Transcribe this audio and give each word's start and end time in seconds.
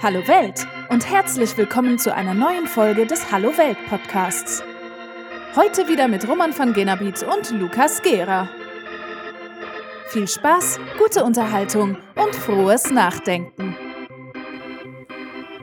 Hallo 0.00 0.28
Welt 0.28 0.64
und 0.90 1.10
herzlich 1.10 1.56
willkommen 1.56 1.98
zu 1.98 2.14
einer 2.14 2.32
neuen 2.32 2.68
Folge 2.68 3.04
des 3.04 3.32
Hallo 3.32 3.58
Welt 3.58 3.76
Podcasts. 3.90 4.62
Heute 5.56 5.88
wieder 5.88 6.06
mit 6.06 6.28
Roman 6.28 6.56
van 6.56 6.72
Genabit 6.72 7.24
und 7.24 7.50
Lukas 7.50 8.00
Gera. 8.02 8.48
Viel 10.06 10.28
Spaß, 10.28 10.78
gute 10.98 11.24
Unterhaltung 11.24 11.96
und 12.14 12.32
frohes 12.36 12.92
Nachdenken. 12.92 13.74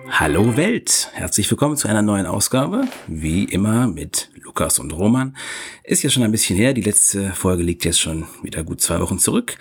Hallo 0.09 0.57
Welt, 0.57 1.11
herzlich 1.13 1.49
willkommen 1.49 1.77
zu 1.77 1.87
einer 1.87 2.01
neuen 2.01 2.25
Ausgabe, 2.25 2.89
wie 3.07 3.45
immer 3.45 3.87
mit 3.87 4.29
Lukas 4.55 4.79
und 4.79 4.93
Roman. 4.93 5.35
Ist 5.83 6.03
ja 6.03 6.09
schon 6.09 6.23
ein 6.23 6.31
bisschen 6.31 6.55
her, 6.55 6.73
die 6.73 6.81
letzte 6.81 7.33
Folge 7.33 7.61
liegt 7.61 7.83
jetzt 7.83 7.99
schon 7.99 8.25
wieder 8.41 8.63
gut 8.63 8.79
zwei 8.79 9.01
Wochen 9.01 9.19
zurück. 9.19 9.57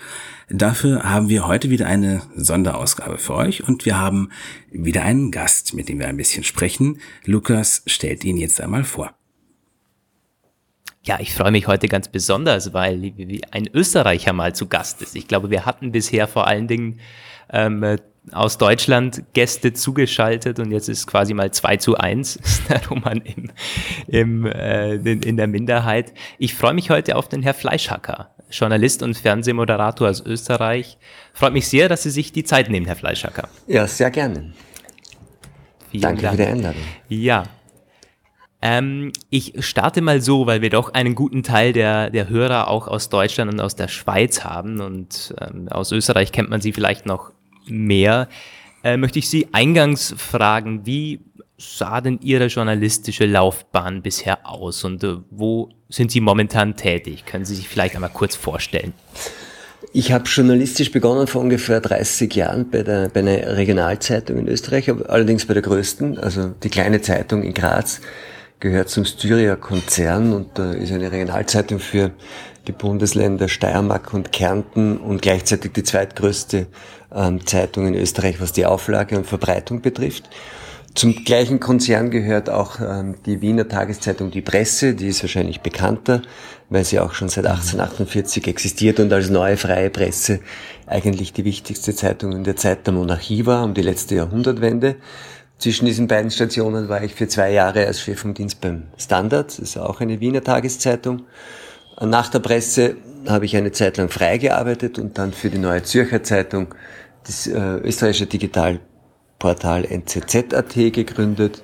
Dafür 0.49 1.03
haben 1.03 1.27
wir 1.27 1.45
heute 1.47 1.69
wieder 1.69 1.85
eine 1.87 2.21
Sonderausgabe 2.33 3.17
für 3.17 3.33
euch 3.33 3.67
und 3.67 3.85
wir 3.85 3.97
haben 3.97 4.29
wieder 4.71 5.03
einen 5.03 5.31
Gast, 5.31 5.73
mit 5.73 5.89
dem 5.89 5.99
wir 5.99 6.07
ein 6.07 6.15
bisschen 6.15 6.45
sprechen. 6.45 7.01
Lukas 7.25 7.83
stellt 7.87 8.23
ihn 8.23 8.37
jetzt 8.37 8.61
einmal 8.61 8.85
vor. 8.85 9.13
Ja, 11.03 11.19
ich 11.19 11.33
freue 11.33 11.51
mich 11.51 11.67
heute 11.67 11.89
ganz 11.89 12.07
besonders, 12.07 12.71
weil 12.71 13.11
ein 13.51 13.67
Österreicher 13.73 14.31
mal 14.31 14.55
zu 14.55 14.67
Gast 14.67 15.01
ist. 15.01 15.17
Ich 15.17 15.27
glaube, 15.27 15.49
wir 15.49 15.65
hatten 15.65 15.91
bisher 15.91 16.25
vor 16.29 16.47
allen 16.47 16.69
Dingen 16.69 17.01
ähm, 17.51 17.97
aus 18.31 18.57
Deutschland 18.57 19.23
Gäste 19.33 19.73
zugeschaltet 19.73 20.59
und 20.59 20.71
jetzt 20.71 20.89
ist 20.89 21.07
quasi 21.07 21.33
mal 21.33 21.51
2 21.51 21.77
zu 21.77 21.97
1 21.97 22.35
ist 22.43 22.69
der 22.69 22.85
Roman 22.87 23.21
im, 23.21 23.51
im, 24.07 24.45
äh, 24.45 24.95
in, 24.95 25.21
in 25.21 25.37
der 25.37 25.47
Minderheit. 25.47 26.13
Ich 26.37 26.55
freue 26.55 26.73
mich 26.73 26.89
heute 26.89 27.15
auf 27.15 27.29
den 27.29 27.43
Herr 27.43 27.53
Fleischhacker, 27.53 28.31
Journalist 28.49 29.03
und 29.03 29.17
Fernsehmoderator 29.17 30.09
aus 30.09 30.25
Österreich. 30.25 30.97
Freut 31.33 31.53
mich 31.53 31.67
sehr, 31.67 31.89
dass 31.89 32.03
Sie 32.03 32.11
sich 32.11 32.31
die 32.31 32.43
Zeit 32.43 32.69
nehmen, 32.69 32.85
Herr 32.85 32.95
Fleischhacker. 32.95 33.47
Ja, 33.67 33.87
sehr 33.87 34.11
gerne. 34.11 34.53
Vielen 35.91 36.01
Danke 36.01 36.21
Dank. 36.23 36.35
für 36.35 36.43
die 36.43 36.49
Einladung. 36.49 36.81
Ja, 37.07 37.43
ähm, 38.67 39.11
ich 39.29 39.53
starte 39.59 40.01
mal 40.01 40.21
so, 40.21 40.47
weil 40.47 40.63
wir 40.63 40.71
doch 40.71 40.93
einen 40.95 41.13
guten 41.13 41.43
Teil 41.43 41.71
der, 41.71 42.09
der 42.09 42.29
Hörer 42.29 42.67
auch 42.67 42.87
aus 42.87 43.09
Deutschland 43.09 43.53
und 43.53 43.59
aus 43.59 43.75
der 43.75 43.87
Schweiz 43.87 44.43
haben 44.43 44.81
und 44.81 45.35
ähm, 45.39 45.67
aus 45.69 45.91
Österreich 45.91 46.31
kennt 46.31 46.49
man 46.49 46.61
sie 46.61 46.73
vielleicht 46.73 47.05
noch 47.05 47.31
mehr. 47.69 48.27
Äh, 48.83 48.97
möchte 48.97 49.19
ich 49.19 49.29
Sie 49.29 49.47
eingangs 49.51 50.13
fragen, 50.17 50.85
wie 50.85 51.19
sah 51.57 52.01
denn 52.01 52.19
Ihre 52.21 52.47
journalistische 52.47 53.25
Laufbahn 53.25 54.01
bisher 54.01 54.47
aus 54.47 54.83
und 54.83 55.03
äh, 55.03 55.15
wo 55.29 55.69
sind 55.89 56.11
Sie 56.11 56.21
momentan 56.21 56.75
tätig? 56.75 57.25
Können 57.25 57.45
Sie 57.45 57.55
sich 57.55 57.67
vielleicht 57.67 57.95
einmal 57.95 58.09
kurz 58.09 58.35
vorstellen? 58.35 58.93
Ich 59.93 60.11
habe 60.11 60.25
journalistisch 60.25 60.91
begonnen 60.91 61.25
vor 61.25 61.41
ungefähr 61.41 61.79
30 61.79 62.35
Jahren 62.35 62.69
bei, 62.69 62.83
der, 62.83 63.07
bei 63.09 63.21
einer 63.21 63.55
Regionalzeitung 63.55 64.39
in 64.39 64.47
Österreich, 64.47 64.89
allerdings 64.89 65.45
bei 65.45 65.53
der 65.53 65.63
größten, 65.63 66.17
also 66.17 66.49
die 66.63 66.69
kleine 66.69 67.01
Zeitung 67.01 67.43
in 67.43 67.53
Graz 67.53 68.01
gehört 68.59 68.89
zum 68.89 69.05
Styria 69.05 69.55
Konzern 69.55 70.33
und 70.33 70.59
äh, 70.59 70.77
ist 70.77 70.91
eine 70.91 71.11
Regionalzeitung 71.11 71.79
für 71.79 72.11
die 72.67 72.71
Bundesländer 72.71 73.47
Steiermark 73.47 74.13
und 74.13 74.31
Kärnten 74.31 74.97
und 74.97 75.21
gleichzeitig 75.21 75.73
die 75.73 75.83
zweitgrößte 75.83 76.67
ähm, 77.13 77.45
Zeitung 77.45 77.87
in 77.87 77.95
Österreich, 77.95 78.41
was 78.41 78.51
die 78.51 78.65
Auflage 78.65 79.17
und 79.17 79.25
Verbreitung 79.27 79.81
betrifft. 79.81 80.29
Zum 80.95 81.25
gleichen 81.25 81.59
Konzern 81.59 82.09
gehört 82.09 82.49
auch 82.49 82.79
ähm, 82.79 83.15
die 83.25 83.41
Wiener 83.41 83.67
Tageszeitung 83.67 84.31
Die 84.31 84.41
Presse, 84.41 84.93
die 84.93 85.07
ist 85.07 85.21
wahrscheinlich 85.23 85.59
bekannter, 85.59 86.21
weil 86.69 86.85
sie 86.85 87.01
auch 87.01 87.13
schon 87.13 87.27
seit 87.27 87.45
1848 87.45 88.47
existiert 88.47 89.01
und 89.01 89.11
als 89.11 89.29
neue 89.29 89.57
freie 89.57 89.89
Presse 89.89 90.39
eigentlich 90.87 91.33
die 91.33 91.43
wichtigste 91.43 91.93
Zeitung 91.93 92.31
in 92.31 92.45
der 92.45 92.55
Zeit 92.55 92.87
der 92.87 92.93
Monarchie 92.93 93.45
war, 93.45 93.65
um 93.65 93.73
die 93.73 93.81
letzte 93.81 94.15
Jahrhundertwende. 94.15 94.95
Zwischen 95.57 95.85
diesen 95.85 96.07
beiden 96.07 96.31
Stationen 96.31 96.87
war 96.87 97.03
ich 97.03 97.13
für 97.13 97.27
zwei 97.27 97.51
Jahre 97.51 97.85
als 97.85 97.99
Chef 97.99 98.19
vom 98.19 98.33
Dienst 98.33 98.61
beim 98.61 98.83
Standard, 98.97 99.49
das 99.49 99.59
ist 99.59 99.77
auch 99.77 99.99
eine 99.99 100.21
Wiener 100.21 100.43
Tageszeitung. 100.43 101.23
Nach 102.01 102.29
der 102.29 102.39
Presse 102.39 102.97
habe 103.27 103.45
ich 103.45 103.55
eine 103.55 103.71
Zeit 103.71 103.97
lang 103.97 104.09
frei 104.09 104.37
gearbeitet 104.37 104.99
und 104.99 105.17
dann 105.17 105.31
für 105.31 105.49
die 105.49 105.57
Neue 105.57 105.83
Zürcher 105.83 106.23
Zeitung 106.23 106.75
das 107.25 107.47
äh, 107.47 107.77
österreichische 107.77 108.27
Digitalportal 108.27 109.85
NZZ.at 109.85 110.73
gegründet 110.73 111.63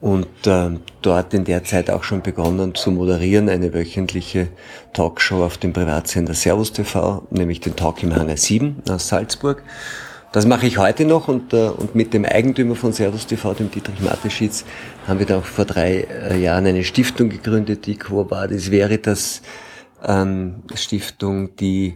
und 0.00 0.26
äh, 0.46 0.70
dort 1.00 1.32
in 1.32 1.44
der 1.44 1.64
Zeit 1.64 1.88
auch 1.88 2.02
schon 2.02 2.22
begonnen 2.22 2.74
zu 2.74 2.90
moderieren, 2.90 3.48
eine 3.48 3.72
wöchentliche 3.72 4.48
Talkshow 4.92 5.44
auf 5.44 5.56
dem 5.56 5.72
Privatsender 5.72 6.34
Servus 6.34 6.72
TV, 6.72 7.26
nämlich 7.30 7.60
den 7.60 7.76
Talk 7.76 8.02
im 8.02 8.14
Hangar 8.14 8.36
7 8.36 8.82
aus 8.90 9.08
Salzburg. 9.08 9.62
Das 10.34 10.46
mache 10.46 10.66
ich 10.66 10.78
heute 10.78 11.04
noch 11.04 11.28
und, 11.28 11.52
äh, 11.52 11.68
und 11.68 11.94
mit 11.94 12.12
dem 12.12 12.24
Eigentümer 12.24 12.74
von 12.74 12.92
Servus 12.92 13.28
TV, 13.28 13.54
dem 13.54 13.70
Dietrich 13.70 14.00
Mateschitz, 14.00 14.64
haben 15.06 15.20
wir 15.20 15.26
dann 15.26 15.38
auch 15.38 15.44
vor 15.44 15.64
drei 15.64 16.08
äh, 16.10 16.36
Jahren 16.42 16.66
eine 16.66 16.82
Stiftung 16.82 17.28
gegründet, 17.28 17.86
die 17.86 17.94
Quo 17.94 18.28
Vadis 18.28 18.72
Veritas 18.72 19.42
ähm, 20.04 20.64
Stiftung, 20.74 21.54
die 21.54 21.94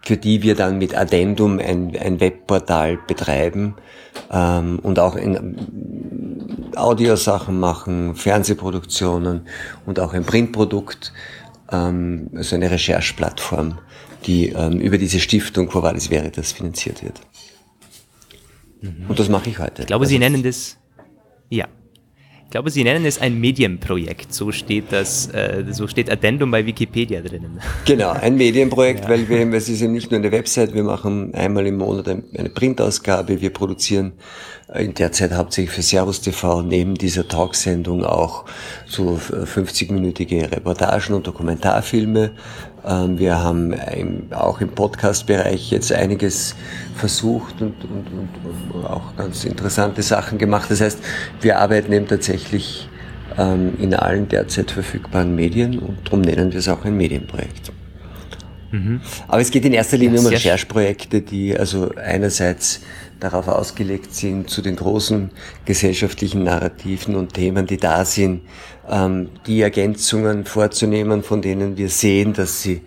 für 0.00 0.16
die 0.16 0.42
wir 0.42 0.54
dann 0.54 0.78
mit 0.78 0.96
Addendum 0.96 1.58
ein, 1.58 1.94
ein 1.94 2.20
Webportal 2.20 2.98
betreiben 3.06 3.74
ähm, 4.32 4.78
und 4.78 4.98
auch 4.98 5.14
in 5.14 6.72
Audiosachen 6.76 7.60
machen, 7.60 8.14
Fernsehproduktionen 8.14 9.42
und 9.84 10.00
auch 10.00 10.14
ein 10.14 10.24
Printprodukt, 10.24 11.12
ähm, 11.70 12.30
also 12.34 12.56
eine 12.56 12.70
Rechercheplattform, 12.70 13.76
die 14.24 14.48
ähm, 14.48 14.80
über 14.80 14.96
diese 14.96 15.20
Stiftung 15.20 15.68
Quo 15.68 15.82
Vadis 15.82 16.10
Veritas 16.10 16.52
finanziert 16.52 17.02
wird. 17.02 17.20
Mhm. 18.84 19.06
Und 19.08 19.18
das 19.18 19.28
mache 19.28 19.50
ich 19.50 19.58
heute. 19.58 19.82
Ich 19.82 19.86
glaube, 19.86 20.02
also 20.04 20.10
Sie 20.10 20.18
nennen 20.18 20.42
das, 20.42 20.76
ja. 21.48 21.66
Ich 22.44 22.50
glaube, 22.50 22.70
Sie 22.70 22.84
nennen 22.84 23.04
es 23.04 23.20
ein 23.20 23.40
Medienprojekt. 23.40 24.32
So 24.32 24.52
steht 24.52 24.92
das, 24.92 25.26
äh, 25.34 25.64
so 25.70 25.88
steht 25.88 26.08
Addendum 26.08 26.52
bei 26.52 26.64
Wikipedia 26.64 27.20
drinnen. 27.20 27.58
Genau, 27.84 28.10
ein 28.10 28.36
Medienprojekt, 28.36 29.04
ja. 29.04 29.10
weil 29.10 29.28
wir, 29.28 29.52
es 29.54 29.68
ist 29.68 29.80
ja 29.80 29.88
nicht 29.88 30.10
nur 30.10 30.20
eine 30.20 30.30
Website, 30.30 30.72
wir 30.72 30.84
machen 30.84 31.34
einmal 31.34 31.66
im 31.66 31.78
Monat 31.78 32.08
eine 32.08 32.50
Printausgabe, 32.50 33.40
wir 33.40 33.50
produzieren 33.50 34.12
in 34.72 34.94
der 34.94 35.10
Zeit 35.10 35.32
hauptsächlich 35.32 35.74
für 35.74 35.82
Servus 35.82 36.20
TV 36.20 36.62
neben 36.62 36.94
dieser 36.94 37.26
Talksendung 37.26 38.04
auch 38.04 38.44
so 38.86 39.18
50-minütige 39.18 40.52
Reportagen 40.52 41.14
und 41.14 41.26
Dokumentarfilme. 41.26 42.32
Ähm, 42.86 43.18
wir 43.18 43.38
haben 43.38 43.74
auch 44.32 44.60
im 44.60 44.68
Podcast-Bereich 44.68 45.70
jetzt 45.70 45.92
einiges 45.92 46.54
versucht 46.96 47.60
und, 47.60 47.74
und, 47.84 48.06
und, 48.72 48.84
auch 48.84 49.16
ganz 49.16 49.44
interessante 49.44 50.02
Sachen 50.02 50.38
gemacht. 50.38 50.70
Das 50.70 50.80
heißt, 50.80 50.98
wir 51.40 51.58
arbeiten 51.58 51.92
eben 51.92 52.06
tatsächlich 52.06 52.88
ähm, 53.38 53.74
in 53.80 53.94
allen 53.94 54.28
derzeit 54.28 54.70
verfügbaren 54.70 55.34
Medien 55.34 55.78
und 55.78 55.98
darum 56.04 56.20
nennen 56.20 56.52
wir 56.52 56.58
es 56.58 56.68
auch 56.68 56.84
ein 56.84 56.96
Medienprojekt. 56.96 57.72
Mhm. 58.70 59.00
Aber 59.28 59.40
es 59.40 59.50
geht 59.50 59.64
in 59.64 59.72
erster 59.72 59.96
Linie 59.96 60.18
um 60.18 60.26
Rechercheprojekte, 60.26 61.22
die 61.22 61.56
also 61.56 61.90
einerseits 61.94 62.80
darauf 63.20 63.46
ausgelegt 63.48 64.14
sind, 64.14 64.50
zu 64.50 64.60
den 64.62 64.76
großen 64.76 65.30
gesellschaftlichen 65.64 66.42
Narrativen 66.42 67.14
und 67.14 67.32
Themen, 67.32 67.66
die 67.66 67.76
da 67.76 68.04
sind, 68.04 68.42
ähm, 68.88 69.30
die 69.46 69.60
Ergänzungen 69.60 70.44
vorzunehmen, 70.44 71.22
von 71.22 71.42
denen 71.42 71.76
wir 71.76 71.88
sehen, 71.88 72.32
dass 72.32 72.62
sie 72.62 72.82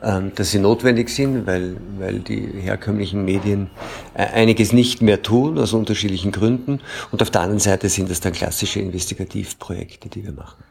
ähm, 0.00 0.32
dass 0.36 0.52
sie 0.52 0.60
notwendig 0.60 1.08
sind, 1.08 1.44
weil, 1.48 1.76
weil 1.98 2.20
die 2.20 2.46
herkömmlichen 2.60 3.24
Medien 3.24 3.68
äh, 4.14 4.26
einiges 4.26 4.72
nicht 4.72 5.02
mehr 5.02 5.22
tun, 5.22 5.58
aus 5.58 5.72
unterschiedlichen 5.72 6.30
Gründen. 6.30 6.80
Und 7.10 7.20
auf 7.20 7.32
der 7.32 7.40
anderen 7.40 7.58
Seite 7.58 7.88
sind 7.88 8.08
das 8.08 8.20
dann 8.20 8.32
klassische 8.32 8.78
Investigativprojekte, 8.78 10.08
die 10.08 10.22
wir 10.22 10.32
machen. 10.32 10.62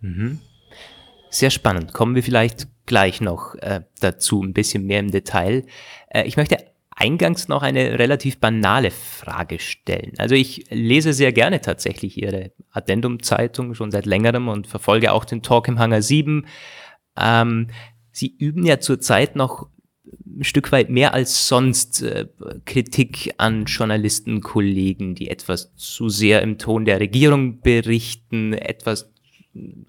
Mhm. 0.00 0.40
Sehr 1.30 1.48
spannend. 1.48 1.94
Kommen 1.94 2.14
wir 2.14 2.22
vielleicht 2.22 2.68
gleich 2.84 3.22
noch 3.22 3.54
äh, 3.56 3.80
dazu, 4.00 4.42
ein 4.42 4.52
bisschen 4.52 4.84
mehr 4.84 5.00
im 5.00 5.10
Detail. 5.10 5.64
Äh, 6.10 6.24
ich 6.24 6.36
möchte 6.36 6.58
eingangs 6.98 7.48
noch 7.48 7.62
eine 7.62 7.98
relativ 7.98 8.38
banale 8.38 8.90
Frage 8.90 9.60
stellen. 9.60 10.12
Also 10.18 10.34
ich 10.34 10.64
lese 10.70 11.12
sehr 11.12 11.32
gerne 11.32 11.60
tatsächlich 11.60 12.20
Ihre 12.20 12.52
Addendum-Zeitung 12.72 13.74
schon 13.74 13.90
seit 13.90 14.04
längerem 14.04 14.48
und 14.48 14.66
verfolge 14.66 15.12
auch 15.12 15.24
den 15.24 15.42
Talk 15.42 15.68
im 15.68 15.78
Hangar 15.78 16.02
7. 16.02 16.46
Ähm, 17.16 17.68
Sie 18.10 18.34
üben 18.36 18.66
ja 18.66 18.80
zurzeit 18.80 19.36
noch 19.36 19.68
ein 20.26 20.42
Stück 20.42 20.72
weit 20.72 20.90
mehr 20.90 21.14
als 21.14 21.46
sonst 21.46 22.02
äh, 22.02 22.26
Kritik 22.64 23.32
an 23.38 23.66
Journalistenkollegen, 23.66 25.14
die 25.14 25.30
etwas 25.30 25.74
zu 25.76 26.08
sehr 26.08 26.42
im 26.42 26.58
Ton 26.58 26.84
der 26.84 26.98
Regierung 26.98 27.60
berichten, 27.60 28.54
etwas 28.54 29.12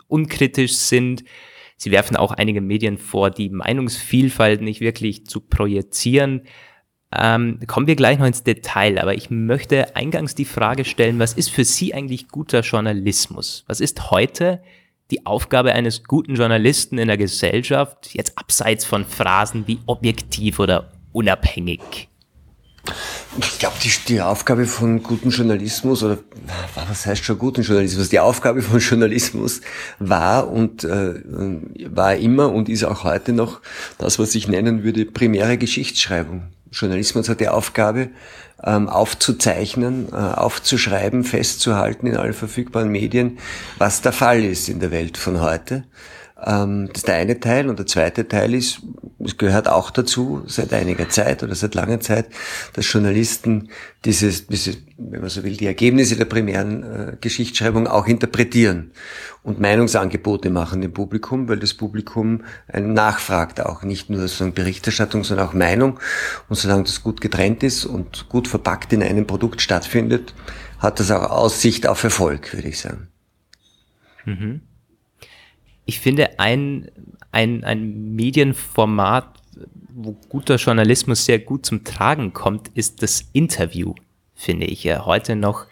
unkritisch 0.08 0.74
sind. 0.74 1.24
Sie 1.76 1.92
werfen 1.92 2.18
auch 2.18 2.32
einige 2.32 2.62
Medien 2.62 2.98
vor, 2.98 3.32
die 3.32 3.50
Meinungsvielfalt 3.50 4.62
nicht 4.62 4.82
wirklich 4.82 5.26
zu 5.26 5.42
projizieren. 5.42 6.42
Ähm, 7.12 7.60
kommen 7.66 7.88
wir 7.88 7.96
gleich 7.96 8.20
noch 8.20 8.28
ins 8.28 8.44
Detail, 8.44 9.00
aber 9.00 9.16
ich 9.16 9.32
möchte 9.32 9.96
eingangs 9.96 10.36
die 10.36 10.46
Frage 10.46 10.86
stellen, 10.86 11.18
was 11.18 11.34
ist 11.34 11.50
für 11.50 11.66
Sie 11.66 11.94
eigentlich 11.94 12.28
guter 12.28 12.62
Journalismus? 12.62 13.64
Was 13.68 13.80
ist 13.80 14.12
heute 14.12 14.62
die 15.10 15.26
Aufgabe 15.26 15.74
eines 15.74 16.04
guten 16.04 16.36
Journalisten 16.36 17.00
in 17.00 17.08
der 17.08 17.18
Gesellschaft, 17.18 18.14
jetzt 18.14 18.38
abseits 18.38 18.86
von 18.86 19.06
Phrasen 19.06 19.66
wie 19.66 19.80
objektiv 19.88 20.60
oder 20.60 20.92
unabhängig? 21.12 22.10
Ich 23.40 23.60
glaube, 23.60 23.76
die, 23.84 23.92
die 24.08 24.22
Aufgabe 24.22 24.66
von 24.66 25.04
guten 25.04 25.30
Journalismus 25.30 26.04
oder 26.04 26.20
was 26.76 27.06
heißt 27.06 27.24
schon 27.24 27.38
guten 27.38 27.62
Journalismus? 27.62 28.10
Die 28.10 28.20
Aufgabe 28.20 28.62
von 28.62 28.80
Journalismus 28.80 29.62
war 30.00 30.50
und 30.50 30.84
äh, 30.84 31.16
war 31.90 32.16
immer 32.16 32.52
und 32.52 32.70
ist 32.70 32.84
auch 32.84 33.04
heute 33.04 33.34
noch 33.34 33.62
das, 33.98 34.18
was 34.18 34.34
ich 34.36 34.48
nennen 34.48 34.84
würde, 34.84 35.06
primäre 35.06 35.58
Geschichtsschreibung. 35.58 36.48
Journalismus 36.72 37.30
hat 37.30 37.40
die 37.40 37.48
Aufgabe, 37.48 38.10
ähm, 38.64 38.90
aufzuzeichnen, 38.90 40.10
äh, 40.12 40.16
aufzuschreiben, 40.16 41.24
festzuhalten 41.24 42.08
in 42.08 42.18
allen 42.18 42.34
verfügbaren 42.34 42.90
Medien, 42.90 43.40
was 43.78 44.02
der 44.02 44.12
Fall 44.12 44.44
ist 44.44 44.70
in 44.70 44.80
der 44.80 44.92
Welt 44.92 45.18
von 45.18 45.42
heute. 45.42 45.84
Ähm, 46.46 46.88
das 46.88 46.98
ist 46.98 47.08
der 47.08 47.16
eine 47.16 47.40
Teil. 47.40 47.70
Und 47.70 47.80
der 47.80 47.86
zweite 47.86 48.28
Teil 48.28 48.54
ist, 48.54 48.82
es 49.24 49.38
gehört 49.38 49.68
auch 49.68 49.92
dazu, 49.92 50.44
seit 50.48 50.74
einiger 50.74 51.10
Zeit 51.10 51.44
oder 51.44 51.56
seit 51.56 51.76
langer 51.76 52.00
Zeit, 52.00 52.28
dass 52.74 52.92
Journalisten 52.92 53.70
dieses, 54.06 54.48
diese, 54.48 54.76
wenn 54.98 55.22
man 55.22 55.30
so 55.30 55.44
will, 55.44 55.58
die 55.58 55.66
Ergebnisse 55.66 56.16
der 56.16 56.26
primären 56.26 56.84
äh, 56.84 57.18
Geschichtsschreibung 57.20 57.88
auch 57.88 58.08
interpretieren 58.08 58.92
und 59.44 59.60
Meinungsangebote 59.60 60.50
machen 60.50 60.82
dem 60.82 60.94
Publikum, 60.94 61.50
weil 61.50 61.60
das 61.60 61.74
Publikum 61.74 62.44
einen 62.68 62.94
nachfragt 62.94 63.62
auch, 63.62 63.84
nicht 63.84 64.10
nur 64.10 64.28
so 64.28 64.50
Berichterstattung, 64.52 65.24
sondern 65.24 65.48
auch 65.48 65.54
Meinung. 65.54 66.00
Und 66.48 66.56
solange 66.56 66.84
das 66.84 67.04
gut 67.04 67.20
getrennt 67.20 67.64
ist 67.64 67.86
und 67.86 68.30
gut 68.30 68.48
verpackt 68.48 68.94
in 68.94 69.04
einem 69.04 69.28
Produkt 69.28 69.62
stattfindet, 69.62 70.34
hat 70.80 71.02
das 71.02 71.12
auch 71.12 71.30
Aussicht 71.30 71.88
auf 71.88 72.04
Erfolg, 72.04 72.54
würde 72.54 72.70
ich 72.70 72.80
sagen. 72.80 73.10
Mhm 74.24 74.62
ich 75.90 76.00
finde, 76.00 76.40
ein, 76.40 76.92
ein, 77.32 77.64
ein 77.64 78.16
Medienformat, 78.16 79.42
wo 79.90 80.16
guter 80.30 80.56
Journalismus 80.58 81.26
sehr 81.26 81.40
gut 81.40 81.66
zum 81.66 81.84
Tragen 81.84 82.32
kommt, 82.32 82.70
ist 82.70 83.02
das 83.02 83.28
Interview, 83.34 83.96
finde 84.36 84.68
ich. 84.68 84.84
Ja, 84.84 85.06
heute 85.06 85.36
noch 85.36 85.66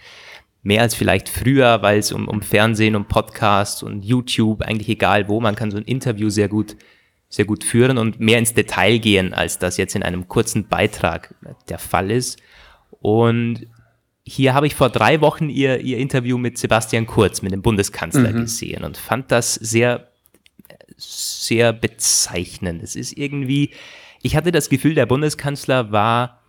mehr 0.63 0.81
als 0.81 0.95
vielleicht 0.95 1.29
früher, 1.29 1.83
weil 1.83 1.99
es 1.99 2.11
um, 2.11 2.27
um 2.27 2.41
Fernsehen, 2.41 2.95
um 2.95 3.05
Podcast 3.05 3.83
und 3.83 4.03
YouTube, 4.03 4.63
eigentlich 4.63 4.89
egal 4.89 5.29
wo, 5.29 5.39
man 5.39 5.55
kann 5.55 5.69
so 5.69 5.77
ein 5.77 5.83
Interview 5.83 6.29
sehr 6.29 6.49
gut, 6.49 6.75
sehr 7.29 7.45
gut 7.45 7.63
führen 7.63 7.99
und 7.99 8.19
mehr 8.19 8.39
ins 8.39 8.55
Detail 8.55 8.97
gehen, 8.97 9.35
als 9.35 9.59
das 9.59 9.77
jetzt 9.77 9.95
in 9.95 10.01
einem 10.01 10.27
kurzen 10.27 10.67
Beitrag 10.67 11.35
der 11.69 11.77
Fall 11.77 12.09
ist. 12.09 12.39
Und 13.01 13.67
hier 14.27 14.53
habe 14.53 14.67
ich 14.67 14.75
vor 14.75 14.89
drei 14.89 15.21
Wochen 15.21 15.49
ihr, 15.49 15.79
ihr 15.79 15.97
Interview 15.97 16.37
mit 16.37 16.57
Sebastian 16.57 17.05
Kurz, 17.05 17.41
mit 17.41 17.53
dem 17.53 17.61
Bundeskanzler 17.61 18.33
mhm. 18.33 18.41
gesehen 18.41 18.83
und 18.83 18.97
fand 18.97 19.31
das 19.31 19.53
sehr, 19.53 20.09
sehr 20.97 21.71
bezeichnend. 21.71 22.83
Es 22.83 22.97
ist 22.97 23.17
irgendwie, 23.17 23.71
ich 24.21 24.35
hatte 24.35 24.51
das 24.51 24.67
Gefühl, 24.67 24.95
der 24.95 25.05
Bundeskanzler 25.05 25.93
war 25.93 26.41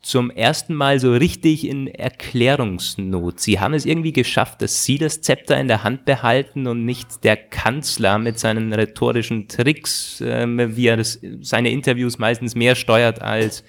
zum 0.00 0.30
ersten 0.30 0.74
Mal 0.74 0.98
so 0.98 1.12
richtig 1.12 1.64
in 1.64 1.86
Erklärungsnot. 1.86 3.38
Sie 3.38 3.60
haben 3.60 3.72
es 3.72 3.86
irgendwie 3.86 4.12
geschafft, 4.12 4.60
dass 4.60 4.84
Sie 4.84 4.98
das 4.98 5.20
Zepter 5.20 5.60
in 5.60 5.68
der 5.68 5.84
Hand 5.84 6.04
behalten 6.04 6.66
und 6.66 6.84
nicht 6.84 7.22
der 7.22 7.36
Kanzler 7.36 8.18
mit 8.18 8.36
seinen 8.36 8.72
rhetorischen 8.72 9.46
Tricks, 9.46 10.20
äh, 10.20 10.76
wie 10.76 10.88
er 10.88 10.96
das, 10.96 11.20
seine 11.40 11.70
Interviews 11.70 12.18
meistens 12.18 12.56
mehr 12.56 12.74
steuert 12.74 13.22
als 13.22 13.62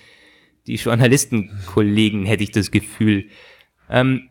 die 0.68 0.75
Journalistenkollegen, 0.75 2.25
hätte 2.25 2.44
ich 2.44 2.51
das 2.51 2.71
Gefühl. 2.71 3.30
Ähm, 3.89 4.30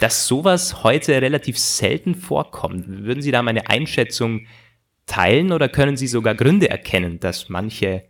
dass 0.00 0.26
sowas 0.26 0.84
heute 0.84 1.20
relativ 1.20 1.58
selten 1.58 2.14
vorkommt. 2.14 2.86
Würden 2.86 3.22
Sie 3.22 3.32
da 3.32 3.42
meine 3.42 3.68
Einschätzung 3.68 4.46
teilen 5.06 5.52
oder 5.52 5.68
können 5.68 5.96
Sie 5.96 6.06
sogar 6.06 6.34
Gründe 6.34 6.70
erkennen, 6.70 7.18
dass 7.18 7.48
manche 7.48 8.04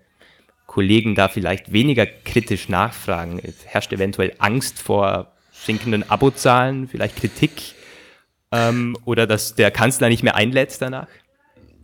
Kollegen 0.66 1.14
da 1.14 1.28
vielleicht 1.28 1.72
weniger 1.72 2.04
kritisch 2.04 2.68
nachfragen? 2.68 3.40
Herrscht 3.64 3.92
eventuell 3.92 4.34
Angst 4.38 4.78
vor 4.78 5.32
sinkenden 5.52 6.08
Abozahlen, 6.08 6.88
vielleicht 6.88 7.16
Kritik 7.16 7.74
ähm, 8.52 8.96
oder 9.04 9.26
dass 9.26 9.54
der 9.54 9.70
Kanzler 9.70 10.08
nicht 10.08 10.22
mehr 10.22 10.34
einlädt 10.34 10.80
danach? 10.80 11.08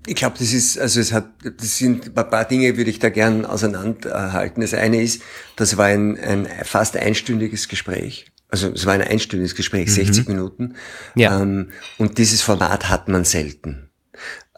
Ich 0.06 0.17
glaube, 0.17 0.37
das 0.39 0.53
ist, 0.53 0.79
also 0.79 1.01
es 1.01 1.12
hat, 1.12 1.29
das 1.43 1.79
sind 1.79 2.17
ein 2.17 2.31
paar 2.31 2.45
Dinge, 2.45 2.77
würde 2.77 2.91
ich 2.91 2.99
da 2.99 3.09
gern 3.09 3.47
auseinanderhalten. 3.47 4.61
Das 4.61 4.75
eine 4.75 5.03
ist, 5.03 5.23
das 5.56 5.77
war 5.77 5.87
ein, 5.87 6.19
ein 6.19 6.47
fast 6.65 6.97
einstündiges 6.97 7.69
Gespräch. 7.69 8.27
Also 8.49 8.71
es 8.71 8.87
war 8.87 8.95
ein 8.95 9.03
einstündiges 9.03 9.55
Gespräch, 9.55 9.89
mhm. 9.89 9.93
60 9.93 10.29
Minuten. 10.29 10.75
Ja. 11.15 11.41
Ähm, 11.41 11.71
und 11.99 12.19
dieses 12.19 12.43
Format 12.43 12.89
hat 12.89 13.09
man 13.09 13.25
selten. 13.25 13.89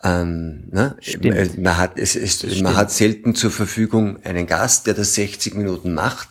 Ähm, 0.06 0.68
ne? 0.70 0.96
Man 1.56 1.76
hat 1.78 1.98
es 1.98 2.14
ist, 2.14 2.62
man 2.62 2.76
hat 2.76 2.92
selten 2.92 3.34
zur 3.34 3.50
Verfügung 3.50 4.18
einen 4.22 4.46
Gast, 4.46 4.86
der 4.86 4.94
das 4.94 5.14
60 5.14 5.54
Minuten 5.54 5.94
macht, 5.94 6.28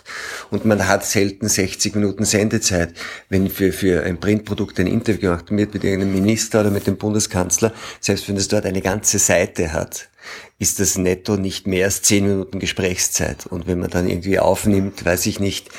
und 0.50 0.63
man 0.63 0.88
hat 0.88 1.06
selten 1.06 1.50
60 1.50 1.95
Minuten 1.95 2.24
Sendezeit, 2.24 2.94
wenn 3.27 3.50
für 3.50 3.74
für 3.74 4.04
ein 4.04 4.19
Printprodukt 4.19 4.80
ein 4.80 4.88
Interview 4.88 5.22
gemacht 5.22 5.51
wird 5.51 5.74
mit 5.74 5.83
irgendeinem 5.83 6.13
Minister 6.13 6.62
oder 6.62 6.72
mit 6.72 6.88
dem 6.88 6.98
Bundeskanzler, 6.98 7.74
selbst 8.00 8.30
wenn 8.30 8.38
es 8.38 8.48
dort 8.48 8.66
eine 8.66 8.81
ganze 8.81 9.19
Seite 9.19 9.74
hat, 9.74 10.10
ist 10.57 10.80
das 10.80 10.98
netto 10.98 11.36
nicht 11.36 11.68
mehr 11.68 11.86
als 11.86 12.01
10 12.01 12.27
Minuten 12.27 12.60
Gesprächszeit. 12.60 13.45
Und 13.45 13.68
wenn 13.68 13.80
man 13.80 13.89
dann 13.89 14.07
irgendwie 14.07 14.39
aufnimmt, 14.39 15.04
weiß 15.04 15.25
ich 15.25 15.39
nicht, 15.39 15.69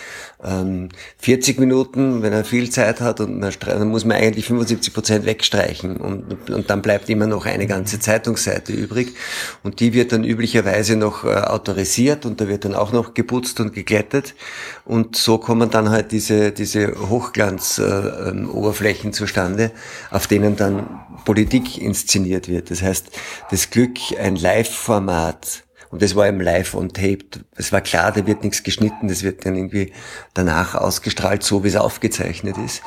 40 1.18 1.56
ähm, 1.56 1.60
Minuten, 1.60 2.22
wenn 2.22 2.32
er 2.32 2.44
viel 2.44 2.70
Zeit 2.70 3.00
hat, 3.00 3.18
und 3.20 3.40
dann 3.40 3.88
muss 3.88 4.04
man 4.04 4.16
eigentlich 4.16 4.46
75 4.46 4.94
Prozent 4.94 5.26
wegstreichen 5.26 5.96
und, 5.96 6.48
und 6.50 6.70
dann 6.70 6.82
bleibt 6.82 7.10
immer 7.10 7.26
noch 7.26 7.46
eine 7.46 7.66
ganze 7.66 7.98
Zeitungsseite 7.98 8.72
übrig 8.72 9.08
und 9.64 9.80
die 9.80 9.92
wird 9.92 10.12
dann 10.12 10.22
üblicherweise 10.22 10.94
noch 10.96 11.24
äh, 11.24 11.34
autorisiert 11.34 12.26
und 12.26 12.40
da 12.40 12.46
wird 12.46 12.64
dann 12.64 12.76
auch 12.76 12.92
noch 12.92 13.14
geputzt 13.14 13.58
und 13.58 13.72
geglättet 13.72 14.36
und 14.84 15.16
so 15.16 15.38
kommen 15.38 15.70
dann 15.70 15.90
halt 15.90 16.12
diese, 16.12 16.52
diese 16.52 16.94
Hochglanz-Oberflächen 17.08 19.10
äh, 19.10 19.12
zustande, 19.12 19.72
auf 20.12 20.28
denen 20.28 20.54
dann 20.54 21.00
Politik 21.24 21.78
inszeniert 21.78 22.48
wird. 22.48 22.70
Das 22.70 22.82
heißt, 22.82 23.06
das 23.50 23.70
Glück, 23.70 23.98
ein 24.20 24.36
Live-Format 24.36 25.65
und 25.96 26.02
das 26.02 26.14
war 26.14 26.28
eben 26.28 26.42
live 26.42 26.74
on 26.74 26.90
tape. 26.90 27.24
Es 27.56 27.72
war 27.72 27.80
klar, 27.80 28.12
da 28.12 28.26
wird 28.26 28.44
nichts 28.44 28.62
geschnitten, 28.62 29.08
das 29.08 29.22
wird 29.22 29.46
dann 29.46 29.56
irgendwie 29.56 29.94
danach 30.34 30.74
ausgestrahlt, 30.74 31.42
so 31.42 31.64
wie 31.64 31.68
es 31.68 31.76
aufgezeichnet 31.76 32.58
ist. 32.58 32.82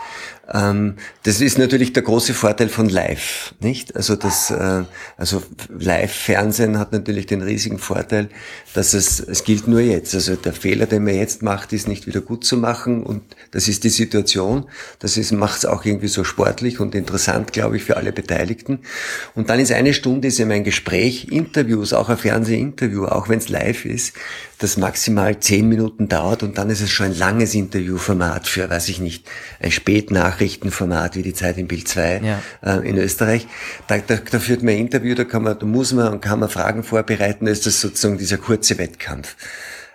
Ähm, 0.51 0.95
das 1.23 1.41
ist 1.41 1.57
natürlich 1.57 1.93
der 1.93 2.03
große 2.03 2.33
Vorteil 2.33 2.69
von 2.69 2.89
Live, 2.89 3.53
nicht? 3.59 3.95
Also 3.95 4.15
das, 4.15 4.49
äh, 4.49 4.83
also 5.17 5.43
Live-Fernsehen 5.77 6.79
hat 6.79 6.91
natürlich 6.91 7.27
den 7.27 7.41
riesigen 7.41 7.77
Vorteil, 7.77 8.29
dass 8.73 8.93
es, 8.93 9.19
es 9.19 9.43
gilt 9.43 9.67
nur 9.67 9.79
jetzt. 9.79 10.15
Also 10.15 10.35
der 10.35 10.53
Fehler, 10.53 10.87
den 10.87 11.03
man 11.03 11.13
jetzt 11.13 11.43
macht, 11.43 11.71
ist 11.73 11.87
nicht 11.87 12.07
wieder 12.07 12.21
gut 12.21 12.45
zu 12.45 12.57
machen 12.57 13.03
und 13.03 13.21
das 13.51 13.67
ist 13.67 13.83
die 13.83 13.89
Situation. 13.89 14.65
Das 14.99 15.17
ist, 15.17 15.31
macht 15.31 15.59
es 15.59 15.65
auch 15.65 15.85
irgendwie 15.85 16.07
so 16.07 16.23
sportlich 16.23 16.79
und 16.79 16.95
interessant, 16.95 17.53
glaube 17.53 17.77
ich, 17.77 17.83
für 17.83 17.97
alle 17.97 18.11
Beteiligten. 18.11 18.79
Und 19.35 19.49
dann 19.49 19.59
ist 19.59 19.71
eine 19.71 19.93
Stunde 19.93 20.29
ist 20.29 20.39
eben 20.39 20.51
ein 20.51 20.63
Gespräch, 20.63 21.27
Interviews, 21.31 21.93
auch 21.93 22.09
ein 22.09 22.17
Fernsehinterview, 22.17 23.05
auch 23.05 23.29
wenn 23.29 23.39
es 23.39 23.49
live 23.49 23.85
ist, 23.85 24.13
das 24.59 24.75
maximal 24.75 25.39
zehn 25.39 25.67
Minuten 25.69 26.09
dauert 26.09 26.43
und 26.43 26.57
dann 26.57 26.69
ist 26.69 26.81
es 26.81 26.91
schon 26.91 27.07
ein 27.07 27.17
langes 27.17 27.55
Interviewformat 27.55 28.47
für, 28.47 28.69
weiß 28.69 28.89
ich 28.89 28.99
nicht, 28.99 29.25
ein 29.61 29.71
Spätnachrichtenformat 29.71 31.15
wie 31.15 31.21
die 31.21 31.33
Zeit 31.33 31.57
im 31.57 31.67
Bild 31.67 31.87
2 31.87 32.21
ja. 32.21 32.41
äh, 32.61 32.87
in 32.87 32.97
Österreich. 32.97 33.47
Da, 33.87 33.97
da, 33.99 34.17
da 34.17 34.39
führt 34.39 34.61
man 34.61 34.73
ein 34.73 34.79
Interview, 34.79 35.15
da 35.15 35.23
kann 35.23 35.43
man, 35.43 35.57
da 35.57 35.65
muss 35.65 35.93
man 35.93 36.11
und 36.13 36.21
kann 36.21 36.39
man 36.39 36.49
Fragen 36.49 36.83
vorbereiten, 36.83 37.45
da 37.45 37.51
ist 37.51 37.65
das 37.65 37.79
sozusagen 37.79 38.17
dieser 38.17 38.37
kurze 38.37 38.77
Wettkampf. 38.77 39.37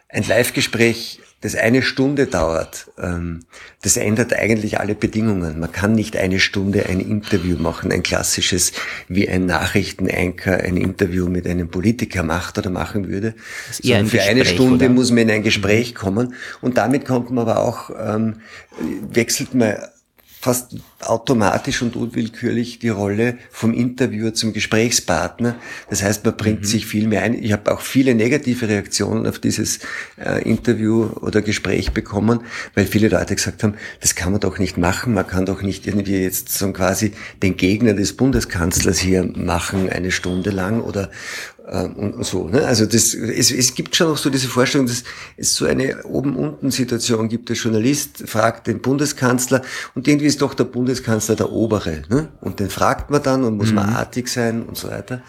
Ein 0.08 0.24
Live-Gespräch 0.26 1.20
das 1.44 1.54
eine 1.54 1.82
Stunde 1.82 2.26
dauert, 2.26 2.90
ähm, 2.98 3.40
das 3.82 3.98
ändert 3.98 4.32
eigentlich 4.32 4.80
alle 4.80 4.94
Bedingungen. 4.94 5.60
Man 5.60 5.70
kann 5.70 5.92
nicht 5.92 6.16
eine 6.16 6.40
Stunde 6.40 6.86
ein 6.86 7.00
Interview 7.00 7.58
machen, 7.58 7.92
ein 7.92 8.02
klassisches, 8.02 8.72
wie 9.08 9.28
ein 9.28 9.44
Nachrichtenanker 9.44 10.60
ein 10.60 10.78
Interview 10.78 11.28
mit 11.28 11.46
einem 11.46 11.68
Politiker 11.68 12.22
macht 12.22 12.56
oder 12.56 12.70
machen 12.70 13.08
würde. 13.08 13.34
Sondern 13.70 14.06
für 14.06 14.16
Gespräch, 14.16 14.30
eine 14.30 14.44
Stunde 14.46 14.86
oder? 14.86 14.94
muss 14.94 15.10
man 15.10 15.18
in 15.18 15.30
ein 15.32 15.42
Gespräch 15.42 15.92
mhm. 15.92 15.98
kommen 15.98 16.34
und 16.62 16.78
damit 16.78 17.04
kommt 17.04 17.30
man 17.30 17.46
aber 17.46 17.60
auch, 17.60 17.90
ähm, 17.90 18.36
wechselt 19.12 19.52
man 19.52 19.76
fast 20.44 20.76
automatisch 21.00 21.80
und 21.80 21.96
unwillkürlich 21.96 22.78
die 22.78 22.90
Rolle 22.90 23.38
vom 23.50 23.72
Interviewer 23.72 24.34
zum 24.34 24.52
Gesprächspartner. 24.52 25.54
Das 25.88 26.02
heißt, 26.02 26.22
man 26.26 26.36
bringt 26.36 26.60
mhm. 26.60 26.66
sich 26.66 26.84
viel 26.84 27.08
mehr 27.08 27.22
ein. 27.22 27.42
Ich 27.42 27.52
habe 27.52 27.72
auch 27.72 27.80
viele 27.80 28.14
negative 28.14 28.68
Reaktionen 28.68 29.26
auf 29.26 29.38
dieses 29.38 29.78
äh, 30.22 30.46
Interview 30.46 31.04
oder 31.22 31.40
Gespräch 31.40 31.92
bekommen, 31.92 32.40
weil 32.74 32.84
viele 32.84 33.08
Leute 33.08 33.34
gesagt 33.34 33.62
haben, 33.62 33.76
das 34.02 34.16
kann 34.16 34.32
man 34.32 34.40
doch 34.42 34.58
nicht 34.58 34.76
machen. 34.76 35.14
Man 35.14 35.26
kann 35.26 35.46
doch 35.46 35.62
nicht 35.62 35.86
irgendwie 35.86 36.22
jetzt 36.22 36.50
so 36.50 36.70
quasi 36.72 37.12
den 37.42 37.56
Gegner 37.56 37.94
des 37.94 38.14
Bundeskanzlers 38.14 38.98
hier 38.98 39.24
machen 39.24 39.88
eine 39.88 40.10
Stunde 40.10 40.50
lang 40.50 40.82
oder 40.82 41.10
und 41.64 42.26
so. 42.26 42.46
Ne? 42.48 42.66
Also 42.66 42.84
das, 42.84 43.14
es, 43.14 43.50
es 43.50 43.74
gibt 43.74 43.96
schon 43.96 44.08
noch 44.08 44.18
so 44.18 44.28
diese 44.28 44.48
Vorstellung, 44.48 44.86
dass 44.86 45.02
es 45.36 45.54
so 45.54 45.64
eine 45.64 46.04
oben-unten-Situation 46.04 47.28
gibt. 47.28 47.48
Der 47.48 47.56
Journalist 47.56 48.28
fragt 48.28 48.66
den 48.66 48.82
Bundeskanzler 48.82 49.62
und 49.94 50.06
irgendwie 50.06 50.26
ist 50.26 50.42
doch 50.42 50.52
der 50.52 50.64
Bundeskanzler 50.64 51.36
der 51.36 51.50
Obere. 51.50 52.02
Ne? 52.10 52.28
Und 52.42 52.60
den 52.60 52.68
fragt 52.68 53.10
man 53.10 53.22
dann 53.22 53.44
und 53.44 53.56
muss 53.56 53.70
mhm. 53.70 53.76
man 53.76 53.94
artig 53.94 54.28
sein 54.28 54.62
und 54.62 54.76
so 54.76 54.88
weiter. 54.88 55.22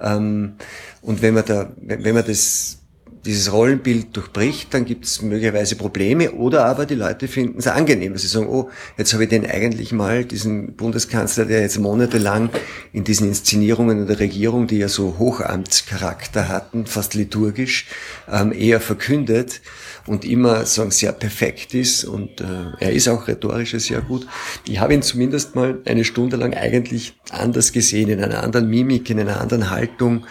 Ähm, 0.00 0.54
und 1.02 1.22
wenn 1.22 1.34
man 1.34 1.44
da, 1.44 1.72
wenn 1.76 2.14
man 2.14 2.26
das 2.26 2.78
dieses 3.26 3.52
Rollenbild 3.52 4.16
durchbricht, 4.16 4.72
dann 4.72 4.84
gibt 4.84 5.04
es 5.04 5.20
möglicherweise 5.20 5.76
Probleme 5.76 6.32
oder 6.32 6.64
aber 6.64 6.86
die 6.86 6.94
Leute 6.94 7.28
finden 7.28 7.58
es 7.58 7.66
angenehm. 7.66 8.16
Sie 8.16 8.26
sagen, 8.26 8.46
oh, 8.48 8.70
jetzt 8.96 9.12
habe 9.12 9.24
ich 9.24 9.30
den 9.30 9.44
eigentlich 9.44 9.92
mal, 9.92 10.24
diesen 10.24 10.74
Bundeskanzler, 10.76 11.44
der 11.44 11.60
jetzt 11.60 11.78
monatelang 11.78 12.50
in 12.92 13.04
diesen 13.04 13.28
Inszenierungen 13.28 14.00
in 14.00 14.06
der 14.06 14.18
Regierung, 14.20 14.66
die 14.66 14.78
ja 14.78 14.88
so 14.88 15.18
Hochamtscharakter 15.18 16.48
hatten, 16.48 16.86
fast 16.86 17.14
liturgisch, 17.14 17.86
ähm, 18.30 18.52
eher 18.52 18.80
verkündet 18.80 19.60
und 20.06 20.24
immer 20.24 20.64
sagen 20.64 20.90
sehr 20.90 21.12
perfekt 21.12 21.74
ist 21.74 22.04
und 22.04 22.40
äh, 22.40 22.44
er 22.78 22.92
ist 22.92 23.08
auch 23.08 23.26
rhetorisch 23.28 23.72
sehr 23.76 24.00
gut. 24.00 24.26
Ich 24.66 24.78
habe 24.78 24.94
ihn 24.94 25.02
zumindest 25.02 25.54
mal 25.56 25.78
eine 25.84 26.04
Stunde 26.04 26.36
lang 26.36 26.54
eigentlich 26.54 27.14
anders 27.30 27.72
gesehen, 27.72 28.08
in 28.08 28.22
einer 28.22 28.42
anderen 28.42 28.68
Mimik, 28.68 29.10
in 29.10 29.20
einer 29.20 29.40
anderen 29.40 29.70
Haltung. 29.70 30.26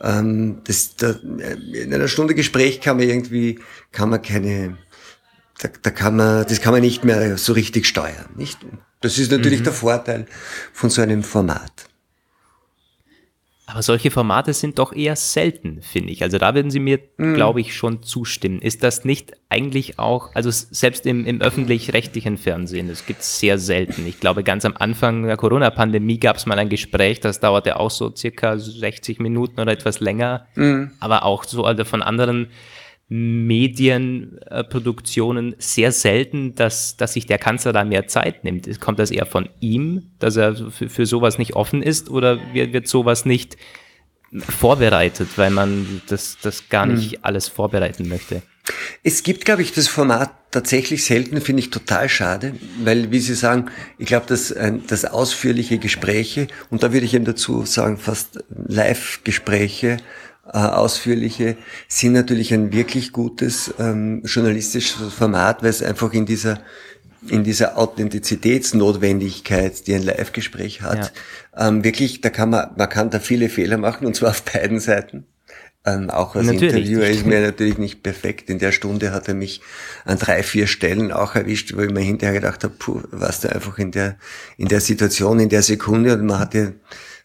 Ähm, 0.00 0.60
das, 0.64 0.96
da, 0.96 1.10
in 1.10 1.92
einer 1.92 2.08
Stunde 2.08 2.34
Gespräch 2.34 2.80
kann 2.80 2.98
man 2.98 3.08
irgendwie, 3.08 3.58
kann 3.92 4.10
man 4.10 4.22
keine, 4.22 4.78
da, 5.60 5.68
da 5.82 5.90
kann 5.90 6.16
man, 6.16 6.46
das 6.46 6.60
kann 6.60 6.72
man 6.72 6.82
nicht 6.82 7.04
mehr 7.04 7.36
so 7.36 7.52
richtig 7.52 7.86
steuern, 7.86 8.28
nicht? 8.36 8.58
Das 9.00 9.18
ist 9.18 9.30
natürlich 9.30 9.60
mhm. 9.60 9.64
der 9.64 9.72
Vorteil 9.72 10.26
von 10.72 10.90
so 10.90 11.02
einem 11.02 11.22
Format. 11.22 11.87
Aber 13.70 13.82
solche 13.82 14.10
Formate 14.10 14.54
sind 14.54 14.78
doch 14.78 14.94
eher 14.94 15.14
selten, 15.14 15.82
finde 15.82 16.10
ich. 16.10 16.22
Also 16.22 16.38
da 16.38 16.54
würden 16.54 16.70
Sie 16.70 16.80
mir, 16.80 17.00
mm. 17.18 17.34
glaube 17.34 17.60
ich, 17.60 17.76
schon 17.76 18.02
zustimmen. 18.02 18.62
Ist 18.62 18.82
das 18.82 19.04
nicht 19.04 19.32
eigentlich 19.50 19.98
auch, 19.98 20.34
also 20.34 20.50
selbst 20.50 21.04
im, 21.04 21.26
im 21.26 21.42
öffentlich-rechtlichen 21.42 22.38
Fernsehen, 22.38 22.88
das 22.88 23.04
gibt 23.04 23.20
es 23.20 23.38
sehr 23.38 23.58
selten. 23.58 24.06
Ich 24.06 24.20
glaube, 24.20 24.42
ganz 24.42 24.64
am 24.64 24.74
Anfang 24.78 25.24
der 25.24 25.36
Corona-Pandemie 25.36 26.18
gab 26.18 26.36
es 26.36 26.46
mal 26.46 26.58
ein 26.58 26.70
Gespräch, 26.70 27.20
das 27.20 27.40
dauerte 27.40 27.78
auch 27.78 27.90
so 27.90 28.10
circa 28.14 28.56
60 28.56 29.20
Minuten 29.20 29.60
oder 29.60 29.72
etwas 29.72 30.00
länger. 30.00 30.46
Mm. 30.54 30.84
Aber 30.98 31.24
auch 31.24 31.44
so 31.44 31.64
also 31.64 31.84
von 31.84 32.00
anderen 32.00 32.48
Medienproduktionen 33.08 35.54
sehr 35.58 35.92
selten, 35.92 36.54
dass, 36.54 36.98
dass 36.98 37.14
sich 37.14 37.24
der 37.26 37.38
Kanzler 37.38 37.72
da 37.72 37.84
mehr 37.84 38.06
Zeit 38.06 38.44
nimmt. 38.44 38.68
Kommt 38.80 38.98
das 38.98 39.10
eher 39.10 39.24
von 39.24 39.48
ihm, 39.60 40.10
dass 40.18 40.36
er 40.36 40.54
für, 40.70 40.90
für 40.90 41.06
sowas 41.06 41.38
nicht 41.38 41.56
offen 41.56 41.82
ist 41.82 42.10
oder 42.10 42.38
wird, 42.52 42.74
wird 42.74 42.86
sowas 42.86 43.24
nicht 43.24 43.56
vorbereitet, 44.30 45.28
weil 45.36 45.50
man 45.50 46.02
das, 46.08 46.36
das 46.42 46.68
gar 46.68 46.84
nicht 46.84 47.12
hm. 47.12 47.20
alles 47.22 47.48
vorbereiten 47.48 48.08
möchte? 48.08 48.42
Es 49.02 49.22
gibt, 49.22 49.46
glaube 49.46 49.62
ich, 49.62 49.72
das 49.72 49.88
Format 49.88 50.30
tatsächlich 50.50 51.02
selten, 51.04 51.40
finde 51.40 51.60
ich 51.60 51.70
total 51.70 52.10
schade, 52.10 52.52
weil, 52.84 53.10
wie 53.10 53.20
Sie 53.20 53.34
sagen, 53.34 53.70
ich 53.96 54.06
glaube, 54.06 54.26
dass 54.26 54.54
das 54.86 55.06
ausführliche 55.06 55.78
Gespräche, 55.78 56.48
und 56.68 56.82
da 56.82 56.92
würde 56.92 57.06
ich 57.06 57.14
eben 57.14 57.24
dazu 57.24 57.64
sagen, 57.64 57.96
fast 57.96 58.44
Live-Gespräche, 58.50 59.96
äh, 60.52 60.58
ausführliche, 60.58 61.56
sind 61.88 62.12
natürlich 62.12 62.54
ein 62.54 62.72
wirklich 62.72 63.12
gutes 63.12 63.74
ähm, 63.78 64.22
journalistisches 64.24 65.12
Format, 65.12 65.62
weil 65.62 65.70
es 65.70 65.82
einfach 65.82 66.12
in 66.12 66.26
dieser 66.26 66.60
in 67.26 67.44
dieser 67.44 67.76
Authentizitätsnotwendigkeit, 67.76 69.86
die 69.86 69.94
ein 69.94 70.02
Live-Gespräch 70.02 70.82
hat, 70.82 71.12
ja. 71.56 71.68
ähm, 71.68 71.82
wirklich, 71.82 72.20
da 72.20 72.30
kann 72.30 72.50
man, 72.50 72.70
man 72.76 72.88
kann 72.88 73.10
da 73.10 73.18
viele 73.18 73.48
Fehler 73.48 73.76
machen 73.76 74.06
und 74.06 74.14
zwar 74.14 74.30
auf 74.30 74.42
beiden 74.42 74.78
Seiten. 74.78 75.26
Ähm, 75.84 76.10
auch 76.10 76.36
als 76.36 76.46
natürlich. 76.46 76.74
Interviewer 76.74 77.08
ist 77.08 77.26
mir 77.26 77.40
natürlich 77.40 77.78
nicht 77.78 78.02
perfekt. 78.02 78.50
In 78.50 78.58
der 78.58 78.72
Stunde 78.72 79.12
hat 79.12 79.28
er 79.28 79.34
mich 79.34 79.60
an 80.04 80.18
drei, 80.18 80.42
vier 80.42 80.66
Stellen 80.66 81.12
auch 81.12 81.34
erwischt, 81.34 81.74
wo 81.76 81.80
ich 81.80 81.90
mir 81.90 82.00
hinterher 82.00 82.34
gedacht 82.34 82.64
habe, 82.64 82.74
puh, 82.78 83.02
warst 83.10 83.44
du 83.44 83.52
einfach 83.52 83.78
in 83.78 83.90
der, 83.90 84.16
in 84.56 84.68
der 84.68 84.80
Situation, 84.80 85.40
in 85.40 85.48
der 85.48 85.62
Sekunde 85.62 86.14
und 86.14 86.24
man 86.24 86.38
hatte 86.38 86.74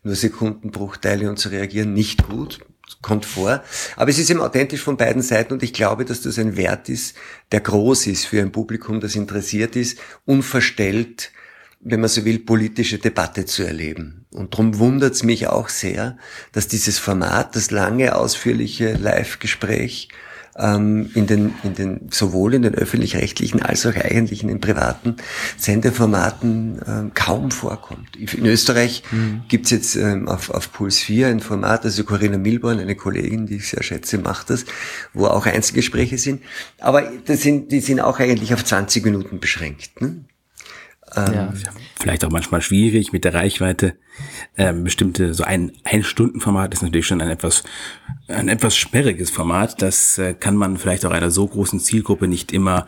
nur 0.04 0.16
Sekundenbruchteile 0.16 1.30
und 1.30 1.38
zu 1.38 1.50
reagieren 1.50 1.94
nicht 1.94 2.28
gut 2.28 2.60
kommt 3.02 3.26
vor. 3.26 3.64
Aber 3.96 4.10
es 4.10 4.18
ist 4.18 4.30
eben 4.30 4.42
authentisch 4.42 4.82
von 4.82 4.98
beiden 4.98 5.22
Seiten 5.22 5.54
und 5.54 5.64
ich 5.64 5.74
glaube, 5.74 6.06
dass 6.06 6.22
das 6.22 6.40
ein 6.40 6.58
Wert 6.58 6.90
ist, 6.90 7.16
der 7.52 7.62
groß 7.62 8.08
ist 8.08 8.26
für 8.26 8.42
ein 8.42 8.52
Publikum, 8.52 9.00
das 9.00 9.16
interessiert 9.16 9.76
ist, 9.76 10.00
unverstellt, 10.26 11.32
wenn 11.80 12.00
man 12.00 12.10
so 12.10 12.26
will, 12.26 12.40
politische 12.40 12.98
Debatte 12.98 13.46
zu 13.46 13.64
erleben. 13.64 14.26
Und 14.32 14.54
darum 14.54 14.80
wundert 14.80 15.14
es 15.14 15.24
mich 15.24 15.48
auch 15.48 15.70
sehr, 15.70 16.18
dass 16.54 16.68
dieses 16.68 16.98
Format, 16.98 17.56
das 17.56 17.72
lange, 17.72 18.16
ausführliche 18.16 18.94
Live-Gespräch, 18.94 20.10
ähm, 20.58 21.10
in 21.14 21.28
den, 21.28 21.54
in 21.64 21.74
den, 21.74 22.08
sowohl 22.12 22.54
in 22.54 22.62
den 22.62 22.76
öffentlich-rechtlichen 22.76 23.62
als 23.62 23.86
auch 23.86 23.96
eigentlich 23.96 24.44
in 24.44 24.50
den 24.50 24.60
privaten 24.60 25.18
Sendeformaten 25.58 26.82
ähm, 26.88 27.12
kaum 27.14 27.52
vorkommt. 27.52 28.16
In 28.16 28.46
Österreich 28.46 29.04
mhm. 29.12 29.44
gibt's 29.48 29.72
jetzt 29.72 29.96
ähm, 29.96 30.28
auf, 30.28 30.50
auf 30.50 30.72
Puls 30.72 31.00
4 31.00 31.28
ein 31.28 31.40
Format, 31.40 31.86
also 31.86 32.04
Corinna 32.04 32.38
Milborn, 32.38 32.80
eine 32.80 32.96
Kollegin, 32.96 33.48
die 33.48 33.56
ich 33.58 33.70
sehr 33.70 33.84
schätze, 33.84 34.18
macht 34.18 34.50
das, 34.50 34.66
wo 35.14 35.26
auch 35.26 35.46
Einzelgespräche 35.46 36.18
sind. 36.18 36.42
Aber 36.80 37.04
das 37.26 37.42
sind, 37.42 37.72
die 37.72 37.80
sind 37.80 38.00
auch 38.00 38.20
eigentlich 38.20 38.54
auf 38.54 38.64
20 38.64 39.04
Minuten 39.06 39.40
beschränkt. 39.40 40.02
Ne? 40.02 40.26
Ähm, 41.16 41.34
ja. 41.34 41.54
Vielleicht 42.00 42.26
auch 42.26 42.32
manchmal 42.32 42.62
schwierig 42.62 43.14
mit 43.14 43.24
der 43.24 43.34
Reichweite. 43.34 43.96
Ähm, 44.58 44.84
bestimmte, 44.84 45.34
so 45.34 45.44
ein 45.44 45.72
Ein-Stunden-Format 45.84 46.74
ist 46.74 46.84
natürlich 46.84 47.08
schon 47.08 47.22
ein 47.22 47.30
etwas, 47.30 47.64
ein 48.28 48.50
etwas 48.50 48.76
sperriges 48.76 49.30
Format. 49.30 49.82
Das 49.82 50.18
äh, 50.18 50.34
kann 50.34 50.56
man 50.56 50.78
vielleicht 50.78 51.06
auch 51.06 51.12
einer 51.12 51.32
so 51.32 51.48
großen 51.48 51.80
Zielgruppe 51.80 52.28
nicht 52.28 52.52
immer 52.52 52.86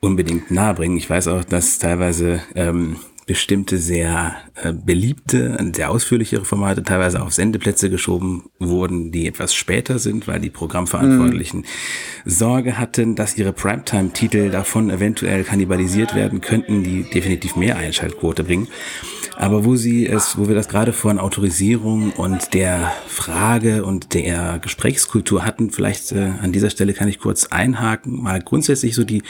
unbedingt 0.00 0.50
nahebringen. 0.50 0.96
Ich 0.96 1.08
weiß 1.08 1.28
auch, 1.28 1.44
dass 1.44 1.78
teilweise 1.78 2.40
ähm, 2.54 2.96
bestimmte 3.30 3.78
sehr 3.78 4.34
äh, 4.56 4.72
beliebte, 4.72 5.56
sehr 5.72 5.92
ausführlichere 5.92 6.44
Formate 6.44 6.82
teilweise 6.82 7.22
auf 7.22 7.32
Sendeplätze 7.32 7.88
geschoben 7.88 8.50
wurden, 8.58 9.12
die 9.12 9.28
etwas 9.28 9.54
später 9.54 10.00
sind, 10.00 10.26
weil 10.26 10.40
die 10.40 10.50
Programmverantwortlichen 10.50 11.60
mm. 11.60 12.28
Sorge 12.28 12.76
hatten, 12.76 13.14
dass 13.14 13.38
ihre 13.38 13.52
Primetime-Titel 13.52 14.50
davon 14.50 14.90
eventuell 14.90 15.44
kannibalisiert 15.44 16.16
werden 16.16 16.40
könnten, 16.40 16.82
die 16.82 17.04
definitiv 17.04 17.54
mehr 17.54 17.76
Einschaltquote 17.76 18.42
bringen. 18.42 18.66
Aber 19.36 19.64
wo 19.64 19.76
sie 19.76 20.08
es, 20.08 20.36
wo 20.36 20.48
wir 20.48 20.56
das 20.56 20.66
gerade 20.66 20.92
von 20.92 21.20
Autorisierung 21.20 22.10
und 22.10 22.52
der 22.52 22.92
Frage 23.06 23.84
und 23.84 24.12
der 24.12 24.58
Gesprächskultur 24.58 25.44
hatten, 25.44 25.70
vielleicht 25.70 26.10
äh, 26.10 26.32
an 26.42 26.50
dieser 26.50 26.70
Stelle 26.70 26.94
kann 26.94 27.06
ich 27.06 27.20
kurz 27.20 27.46
einhaken, 27.46 28.20
mal 28.20 28.40
grundsätzlich 28.40 28.96
so 28.96 29.04
die 29.04 29.22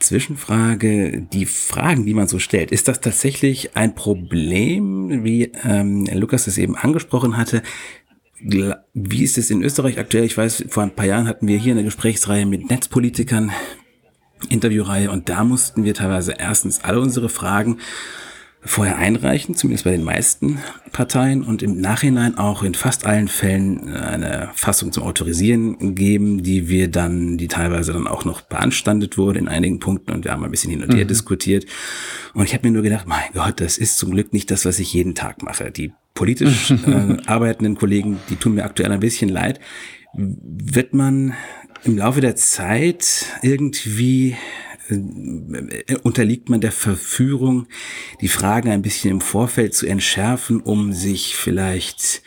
Zwischenfrage, 0.00 1.26
die 1.32 1.46
Fragen, 1.46 2.06
die 2.06 2.14
man 2.14 2.28
so 2.28 2.38
stellt, 2.38 2.70
ist 2.70 2.88
das 2.88 3.00
tatsächlich 3.00 3.76
ein 3.76 3.94
Problem, 3.94 5.24
wie 5.24 5.52
ähm, 5.64 6.06
Lukas 6.12 6.46
es 6.46 6.58
eben 6.58 6.76
angesprochen 6.76 7.36
hatte? 7.36 7.62
Wie 8.40 9.24
ist 9.24 9.36
es 9.36 9.50
in 9.50 9.62
Österreich 9.64 9.98
aktuell? 9.98 10.24
Ich 10.24 10.36
weiß, 10.36 10.66
vor 10.68 10.84
ein 10.84 10.94
paar 10.94 11.06
Jahren 11.06 11.26
hatten 11.26 11.48
wir 11.48 11.58
hier 11.58 11.72
eine 11.72 11.82
Gesprächsreihe 11.82 12.46
mit 12.46 12.70
Netzpolitikern, 12.70 13.50
Interviewreihe, 14.48 15.10
und 15.10 15.28
da 15.28 15.42
mussten 15.42 15.82
wir 15.82 15.94
teilweise 15.94 16.34
erstens 16.38 16.84
alle 16.84 17.00
unsere 17.00 17.28
Fragen 17.28 17.78
vorher 18.60 18.98
einreichen, 18.98 19.54
zumindest 19.54 19.84
bei 19.84 19.92
den 19.92 20.02
meisten 20.02 20.58
Parteien 20.92 21.42
und 21.42 21.62
im 21.62 21.80
Nachhinein 21.80 22.36
auch 22.38 22.62
in 22.62 22.74
fast 22.74 23.06
allen 23.06 23.28
Fällen 23.28 23.88
äh, 23.88 23.98
eine 23.98 24.50
Fassung 24.54 24.92
zum 24.92 25.04
Autorisieren 25.04 25.94
geben, 25.94 26.42
die 26.42 26.68
wir 26.68 26.90
dann, 26.90 27.38
die 27.38 27.48
teilweise 27.48 27.92
dann 27.92 28.08
auch 28.08 28.24
noch 28.24 28.40
beanstandet 28.40 29.16
wurde 29.16 29.38
in 29.38 29.48
einigen 29.48 29.78
Punkten 29.78 30.12
und 30.12 30.24
wir 30.24 30.32
haben 30.32 30.44
ein 30.44 30.50
bisschen 30.50 30.70
hin 30.70 30.82
und 30.82 30.92
her 30.92 31.04
mhm. 31.04 31.08
diskutiert. 31.08 31.66
Und 32.34 32.44
ich 32.44 32.54
habe 32.54 32.66
mir 32.66 32.74
nur 32.74 32.82
gedacht, 32.82 33.06
mein 33.06 33.22
Gott, 33.32 33.60
das 33.60 33.78
ist 33.78 33.96
zum 33.96 34.10
Glück 34.10 34.32
nicht 34.32 34.50
das, 34.50 34.64
was 34.64 34.78
ich 34.80 34.92
jeden 34.92 35.14
Tag 35.14 35.42
mache. 35.42 35.70
Die 35.70 35.92
politisch 36.14 36.70
äh, 36.86 37.16
arbeitenden 37.26 37.76
Kollegen, 37.76 38.18
die 38.28 38.36
tun 38.36 38.54
mir 38.54 38.64
aktuell 38.64 38.90
ein 38.90 39.00
bisschen 39.00 39.28
leid. 39.28 39.60
Wird 40.14 40.94
man 40.94 41.34
im 41.84 41.96
Laufe 41.96 42.20
der 42.20 42.34
Zeit 42.34 43.26
irgendwie 43.42 44.36
unterliegt 44.88 46.48
man 46.48 46.60
der 46.60 46.72
Verführung, 46.72 47.66
die 48.20 48.28
Fragen 48.28 48.70
ein 48.70 48.82
bisschen 48.82 49.10
im 49.10 49.20
Vorfeld 49.20 49.74
zu 49.74 49.86
entschärfen, 49.86 50.60
um 50.60 50.92
sich 50.92 51.36
vielleicht 51.36 52.22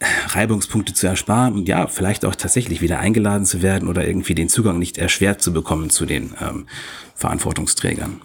Reibungspunkte 0.00 0.92
zu 0.92 1.06
ersparen 1.06 1.54
und 1.54 1.68
ja, 1.68 1.86
vielleicht 1.86 2.24
auch 2.24 2.34
tatsächlich 2.34 2.82
wieder 2.82 2.98
eingeladen 2.98 3.46
zu 3.46 3.62
werden 3.62 3.88
oder 3.88 4.06
irgendwie 4.06 4.34
den 4.34 4.48
Zugang 4.48 4.78
nicht 4.78 4.98
erschwert 4.98 5.40
zu 5.40 5.52
bekommen 5.52 5.88
zu 5.88 6.04
den 6.04 6.34
ähm, 6.40 6.66
Verantwortungsträgern. 7.14 8.20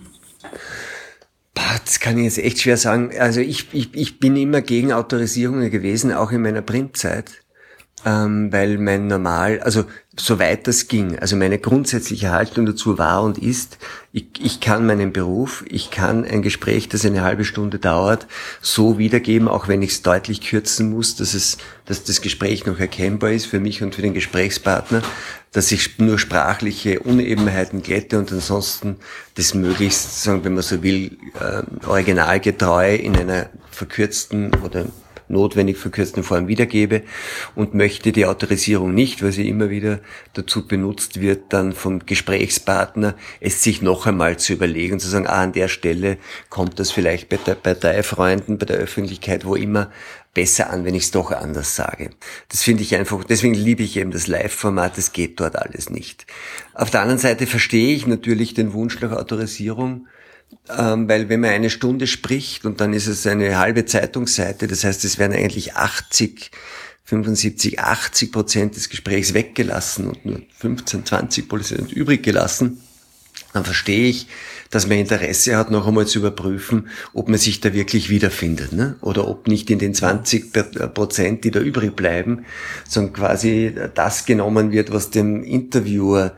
Das 1.53 1.99
kann 1.99 2.17
ich 2.17 2.25
jetzt 2.25 2.39
echt 2.39 2.61
schwer 2.61 2.77
sagen. 2.77 3.11
Also 3.17 3.39
ich, 3.39 3.67
ich, 3.73 3.93
ich 3.93 4.19
bin 4.19 4.35
immer 4.35 4.61
gegen 4.61 4.91
Autorisierungen 4.91 5.69
gewesen, 5.71 6.11
auch 6.13 6.31
in 6.31 6.41
meiner 6.41 6.61
Printzeit 6.61 7.40
ähm, 8.05 8.51
weil 8.51 8.77
mein 8.77 9.07
normal, 9.07 9.59
also 9.59 9.85
soweit 10.17 10.67
das 10.67 10.87
ging, 10.87 11.17
also 11.19 11.35
meine 11.35 11.57
grundsätzliche 11.57 12.31
Haltung 12.31 12.65
dazu 12.65 12.97
war 12.97 13.23
und 13.23 13.37
ist, 13.37 13.77
ich, 14.11 14.25
ich 14.39 14.59
kann 14.59 14.85
meinen 14.85 15.13
Beruf, 15.13 15.63
ich 15.67 15.89
kann 15.89 16.25
ein 16.25 16.41
Gespräch, 16.41 16.89
das 16.89 17.05
eine 17.05 17.21
halbe 17.21 17.45
Stunde 17.45 17.79
dauert, 17.79 18.27
so 18.61 18.97
wiedergeben, 18.97 19.47
auch 19.47 19.67
wenn 19.67 19.81
ich 19.81 19.91
es 19.91 20.01
deutlich 20.01 20.41
kürzen 20.41 20.89
muss, 20.89 21.15
dass 21.15 21.33
es, 21.33 21.57
dass 21.85 22.03
das 22.03 22.21
Gespräch 22.21 22.65
noch 22.65 22.79
erkennbar 22.79 23.31
ist 23.31 23.45
für 23.45 23.59
mich 23.59 23.83
und 23.83 23.95
für 23.95 24.01
den 24.01 24.13
Gesprächspartner, 24.13 25.01
dass 25.53 25.71
ich 25.71 25.97
nur 25.99 26.19
sprachliche 26.19 26.99
Unebenheiten 26.99 27.81
glätte 27.81 28.19
und 28.19 28.31
ansonsten 28.31 28.97
das 29.35 29.53
möglichst, 29.53 30.23
sagen, 30.23 30.43
wenn 30.43 30.55
man 30.55 30.63
so 30.63 30.83
will, 30.83 31.17
äh, 31.39 31.87
originalgetreu 31.87 32.95
in 32.95 33.15
einer 33.15 33.49
verkürzten 33.69 34.51
oder 34.63 34.85
notwendig 35.31 35.77
verkürzten 35.77 36.23
Form 36.23 36.47
wiedergebe 36.47 37.03
und 37.55 37.73
möchte 37.73 38.11
die 38.11 38.25
Autorisierung 38.25 38.93
nicht, 38.93 39.23
weil 39.23 39.31
sie 39.31 39.47
immer 39.47 39.69
wieder 39.69 39.99
dazu 40.33 40.67
benutzt 40.67 41.21
wird, 41.21 41.53
dann 41.53 41.73
vom 41.73 42.05
Gesprächspartner 42.05 43.15
es 43.39 43.63
sich 43.63 43.81
noch 43.81 44.05
einmal 44.05 44.37
zu 44.37 44.53
überlegen, 44.53 44.99
zu 44.99 45.07
sagen, 45.07 45.27
ah, 45.27 45.41
an 45.41 45.53
der 45.53 45.67
Stelle 45.67 46.17
kommt 46.49 46.79
das 46.79 46.91
vielleicht 46.91 47.29
bei, 47.29 47.37
der, 47.37 47.55
bei 47.55 47.73
der 47.73 48.03
Freunden, 48.03 48.57
bei 48.57 48.65
der 48.65 48.77
Öffentlichkeit, 48.77 49.45
wo 49.45 49.55
immer 49.55 49.89
besser 50.33 50.69
an, 50.69 50.85
wenn 50.85 50.95
ich 50.95 51.03
es 51.03 51.11
doch 51.11 51.31
anders 51.31 51.75
sage. 51.75 52.11
Das 52.49 52.63
finde 52.63 52.83
ich 52.83 52.95
einfach, 52.95 53.23
deswegen 53.23 53.53
liebe 53.53 53.83
ich 53.83 53.97
eben 53.97 54.11
das 54.11 54.27
Live-Format, 54.27 54.97
das 54.97 55.11
geht 55.11 55.39
dort 55.39 55.57
alles 55.57 55.89
nicht. 55.89 56.25
Auf 56.73 56.89
der 56.89 57.01
anderen 57.01 57.19
Seite 57.19 57.47
verstehe 57.47 57.93
ich 57.93 58.07
natürlich 58.07 58.53
den 58.53 58.73
Wunsch 58.73 58.99
nach 59.01 59.11
Autorisierung, 59.11 60.07
ähm, 60.75 61.07
weil 61.09 61.29
wenn 61.29 61.39
man 61.39 61.51
eine 61.51 61.69
Stunde 61.69 62.07
spricht 62.07 62.65
und 62.65 62.81
dann 62.81 62.93
ist 62.93 63.07
es 63.07 63.25
eine 63.27 63.57
halbe 63.57 63.85
Zeitungsseite, 63.85 64.67
das 64.67 64.83
heißt, 64.83 65.03
es 65.05 65.17
werden 65.17 65.33
eigentlich 65.33 65.75
80 65.75 66.51
75, 67.11 67.79
80 67.79 68.31
Prozent 68.31 68.75
des 68.77 68.87
Gesprächs 68.87 69.33
weggelassen 69.33 70.07
und 70.07 70.25
nur 70.25 70.41
15, 70.59 71.05
20 71.05 71.49
Prozent 71.49 71.91
übrig 71.91 72.23
gelassen, 72.23 72.81
dann 73.51 73.65
verstehe 73.65 74.07
ich, 74.07 74.27
dass 74.69 74.87
man 74.87 74.97
Interesse 74.97 75.57
hat, 75.57 75.71
noch 75.71 75.85
einmal 75.85 76.07
zu 76.07 76.19
überprüfen, 76.19 76.87
ob 77.13 77.27
man 77.27 77.37
sich 77.37 77.59
da 77.59 77.73
wirklich 77.73 78.09
wiederfindet, 78.09 78.71
ne? 78.71 78.95
oder 79.01 79.27
ob 79.27 79.47
nicht 79.47 79.69
in 79.69 79.79
den 79.79 79.93
20 79.93 80.53
Prozent, 80.93 81.43
die 81.43 81.51
da 81.51 81.59
übrig 81.59 81.95
bleiben, 81.95 82.45
sondern 82.87 83.13
quasi 83.13 83.75
das 83.93 84.25
genommen 84.25 84.71
wird, 84.71 84.93
was 84.93 85.09
dem 85.09 85.43
Interviewer 85.43 86.37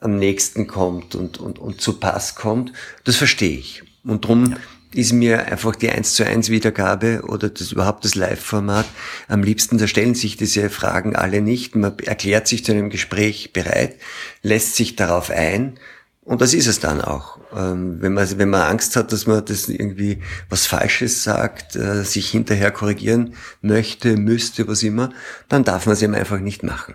am 0.00 0.16
nächsten 0.16 0.66
kommt 0.66 1.14
und, 1.14 1.38
und, 1.38 1.58
und 1.58 1.80
zu 1.80 1.94
Pass 2.00 2.34
kommt. 2.34 2.72
Das 3.04 3.16
verstehe 3.16 3.58
ich. 3.58 3.82
Und 4.04 4.24
drum 4.24 4.52
ja. 4.52 4.56
ist 4.94 5.12
mir 5.12 5.46
einfach 5.46 5.76
die 5.76 5.90
1 5.90 6.14
zu 6.14 6.26
1 6.26 6.48
Wiedergabe 6.48 7.22
oder 7.26 7.50
das 7.50 7.72
überhaupt 7.72 8.04
das 8.04 8.14
Live-Format 8.14 8.86
am 9.28 9.42
liebsten. 9.42 9.78
Da 9.78 9.86
stellen 9.86 10.14
sich 10.14 10.36
diese 10.36 10.70
Fragen 10.70 11.16
alle 11.16 11.42
nicht. 11.42 11.76
Man 11.76 11.98
erklärt 11.98 12.48
sich 12.48 12.64
zu 12.64 12.72
einem 12.72 12.90
Gespräch 12.90 13.52
bereit, 13.52 13.96
lässt 14.42 14.76
sich 14.76 14.96
darauf 14.96 15.30
ein 15.30 15.78
und 16.22 16.42
das 16.42 16.54
ist 16.54 16.66
es 16.66 16.78
dann 16.78 17.00
auch. 17.00 17.38
Ähm, 17.56 18.00
wenn, 18.00 18.12
man, 18.12 18.38
wenn 18.38 18.50
man 18.50 18.62
Angst 18.62 18.94
hat, 18.94 19.12
dass 19.12 19.26
man 19.26 19.44
das 19.44 19.68
irgendwie 19.68 20.22
was 20.48 20.66
Falsches 20.66 21.24
sagt, 21.24 21.74
äh, 21.76 22.04
sich 22.04 22.30
hinterher 22.30 22.70
korrigieren 22.70 23.34
möchte, 23.62 24.16
müsste, 24.16 24.68
was 24.68 24.82
immer, 24.82 25.10
dann 25.48 25.64
darf 25.64 25.86
man 25.86 25.94
es 25.94 26.02
eben 26.02 26.14
einfach 26.14 26.38
nicht 26.38 26.62
machen. 26.62 26.94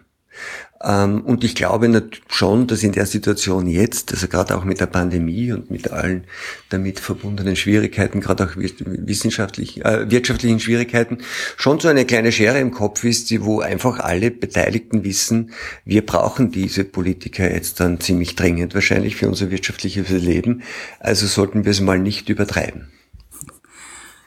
Ähm, 0.83 1.21
und 1.21 1.43
ich 1.43 1.55
glaube 1.55 2.09
schon, 2.27 2.67
dass 2.67 2.83
in 2.83 2.91
der 2.91 3.05
Situation 3.05 3.67
jetzt, 3.67 4.11
also 4.11 4.27
gerade 4.27 4.57
auch 4.57 4.65
mit 4.65 4.81
der 4.81 4.87
Pandemie 4.87 5.51
und 5.53 5.71
mit 5.71 5.91
allen 5.91 6.25
damit 6.69 6.99
verbundenen 6.99 7.55
Schwierigkeiten, 7.55 8.19
gerade 8.19 8.43
auch 8.43 8.55
wissenschaftlichen, 8.55 9.83
äh, 9.83 10.11
wirtschaftlichen 10.11 10.59
Schwierigkeiten, 10.59 11.19
schon 11.55 11.79
so 11.79 11.87
eine 11.87 12.05
kleine 12.05 12.31
Schere 12.31 12.59
im 12.59 12.71
Kopf 12.71 13.03
ist, 13.05 13.31
wo 13.41 13.61
einfach 13.61 13.99
alle 13.99 14.31
Beteiligten 14.31 15.03
wissen, 15.05 15.51
wir 15.85 16.05
brauchen 16.05 16.51
diese 16.51 16.83
Politiker 16.83 17.49
jetzt 17.49 17.79
dann 17.79 18.01
ziemlich 18.01 18.35
dringend 18.35 18.75
wahrscheinlich 18.75 19.15
für 19.15 19.29
unser 19.29 19.51
wirtschaftliches 19.51 20.09
Leben. 20.09 20.63
Also 20.99 21.25
sollten 21.25 21.63
wir 21.63 21.71
es 21.71 21.79
mal 21.79 21.99
nicht 21.99 22.27
übertreiben. 22.27 22.89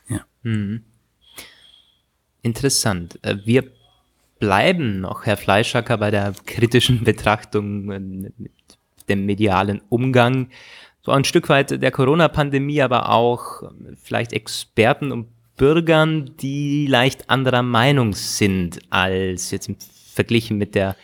Ja. 0.09 0.25
Mhm. 0.43 0.85
Interessant. 2.41 3.19
Äh, 3.23 3.37
wir 3.45 3.78
bleiben 4.39 5.01
noch, 5.01 5.27
Herr 5.27 5.37
Fleischacker, 5.37 5.99
bei 5.99 6.11
der 6.11 6.33
kritischen 6.47 7.05
Betrachtung 7.05 7.87
mit 7.87 8.33
dem 9.09 9.27
medialen 9.27 9.81
Umgang. 9.89 10.49
So 11.03 11.13
ein 11.13 11.25
Stück 11.25 11.49
weit 11.49 11.83
der 11.83 11.91
Corona-Pandemie, 11.91 12.83
aber 12.83 13.11
auch 13.11 13.63
vielleicht 14.03 14.33
Experten 14.33 15.13
und 15.13 15.29
Bürgern, 15.57 16.37
die 16.41 16.87
leicht 16.87 17.31
anderer 17.31 17.63
Meinung 17.63 18.13
sind 18.15 18.79
als 18.91 19.51
jetzt 19.51 19.69
im 19.69 19.77
verglichen 20.15 20.57
mit 20.57 20.75
der 20.75 20.97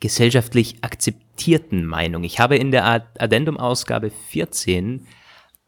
gesellschaftlich 0.00 0.76
akzeptierten 0.82 1.86
Meinung. 1.86 2.24
Ich 2.24 2.38
habe 2.38 2.56
in 2.56 2.70
der 2.70 3.06
Addendum-Ausgabe 3.18 4.10
14 4.10 5.06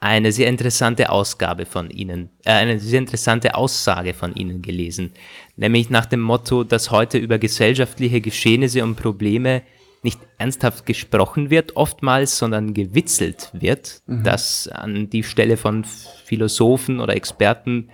eine 0.00 0.30
sehr 0.30 0.48
interessante 0.48 1.10
Ausgabe 1.10 1.66
von 1.66 1.90
Ihnen, 1.90 2.30
äh, 2.44 2.52
eine 2.52 2.78
sehr 2.78 3.00
interessante 3.00 3.54
Aussage 3.54 4.14
von 4.14 4.34
Ihnen 4.34 4.62
gelesen, 4.62 5.12
nämlich 5.58 5.90
nach 5.90 6.06
dem 6.06 6.20
Motto, 6.20 6.64
dass 6.64 6.90
heute 6.90 7.18
über 7.18 7.38
gesellschaftliche 7.38 8.20
Geschehnisse 8.20 8.82
und 8.82 8.96
Probleme 8.96 9.62
nicht 10.02 10.20
ernsthaft 10.38 10.86
gesprochen 10.86 11.50
wird, 11.50 11.76
oftmals, 11.76 12.38
sondern 12.38 12.72
gewitzelt 12.72 13.50
wird, 13.52 14.00
mhm. 14.06 14.22
dass 14.22 14.68
an 14.68 15.10
die 15.10 15.24
Stelle 15.24 15.56
von 15.56 15.84
Philosophen 16.24 17.00
oder 17.00 17.16
Experten 17.16 17.90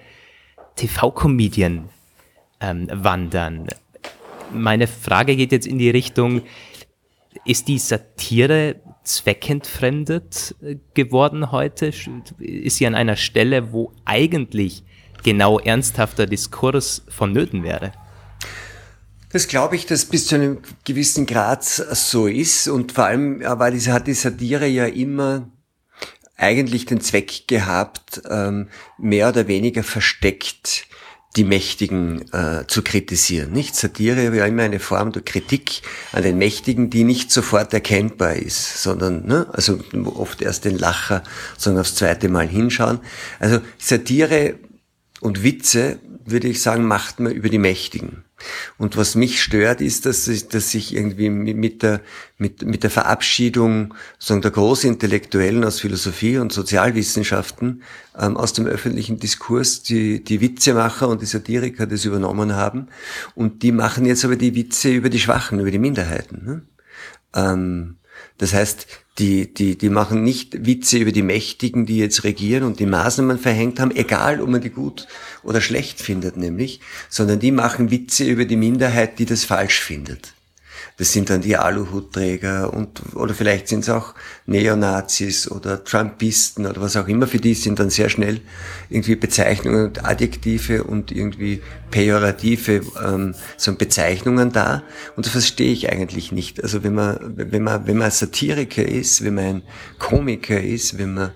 TV-Comedien 0.77 1.89
ähm, 2.61 2.89
wandern. 2.93 3.69
Meine 4.53 4.87
Frage 4.87 5.35
geht 5.35 5.51
jetzt 5.51 5.67
in 5.67 5.79
die 5.79 5.91
Richtung, 5.91 6.43
ist 7.47 7.69
die 7.69 7.79
Satire 7.79 8.77
zweckentfremdet 9.03 10.55
geworden 10.93 11.51
heute? 11.51 11.93
Ist 12.39 12.77
sie 12.77 12.87
an 12.87 12.95
einer 12.95 13.17
Stelle, 13.17 13.73
wo 13.73 13.93
eigentlich 14.05 14.85
genau 15.25 15.59
ernsthafter 15.59 16.27
Diskurs 16.27 17.03
vonnöten 17.09 17.65
wäre? 17.65 17.93
Das 19.31 19.49
glaube 19.49 19.75
ich, 19.75 19.87
dass 19.87 20.05
bis 20.05 20.29
zu 20.29 20.37
einem 20.37 20.59
gewissen 20.85 21.27
Grad 21.27 21.65
so 21.65 22.29
ist 22.29 22.69
und 22.69 22.93
vor 22.93 23.07
allem, 23.07 23.41
weil 23.41 23.73
diese 23.73 23.93
hat 23.93 24.07
die 24.07 24.15
Satire 24.15 24.69
ja 24.69 24.87
immer 24.87 25.51
eigentlich 26.37 26.87
den 26.87 27.01
Zweck 27.01 27.49
gehabt, 27.49 28.23
ähm, 28.31 28.69
mehr 28.97 29.29
oder 29.29 29.49
weniger 29.49 29.83
versteckt 29.83 30.87
die 31.37 31.45
Mächtigen 31.45 32.33
äh, 32.33 32.65
zu 32.69 32.83
kritisieren. 32.83 33.51
Nicht 33.51 33.75
Satire 33.75 34.37
war 34.39 34.47
immer 34.47 34.63
eine 34.63 34.79
Form 34.79 35.11
der 35.11 35.23
Kritik 35.23 35.83
an 36.13 36.23
den 36.23 36.39
Mächtigen, 36.39 36.91
die 36.91 37.03
nicht 37.03 37.33
sofort 37.33 37.75
erkennbar 37.75 38.37
ist, 38.37 38.83
sondern 38.83 39.27
ne, 39.27 39.49
also 39.53 39.81
oft 40.15 40.43
erst 40.43 40.65
den 40.65 40.79
Lacher, 40.79 41.25
sondern 41.59 41.81
aufs 41.81 41.97
zweite 41.97 42.29
Mal 42.29 42.47
hinschauen. 42.47 43.01
Also 43.41 43.61
Satire 43.79 44.55
und 45.25 45.43
Witze, 45.43 46.01
würde 46.27 46.49
ich 46.49 46.61
sagen, 46.61 46.85
macht 46.85 47.19
man 47.19 47.33
über 47.33 47.49
die 47.49 47.59
Mächtigen. 47.59 48.25
Und 48.77 48.99
was 48.99 49.15
mich 49.15 49.43
stört, 49.43 49.81
ist, 49.81 50.05
dass 50.05 50.29
ich, 50.29 50.49
dass 50.49 50.75
ich 50.75 50.95
irgendwie 50.95 51.31
mit 51.31 51.83
der, 51.83 52.03
mit, 52.37 52.63
mit 52.63 52.83
der 52.83 52.91
Verabschiedung 52.91 53.95
sagen, 54.19 54.43
der 54.43 54.51
Großintellektuellen 54.51 55.65
aus 55.65 55.81
Philosophie 55.81 56.37
und 56.37 56.53
Sozialwissenschaften 56.53 57.83
ähm, 58.19 58.37
aus 58.37 58.53
dem 58.53 58.67
öffentlichen 58.67 59.19
Diskurs 59.19 59.83
die, 59.83 60.23
die 60.23 60.43
Witzemacher 60.43 61.09
und 61.09 61.23
die 61.23 61.27
Satiriker 61.27 61.87
das 61.87 62.05
übernommen 62.05 62.55
haben. 62.55 62.89
Und 63.35 63.63
die 63.63 63.73
machen 63.73 64.05
jetzt 64.05 64.27
aber 64.27 64.37
die 64.37 64.55
Witze 64.55 64.91
über 64.91 65.09
die 65.09 65.21
Schwachen, 65.21 65.59
über 65.59 65.71
die 65.71 65.79
Minderheiten. 65.79 66.45
Ne? 66.45 66.63
Ähm, 67.35 67.97
das 68.37 68.53
heißt, 68.53 68.87
die, 69.19 69.53
die, 69.53 69.79
die 69.79 69.91
machen 69.91 70.25
nicht 70.25 70.67
Witze 70.67 70.99
über 70.99 71.13
die 71.13 71.23
Mächtigen, 71.23 71.87
die 71.87 71.99
jetzt 71.99 72.25
regieren 72.25 72.65
und 72.65 72.81
die 72.81 72.87
Maßnahmen 72.87 73.39
verhängt 73.39 73.79
haben, 73.79 73.95
egal 73.95 74.41
ob 74.41 74.49
man 74.49 74.61
die 74.61 74.71
gut 74.71 75.07
oder 75.43 75.61
schlecht 75.61 76.01
findet 76.01 76.37
nämlich, 76.37 76.81
sondern 77.09 77.39
die 77.39 77.53
machen 77.53 77.91
Witze 77.91 78.25
über 78.25 78.45
die 78.45 78.57
Minderheit, 78.57 79.19
die 79.19 79.25
das 79.25 79.45
falsch 79.45 79.81
findet. 79.81 80.35
Das 80.97 81.13
sind 81.13 81.29
dann 81.29 81.41
die 81.41 81.57
Aluhutträger 81.57 82.73
und, 82.73 83.17
oder 83.17 83.35
vielleicht 83.35 83.67
sind 83.67 83.81
es 83.81 83.91
auch 83.91 84.15
Neonazis 84.47 85.51
oder 85.51 85.83
Trumpisten 85.83 86.67
oder 86.67 86.81
was 86.81 86.97
auch 86.97 87.09
immer. 87.09 87.27
Für 87.27 87.39
die 87.39 87.55
sind 87.55 87.81
dann 87.81 87.91
sehr 87.91 88.09
schnell 88.09 88.41
irgendwie 88.91 89.17
Bezeichnungen 89.17 89.87
und 89.87 90.05
Adjektive 90.05 90.85
und 90.85 91.11
irgendwie 91.11 91.63
pejorative 91.91 92.83
ähm, 93.05 93.35
so 93.57 93.75
Bezeichnungen 93.75 94.53
da. 94.53 94.85
Und 95.17 95.27
das 95.27 95.33
verstehe 95.33 95.73
ich 95.73 95.91
eigentlich 95.91 96.31
nicht. 96.31 96.63
Also 96.63 96.85
wenn 96.85 96.95
man, 96.95 97.19
wenn 97.37 97.65
man, 97.65 97.89
wenn 97.89 97.97
man 97.97 98.13
Satiriker 98.13 98.87
ist, 98.87 99.25
wenn 99.25 99.35
man 99.35 99.45
ein 99.45 99.63
Komiker 99.99 100.61
ist, 100.61 100.97
wenn 100.97 101.15
man, 101.15 101.33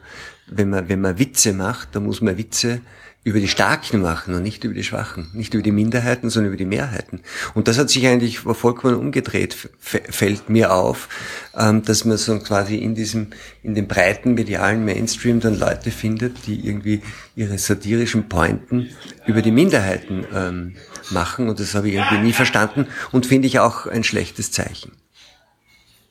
wenn 0.46 0.70
man, 0.70 0.88
wenn 0.88 1.00
man 1.00 1.18
Witze 1.18 1.52
macht, 1.52 1.96
dann 1.96 2.04
muss 2.04 2.20
man 2.20 2.38
Witze 2.38 2.80
über 3.24 3.40
die 3.40 3.48
Starken 3.48 4.00
machen 4.00 4.34
und 4.34 4.42
nicht 4.42 4.64
über 4.64 4.74
die 4.74 4.84
Schwachen, 4.84 5.28
nicht 5.34 5.52
über 5.52 5.62
die 5.62 5.72
Minderheiten, 5.72 6.30
sondern 6.30 6.52
über 6.52 6.56
die 6.56 6.64
Mehrheiten. 6.64 7.20
Und 7.52 7.68
das 7.68 7.78
hat 7.78 7.90
sich 7.90 8.06
eigentlich 8.06 8.38
vollkommen 8.38 8.94
umgedreht, 8.94 9.54
fällt 9.80 10.48
mir 10.48 10.72
auf, 10.72 11.08
ähm, 11.54 11.82
dass 11.82 12.04
man 12.04 12.16
so 12.16 12.38
quasi 12.38 12.76
in 12.76 12.94
diesem, 12.94 13.28
in 13.62 13.74
dem 13.74 13.86
breiten 13.86 14.34
medialen 14.34 14.84
Mainstream 14.84 15.40
dann 15.40 15.58
Leute 15.58 15.90
findet, 15.90 16.46
die 16.46 16.66
irgendwie 16.66 17.02
ihre 17.36 17.58
satirischen 17.58 18.28
Pointen 18.28 18.90
über 19.26 19.42
die 19.42 19.52
Minderheiten 19.52 20.24
ähm, 20.32 20.76
machen. 21.10 21.48
Und 21.48 21.60
das 21.60 21.74
habe 21.74 21.88
ich 21.88 21.96
irgendwie 21.96 22.18
nie 22.18 22.32
verstanden 22.32 22.86
und 23.12 23.26
finde 23.26 23.48
ich 23.48 23.58
auch 23.58 23.86
ein 23.86 24.04
schlechtes 24.04 24.52
Zeichen. 24.52 24.92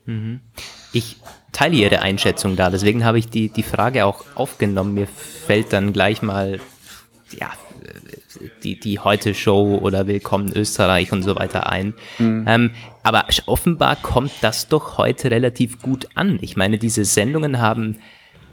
Mhm. 0.06 0.41
Ich 0.91 1.17
teile 1.52 1.76
Ihre 1.76 2.02
Einschätzung 2.02 2.56
da, 2.56 2.70
deswegen 2.70 3.04
habe 3.04 3.17
ich 3.17 3.30
die, 3.30 3.50
die 3.50 3.63
Frage 3.63 4.06
auch 4.06 4.26
aufgenommen. 4.36 4.93
Mir 4.93 5.08
fällt 5.08 5.74
dann 5.74 5.93
gleich 5.93 6.22
mal 6.22 6.60
ja, 7.34 7.52
die, 8.63 8.80
die 8.80 9.00
Heute-Show 9.00 9.80
oder 9.82 10.08
Willkommen 10.08 10.52
Österreich 10.54 11.12
und 11.12 11.24
so 11.24 11.36
weiter 11.36 11.70
ein. 11.70 11.94
Mhm. 12.20 12.46
Ähm, 12.48 12.72
aber 13.04 13.26
offenbar 13.46 13.96
kommt 13.96 14.32
das 14.42 14.68
doch 14.68 14.98
heute 14.98 15.32
relativ 15.32 15.82
gut 15.82 16.08
an. 16.16 16.40
Ich 16.42 16.56
meine, 16.56 16.78
diese 16.78 17.06
Sendungen 17.06 17.60
haben 17.60 17.98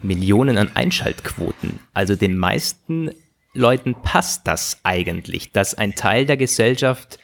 Millionen 0.03 0.59
an 0.59 0.71
Einschaltquoten. 0.75 1.81
Also 1.93 2.15
den 2.15 2.37
meisten 2.37 3.11
Leuten 3.55 3.95
passt 4.03 4.47
das 4.47 4.81
eigentlich, 4.83 5.53
dass 5.53 5.75
ein 5.75 5.95
Teil 5.95 6.27
der 6.27 6.37
Gesellschaft, 6.37 7.19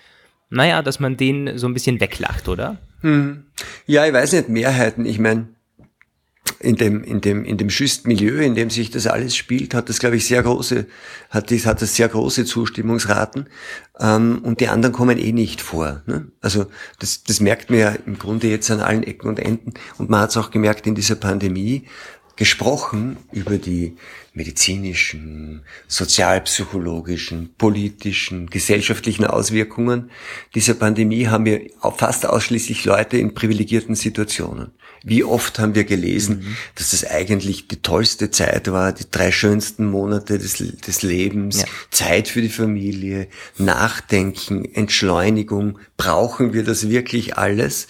naja, 0.49 0.83
dass 0.83 1.01
man 1.01 1.17
den 1.17 1.59
so 1.59 1.67
ein 1.67 1.75
bisschen 1.75 2.01
weglacht, 2.01 2.49
oder? 2.49 2.79
Hm. 3.01 3.45
Ja, 3.87 4.07
ich 4.07 4.13
weiß 4.13 4.33
nicht, 4.33 4.49
Mehrheiten. 4.49 5.07
Ich 5.07 5.19
meine, 5.19 5.49
in 6.59 6.77
dem, 6.77 7.05
in 7.05 7.21
dem, 7.21 7.45
in 7.45 7.57
dem 7.57 7.71
Schüstmilieu, 7.71 8.41
in 8.41 8.55
dem 8.55 8.71
sich 8.71 8.91
das 8.91 9.07
alles 9.07 9.37
spielt, 9.37 9.75
hat 9.75 9.89
das, 9.89 9.99
glaube 9.99 10.17
ich, 10.17 10.27
sehr 10.27 10.43
große, 10.43 10.87
hat 11.31 11.51
das, 11.51 11.67
hat 11.67 11.83
das 11.83 11.95
sehr 11.95 12.09
große 12.09 12.45
Zustimmungsraten. 12.45 13.49
Ähm, 13.99 14.41
und 14.43 14.61
die 14.61 14.69
anderen 14.69 14.93
kommen 14.95 15.19
eh 15.19 15.33
nicht 15.33 15.61
vor. 15.61 16.03
Ne? 16.07 16.29
Also 16.41 16.67
das, 16.99 17.23
das 17.25 17.41
merkt 17.41 17.71
man 17.71 17.79
ja 17.79 17.95
im 18.07 18.19
Grunde 18.19 18.49
jetzt 18.49 18.71
an 18.71 18.81
allen 18.81 19.03
Ecken 19.03 19.29
und 19.29 19.39
Enden. 19.39 19.75
Und 19.99 20.11
man 20.11 20.21
hat 20.21 20.31
es 20.31 20.37
auch 20.37 20.51
gemerkt 20.51 20.87
in 20.87 20.95
dieser 20.95 21.15
Pandemie, 21.17 21.85
gesprochen 22.41 23.19
über 23.33 23.59
die 23.59 23.99
medizinischen, 24.33 25.61
sozialpsychologischen, 25.89 27.51
politischen, 27.59 28.49
gesellschaftlichen 28.49 29.27
Auswirkungen 29.27 30.11
dieser 30.55 30.73
Pandemie 30.73 31.27
haben 31.27 31.45
wir 31.45 31.67
fast 31.99 32.25
ausschließlich 32.25 32.87
Leute 32.87 33.19
in 33.19 33.35
privilegierten 33.35 33.95
Situationen. 33.95 34.73
Wie 35.03 35.23
oft 35.23 35.59
haben 35.59 35.75
wir 35.75 35.85
gelesen, 35.85 36.39
mhm. 36.39 36.57
dass 36.77 36.93
das 36.93 37.05
eigentlich 37.05 37.69
die 37.69 37.83
tollste 37.83 38.31
Zeit 38.31 38.73
war, 38.73 38.95
die 38.95 39.11
drei 39.11 39.33
schönsten 39.33 39.85
Monate 39.85 40.39
des, 40.39 40.55
des 40.55 41.03
Lebens, 41.03 41.61
ja. 41.61 41.67
Zeit 41.91 42.29
für 42.29 42.41
die 42.41 42.49
Familie, 42.49 43.29
Nachdenken, 43.59 44.65
Entschleunigung. 44.65 45.79
Brauchen 45.99 46.55
wir 46.55 46.65
das 46.65 46.89
wirklich 46.89 47.37
alles? 47.37 47.87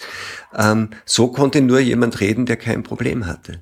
Ähm, 0.53 0.89
so 1.05 1.29
konnte 1.29 1.61
nur 1.61 1.79
jemand 1.79 2.19
reden, 2.19 2.45
der 2.45 2.57
kein 2.57 2.83
Problem 2.83 3.27
hatte. 3.27 3.61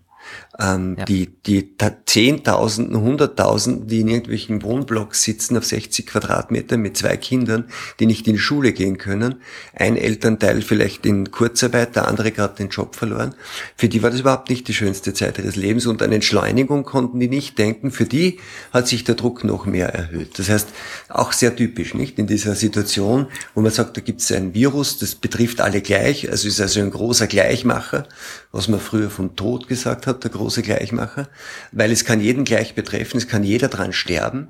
Ähm, 0.59 0.95
ja. 0.97 1.05
Die, 1.05 1.27
die 1.45 1.75
Zehntausenden, 2.05 2.99
Hunderttausenden, 2.99 3.87
die 3.87 4.01
in 4.01 4.09
irgendwelchen 4.09 4.61
Wohnblocks 4.61 5.23
sitzen 5.23 5.57
auf 5.57 5.65
60 5.65 6.07
Quadratmetern 6.07 6.81
mit 6.81 6.97
zwei 6.97 7.15
Kindern, 7.17 7.65
die 7.99 8.05
nicht 8.05 8.27
in 8.27 8.33
die 8.33 8.39
Schule 8.39 8.73
gehen 8.73 8.97
können. 8.97 9.35
Ein 9.73 9.95
Elternteil 9.95 10.61
vielleicht 10.61 11.05
in 11.05 11.31
Kurzarbeit, 11.31 11.95
der 11.95 12.07
andere 12.07 12.31
gerade 12.31 12.55
den 12.55 12.69
Job 12.69 12.95
verloren. 12.95 13.35
Für 13.77 13.87
die 13.87 14.03
war 14.03 14.09
das 14.09 14.19
überhaupt 14.19 14.49
nicht 14.49 14.67
die 14.67 14.73
schönste 14.73 15.13
Zeit 15.13 15.37
ihres 15.37 15.55
Lebens 15.55 15.85
und 15.85 16.01
an 16.01 16.11
Entschleunigung 16.11 16.83
konnten 16.83 17.19
die 17.19 17.29
nicht 17.29 17.57
denken. 17.57 17.91
Für 17.91 18.05
die 18.05 18.39
hat 18.73 18.87
sich 18.87 19.03
der 19.03 19.15
Druck 19.15 19.43
noch 19.43 19.65
mehr 19.65 19.93
erhöht. 19.93 20.39
Das 20.39 20.49
heißt, 20.49 20.69
auch 21.07 21.31
sehr 21.31 21.55
typisch, 21.55 21.93
nicht? 21.93 22.19
In 22.19 22.27
dieser 22.27 22.55
Situation, 22.55 23.27
wo 23.55 23.61
man 23.61 23.71
sagt, 23.71 23.95
da 23.95 24.01
gibt 24.01 24.21
es 24.21 24.31
ein 24.31 24.53
Virus, 24.53 24.97
das 24.97 25.15
betrifft 25.15 25.61
alle 25.61 25.81
gleich, 25.81 26.29
also 26.29 26.47
ist 26.47 26.59
also 26.59 26.81
ein 26.81 26.91
großer 26.91 27.27
Gleichmacher, 27.27 28.07
was 28.51 28.67
man 28.67 28.79
früher 28.79 29.09
vom 29.09 29.35
Tod 29.35 29.67
gesagt 29.67 30.07
hat, 30.07 30.23
der 30.23 30.31
große 30.31 30.48
Gleichmacher, 30.49 31.29
weil 31.71 31.91
es 31.91 32.05
kann 32.05 32.19
jeden 32.19 32.43
gleich 32.43 32.75
betreffen, 32.75 33.17
es 33.17 33.27
kann 33.27 33.43
jeder 33.43 33.67
dran 33.67 33.93
sterben. 33.93 34.49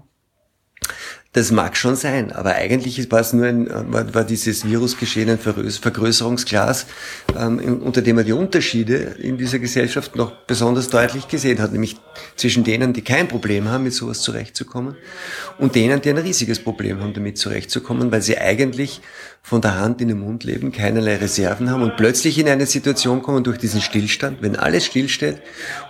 Das 1.32 1.52
mag 1.52 1.78
schon 1.78 1.96
sein, 1.96 2.32
aber 2.32 2.56
eigentlich 2.56 3.12
war 3.12 3.20
es 3.20 3.34
nur 3.34 3.46
ein, 3.46 3.70
war 3.70 4.24
dieses 4.24 4.66
Virusgeschehen 4.66 5.30
ein 5.30 5.38
Vergrößerungsglas, 5.38 6.88
ähm, 7.38 7.82
unter 7.84 8.02
dem 8.02 8.16
man 8.16 8.26
die 8.26 8.34
Unterschiede 8.34 8.96
in 8.96 9.38
dieser 9.38 9.60
Gesellschaft 9.60 10.16
noch 10.16 10.32
besonders 10.48 10.90
deutlich 10.90 11.28
gesehen 11.28 11.60
hat, 11.60 11.72
nämlich 11.72 11.98
zwischen 12.36 12.64
denen, 12.64 12.94
die 12.94 13.04
kein 13.04 13.28
Problem 13.28 13.70
haben, 13.70 13.84
mit 13.84 13.94
sowas 13.94 14.22
zurechtzukommen, 14.22 14.96
und 15.60 15.76
denen, 15.76 16.02
die 16.02 16.10
ein 16.10 16.18
riesiges 16.18 16.64
Problem 16.64 17.00
haben, 17.00 17.14
damit 17.14 17.38
zurechtzukommen, 17.38 18.12
weil 18.12 18.24
sie 18.24 18.40
eigentlich 18.40 19.02
von 19.42 19.62
der 19.62 19.76
Hand 19.76 20.02
in 20.02 20.10
den 20.10 20.20
Mund 20.20 20.44
leben, 20.44 20.72
keinerlei 20.72 21.18
Reserven 21.18 21.70
haben 21.70 21.82
und 21.82 21.98
plötzlich 21.98 22.38
in 22.38 22.48
eine 22.48 22.66
Situation 22.66 23.22
kommen 23.22 23.44
durch 23.44 23.58
diesen 23.58 23.82
Stillstand, 23.82 24.42
wenn 24.42 24.56
alles 24.56 24.86
stillsteht 24.86 25.42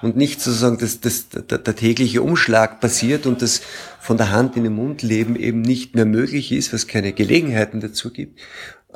und 0.02 0.16
nicht 0.16 0.40
sozusagen 0.40 0.78
das, 0.78 1.02
das, 1.02 1.30
der, 1.30 1.58
der 1.58 1.76
tägliche 1.76 2.22
Umschlag 2.22 2.80
passiert 2.80 3.26
und 3.26 3.42
das 3.42 3.62
von 4.00 4.18
der 4.18 4.32
Hand 4.32 4.56
in 4.56 4.64
den 4.64 4.74
Mund 4.74 5.02
leben 5.02 5.36
eben 5.36 5.62
nicht 5.62 5.96
mehr 5.96 6.06
möglich 6.06 6.52
ist, 6.52 6.74
was 6.74 6.88
keine 6.88 7.12
Gelegenheiten 7.12 7.82
dazu 7.82 8.12
gibt. 8.12 8.40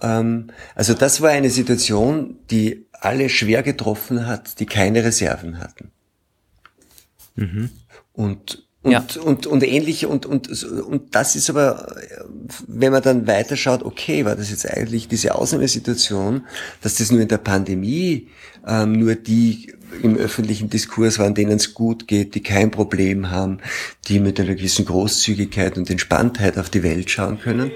Ähm, 0.02 0.48
also 0.76 0.94
das 0.94 1.22
war 1.22 1.30
eine 1.30 1.50
Situation, 1.50 2.38
die 2.50 2.86
alle 2.94 3.30
schwer 3.30 3.64
getroffen 3.64 4.28
hat, 4.28 4.60
die 4.60 4.66
keine 4.66 5.04
Reserven 5.04 5.60
hatten. 5.60 5.92
Mhm. 7.36 7.70
Und 8.14 8.66
und, 8.84 8.92
ja. 8.92 9.06
und, 9.24 9.48
und 9.48 9.64
ähnlich, 9.64 10.06
und, 10.06 10.26
und, 10.26 10.64
und 10.64 11.16
das 11.16 11.38
ist 11.38 11.50
aber, 11.50 11.96
wenn 12.68 12.92
man 12.92 13.02
dann 13.02 13.28
weiterschaut, 13.28 13.82
okay, 13.84 14.26
war 14.26 14.36
das 14.36 14.50
jetzt 14.50 14.70
eigentlich 14.70 15.08
diese 15.08 15.36
Ausnahmesituation, 15.36 16.44
dass 16.82 16.96
das 16.96 17.10
nur 17.10 17.22
in 17.22 17.30
der 17.30 17.38
Pandemie 17.38 18.28
ähm, 18.68 18.92
nur 18.94 19.16
die 19.16 19.74
im 20.02 20.18
öffentlichen 20.18 20.70
Diskurs 20.70 21.18
waren, 21.18 21.34
denen 21.34 21.58
es 21.58 21.74
gut 21.74 22.08
geht, 22.08 22.36
die 22.36 22.44
kein 22.44 22.72
Problem 22.72 23.32
haben, 23.32 23.60
die 24.08 24.20
mit 24.20 24.40
einer 24.40 24.56
gewissen 24.56 24.86
Großzügigkeit 24.86 25.78
und 25.78 25.90
Entspanntheit 25.90 26.58
auf 26.58 26.70
die 26.70 26.84
Welt 26.84 27.10
schauen 27.10 27.40
können? 27.40 27.72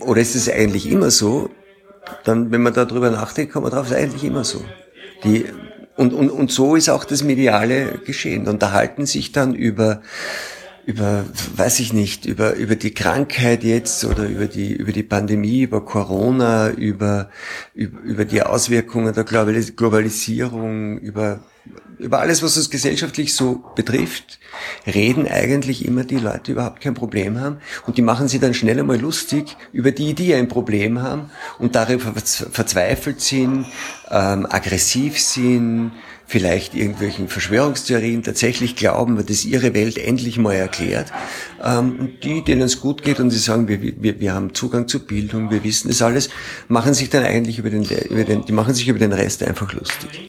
Oder 0.00 0.20
ist 0.20 0.34
es 0.34 0.50
eigentlich 0.50 0.90
immer 0.90 1.10
so? 1.10 1.48
Dann, 2.24 2.50
wenn 2.50 2.62
man 2.62 2.74
darüber 2.74 3.10
nachdenkt, 3.10 3.52
kommt 3.52 3.64
man 3.64 3.72
drauf, 3.72 3.86
ist 3.86 3.96
eigentlich 3.96 4.24
immer 4.24 4.44
so. 4.44 4.62
Die 5.24 5.46
und, 5.96 6.12
und, 6.12 6.30
und 6.30 6.50
so 6.50 6.76
ist 6.76 6.88
auch 6.88 7.04
das 7.04 7.22
mediale 7.22 7.98
Geschehen. 8.04 8.48
Unterhalten 8.48 9.06
sich 9.06 9.32
dann 9.32 9.54
über, 9.54 10.02
über, 10.84 11.24
weiß 11.56 11.80
ich 11.80 11.92
nicht, 11.92 12.26
über, 12.26 12.54
über 12.54 12.76
die 12.76 12.92
Krankheit 12.92 13.64
jetzt 13.64 14.04
oder 14.04 14.26
über 14.26 14.46
die, 14.46 14.72
über 14.72 14.92
die 14.92 15.02
Pandemie, 15.02 15.62
über 15.62 15.84
Corona, 15.84 16.70
über, 16.70 17.30
über, 17.74 18.00
über 18.02 18.24
die 18.24 18.42
Auswirkungen 18.42 19.14
der 19.14 19.24
Globalisierung, 19.24 20.98
über 20.98 21.40
über 21.98 22.20
alles, 22.20 22.42
was 22.42 22.56
es 22.56 22.70
gesellschaftlich 22.70 23.34
so 23.34 23.64
betrifft, 23.74 24.38
reden 24.86 25.26
eigentlich 25.26 25.84
immer 25.84 26.04
die 26.04 26.16
Leute, 26.16 26.40
die 26.46 26.52
überhaupt 26.52 26.80
kein 26.80 26.94
Problem 26.94 27.40
haben. 27.40 27.58
Und 27.86 27.98
die 27.98 28.02
machen 28.02 28.28
sie 28.28 28.38
dann 28.38 28.54
schnell 28.54 28.78
einmal 28.78 29.00
lustig 29.00 29.56
über 29.72 29.92
die, 29.92 30.14
die 30.14 30.34
ein 30.34 30.48
Problem 30.48 31.02
haben 31.02 31.30
und 31.58 31.74
darüber 31.74 32.12
verzweifelt 32.14 33.20
sind, 33.20 33.66
ähm, 34.10 34.46
aggressiv 34.48 35.20
sind, 35.20 35.92
vielleicht 36.26 36.74
irgendwelchen 36.74 37.28
Verschwörungstheorien 37.28 38.22
tatsächlich 38.22 38.76
glauben, 38.76 39.16
weil 39.16 39.24
das 39.24 39.44
ihre 39.44 39.74
Welt 39.74 39.96
endlich 39.96 40.38
mal 40.38 40.54
erklärt. 40.54 41.12
Ähm, 41.62 41.96
und 41.98 42.24
die, 42.24 42.42
denen 42.42 42.62
es 42.62 42.80
gut 42.80 43.02
geht 43.02 43.20
und 43.20 43.30
sie 43.30 43.38
sagen, 43.38 43.68
wir, 43.68 43.80
wir, 43.80 44.20
wir 44.20 44.34
haben 44.34 44.52
Zugang 44.54 44.88
zur 44.88 45.00
Bildung, 45.06 45.50
wir 45.50 45.62
wissen 45.64 45.88
das 45.88 46.02
alles, 46.02 46.28
machen 46.68 46.94
sich 46.94 47.10
dann 47.10 47.24
eigentlich 47.24 47.58
über 47.58 47.70
den, 47.70 47.84
über 47.84 48.24
den, 48.24 48.44
die 48.44 48.52
machen 48.52 48.74
sich 48.74 48.88
über 48.88 48.98
den 48.98 49.12
Rest 49.12 49.42
einfach 49.42 49.72
lustig. 49.72 50.28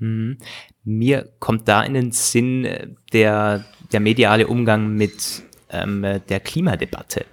Mhm. 0.00 0.38
Mir 0.84 1.28
kommt 1.38 1.68
da 1.68 1.82
in 1.82 1.94
den 1.94 2.12
Sinn 2.12 2.64
äh, 2.64 2.88
der, 3.12 3.64
der 3.92 4.00
mediale 4.00 4.48
Umgang 4.48 4.94
mit 4.94 5.42
ähm, 5.70 6.02
der 6.28 6.40
Klimadebatte. 6.40 7.26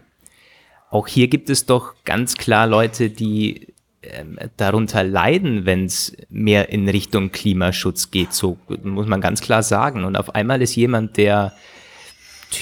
Auch 0.90 1.08
hier 1.08 1.28
gibt 1.28 1.50
es 1.50 1.66
doch 1.66 1.96
ganz 2.06 2.38
klar 2.38 2.68
Leute, 2.68 3.10
die 3.10 3.74
ähm, 4.04 4.38
darunter 4.58 5.04
leiden, 5.04 5.66
wenn 5.66 5.86
es 5.86 6.16
mehr 6.30 6.70
in 6.70 6.88
Richtung 6.88 7.32
Klimaschutz 7.32 8.12
geht. 8.12 8.34
So 8.34 8.58
muss 8.84 9.08
man 9.08 9.22
ganz 9.22 9.42
klar 9.42 9.64
sagen. 9.64 10.04
Und 10.04 10.16
auf 10.16 10.36
einmal 10.36 10.62
ist 10.62 10.76
jemand, 10.76 11.18
der 11.18 11.54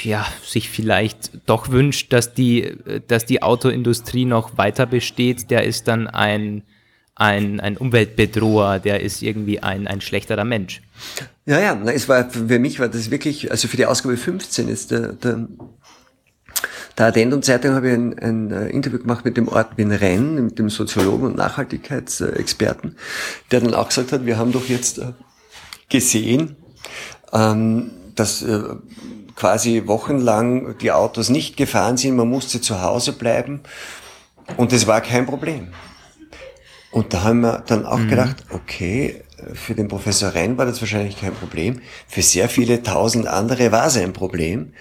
ja, 0.04 0.26
sich 0.44 0.70
vielleicht 0.70 1.32
doch 1.46 1.70
wünscht, 1.70 2.12
dass 2.12 2.34
die, 2.34 2.76
dass 3.08 3.26
die 3.26 3.44
Autoindustrie 3.44 4.26
noch 4.26 4.58
weiter 4.58 4.88
besteht, 4.88 5.52
der 5.52 5.63
ist 5.63 5.88
dann 5.88 6.08
ein 6.08 6.63
ein, 7.15 7.60
ein 7.62 7.78
Umweltbedroher, 7.78 8.80
der 8.80 9.01
ist 9.01 9.21
irgendwie 9.21 9.62
ein, 9.62 9.88
ein 9.88 10.01
schlechterer 10.01 10.43
Mensch. 10.43 10.82
Ja, 11.45 11.60
ja, 11.60 11.82
es 11.86 12.10
war, 12.10 12.30
für 12.30 12.60
mich 12.60 12.80
war 12.80 12.89
das 12.89 13.10
wirklich, 13.10 13.51
also 13.51 13.67
für 13.67 13.78
die 13.78 13.86
Ausgabe 13.86 14.17
15 14.17 14.67
ist 14.67 14.91
der, 14.91 15.13
der 15.13 15.47
der 16.97 17.08
Addendum-Zeitung 17.08 17.75
habe 17.75 17.89
ich 17.89 17.93
ein, 17.93 18.19
ein, 18.19 18.51
äh, 18.51 18.69
Interview 18.69 18.99
gemacht 18.99 19.25
mit 19.25 19.36
dem 19.36 19.49
Ortwin 19.49 19.91
Renn, 19.91 20.45
mit 20.45 20.60
dem 20.60 20.69
Soziologen 20.69 21.28
und 21.28 21.36
Nachhaltigkeitsexperten, 21.36 22.95
der 23.51 23.60
dann 23.60 23.73
auch 23.73 23.89
gesagt 23.89 24.13
hat, 24.13 24.25
wir 24.25 24.38
haben 24.38 24.54
doch 24.54 24.69
jetzt 24.69 24.99
äh, 24.99 25.12
gesehen, 25.89 26.56
ähm, 27.34 27.91
dass 28.15 28.41
äh, 28.43 28.63
quasi 29.36 29.84
wochenlang 29.88 30.78
die 30.78 30.93
Autos 30.93 31.30
nicht 31.30 31.58
gefahren 31.58 31.97
sind, 31.97 32.15
man 32.15 32.30
musste 32.30 32.62
zu 32.62 32.82
Hause 32.82 33.12
bleiben 33.12 33.60
und 34.56 34.71
das 34.71 34.88
war 34.88 35.01
kein 35.01 35.25
Problem. 35.25 35.73
Und 36.95 37.13
da 37.13 37.23
haben 37.25 37.41
wir 37.41 37.62
dann 37.67 37.86
auch 37.86 37.99
mhm. 37.99 38.08
gedacht, 38.08 38.38
okay, 38.51 39.21
für 39.53 39.75
den 39.75 39.89
Professor 39.89 40.34
Renn 40.34 40.58
war 40.58 40.65
das 40.65 40.79
wahrscheinlich 40.79 41.19
kein 41.19 41.34
Problem. 41.34 41.81
Für 42.08 42.21
sehr 42.21 42.47
viele 42.47 42.84
tausend 42.84 43.27
andere 43.27 43.73
war 43.73 43.88
es 43.88 43.97
ein 43.97 44.13
Problem. 44.13 44.71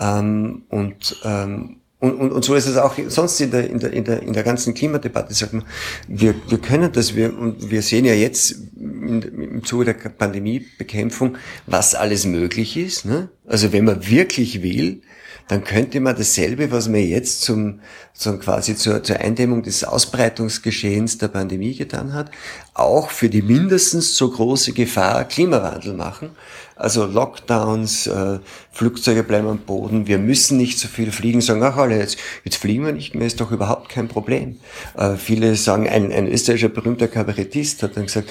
Ähm, 0.00 0.62
und, 0.70 1.16
ähm, 1.24 1.76
und, 1.98 2.14
und, 2.14 2.32
und 2.32 2.42
so 2.42 2.54
ist 2.54 2.68
es 2.68 2.78
auch 2.78 2.94
sonst 3.08 3.38
in 3.42 3.50
der, 3.50 3.68
in 3.68 3.80
der, 3.80 3.92
in 3.92 4.04
der, 4.04 4.22
in 4.22 4.32
der 4.32 4.44
ganzen 4.44 4.72
Klimadebatte. 4.72 5.34
Sagt 5.34 5.52
man, 5.52 5.64
wir, 6.06 6.34
wir 6.48 6.56
können 6.56 6.90
das, 6.90 7.14
wir, 7.14 7.38
und 7.38 7.70
wir 7.70 7.82
sehen 7.82 8.06
ja 8.06 8.14
jetzt 8.14 8.56
im, 8.78 9.20
im 9.20 9.62
Zuge 9.62 9.84
der 9.84 9.92
Pandemiebekämpfung, 9.92 11.36
was 11.66 11.94
alles 11.94 12.24
möglich 12.24 12.78
ist. 12.78 13.04
Ne? 13.04 13.28
Also 13.46 13.74
wenn 13.74 13.84
man 13.84 14.08
wirklich 14.08 14.62
will, 14.62 15.02
dann 15.48 15.64
könnte 15.64 15.98
man 16.00 16.14
dasselbe, 16.14 16.70
was 16.70 16.88
man 16.88 17.00
jetzt 17.00 17.40
zum, 17.42 17.80
zum 18.12 18.38
quasi 18.38 18.76
zur, 18.76 19.02
zur 19.02 19.16
Eindämmung 19.16 19.62
des 19.62 19.82
Ausbreitungsgeschehens 19.82 21.18
der 21.18 21.28
Pandemie 21.28 21.74
getan 21.74 22.12
hat, 22.12 22.30
auch 22.74 23.10
für 23.10 23.28
die 23.28 23.42
mindestens 23.42 24.14
so 24.14 24.30
große 24.30 24.72
Gefahr 24.72 25.24
Klimawandel 25.24 25.94
machen. 25.94 26.30
Also 26.76 27.06
Lockdowns, 27.06 28.06
äh, 28.06 28.38
Flugzeuge 28.70 29.24
bleiben 29.24 29.48
am 29.48 29.58
Boden, 29.58 30.06
wir 30.06 30.18
müssen 30.18 30.58
nicht 30.58 30.78
so 30.78 30.86
viel 30.86 31.10
fliegen, 31.10 31.40
sagen 31.40 31.62
ach 31.64 31.76
alle, 31.76 31.98
jetzt, 31.98 32.18
jetzt 32.44 32.56
fliegen 32.56 32.84
wir 32.84 32.92
nicht 32.92 33.16
mehr, 33.16 33.26
ist 33.26 33.40
doch 33.40 33.50
überhaupt 33.50 33.88
kein 33.88 34.06
Problem. 34.06 34.60
Äh, 34.96 35.16
viele 35.16 35.56
sagen, 35.56 35.88
ein, 35.88 36.12
ein 36.12 36.28
österreichischer 36.28 36.68
berühmter 36.68 37.08
Kabarettist 37.08 37.82
hat 37.82 37.96
dann 37.96 38.06
gesagt, 38.06 38.30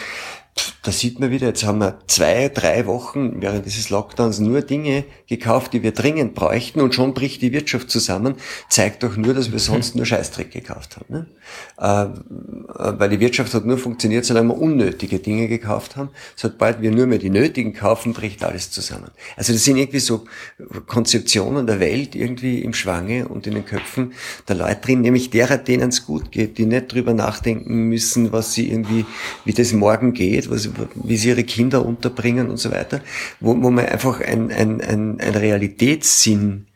da 0.84 0.94
sieht 0.94 1.20
man 1.20 1.32
wieder, 1.32 1.48
jetzt 1.48 1.66
haben 1.66 1.80
wir 1.80 2.00
zwei, 2.08 2.50
drei 2.50 2.86
Wochen 2.86 3.42
während 3.42 3.66
dieses 3.66 3.90
Lockdowns 3.90 4.40
nur 4.40 4.62
Dinge 4.62 5.04
gekauft, 5.28 5.74
die 5.74 5.84
wir 5.84 5.92
dringend 5.92 6.34
bräuchten 6.34 6.80
und 6.80 6.96
schon 6.96 7.14
bricht 7.14 7.42
die 7.42 7.52
Wirtschaft 7.52 7.90
zusammen. 7.90 8.36
Zeigt 8.70 9.04
doch 9.04 9.18
nur, 9.18 9.34
dass 9.34 9.52
wir 9.52 9.60
sonst 9.60 9.96
nur 9.96 10.06
Scheißdreck 10.06 10.50
gekauft 10.50 10.96
haben. 10.96 11.06
Ne? 11.10 11.26
Äh, 11.78 12.08
weil 13.00 13.10
die 13.10 13.20
Wirtschaft 13.20 13.54
hat 13.54 13.66
nur 13.66 13.78
funktioniert, 13.78 14.24
solange 14.24 14.50
wir 14.50 14.58
unnötige 14.58 15.20
Dinge 15.20 15.50
gekauft 15.50 15.98
haben. 15.98 16.10
Sobald 16.36 16.82
wir 16.82 16.92
nur 16.92 17.06
mehr 17.06 17.20
die 17.20 17.30
nötigen 17.30 17.74
kaufen, 17.74 18.14
bricht 18.14 18.44
alles 18.46 18.72
zusammen. 18.72 19.12
Also 19.36 19.52
das 19.52 19.66
sind 19.66 19.78
irgendwie 19.78 20.00
so 20.00 20.24
Konzeptionen 20.86 21.68
der 21.68 21.80
Welt 21.80 22.16
irgendwie 22.16 22.62
im 22.62 22.74
Schwange 22.74 23.28
und 23.28 23.46
in 23.46 23.56
den 23.56 23.66
Köpfen 23.66 24.14
der 24.48 24.56
Leute 24.56 24.82
drin, 24.82 25.02
nämlich 25.02 25.30
derer, 25.30 25.58
denen 25.58 25.90
es 25.90 26.06
gut 26.06 26.32
geht, 26.32 26.58
die 26.58 26.66
nicht 26.66 26.94
drüber 26.94 27.14
nachdenken 27.14 27.90
müssen, 27.90 28.32
was 28.32 28.54
sie 28.54 28.70
irgendwie, 28.70 29.06
wie 29.44 29.54
das 29.54 29.74
morgen 29.74 30.14
geht, 30.14 30.47
was, 30.50 30.70
wie 30.96 31.18
sie 31.18 31.30
ihre 31.30 31.44
Kinder 31.44 31.86
unterbringen 31.86 32.50
und 32.50 32.58
so 32.58 32.72
weiter, 32.72 33.02
wo, 33.40 33.50
wo 33.62 33.70
man 33.70 33.86
einfach 33.86 34.22
ein, 34.22 34.52
ein, 34.52 34.82
ein, 34.82 35.20
ein 35.20 35.36
Realitätssinn 35.36 36.68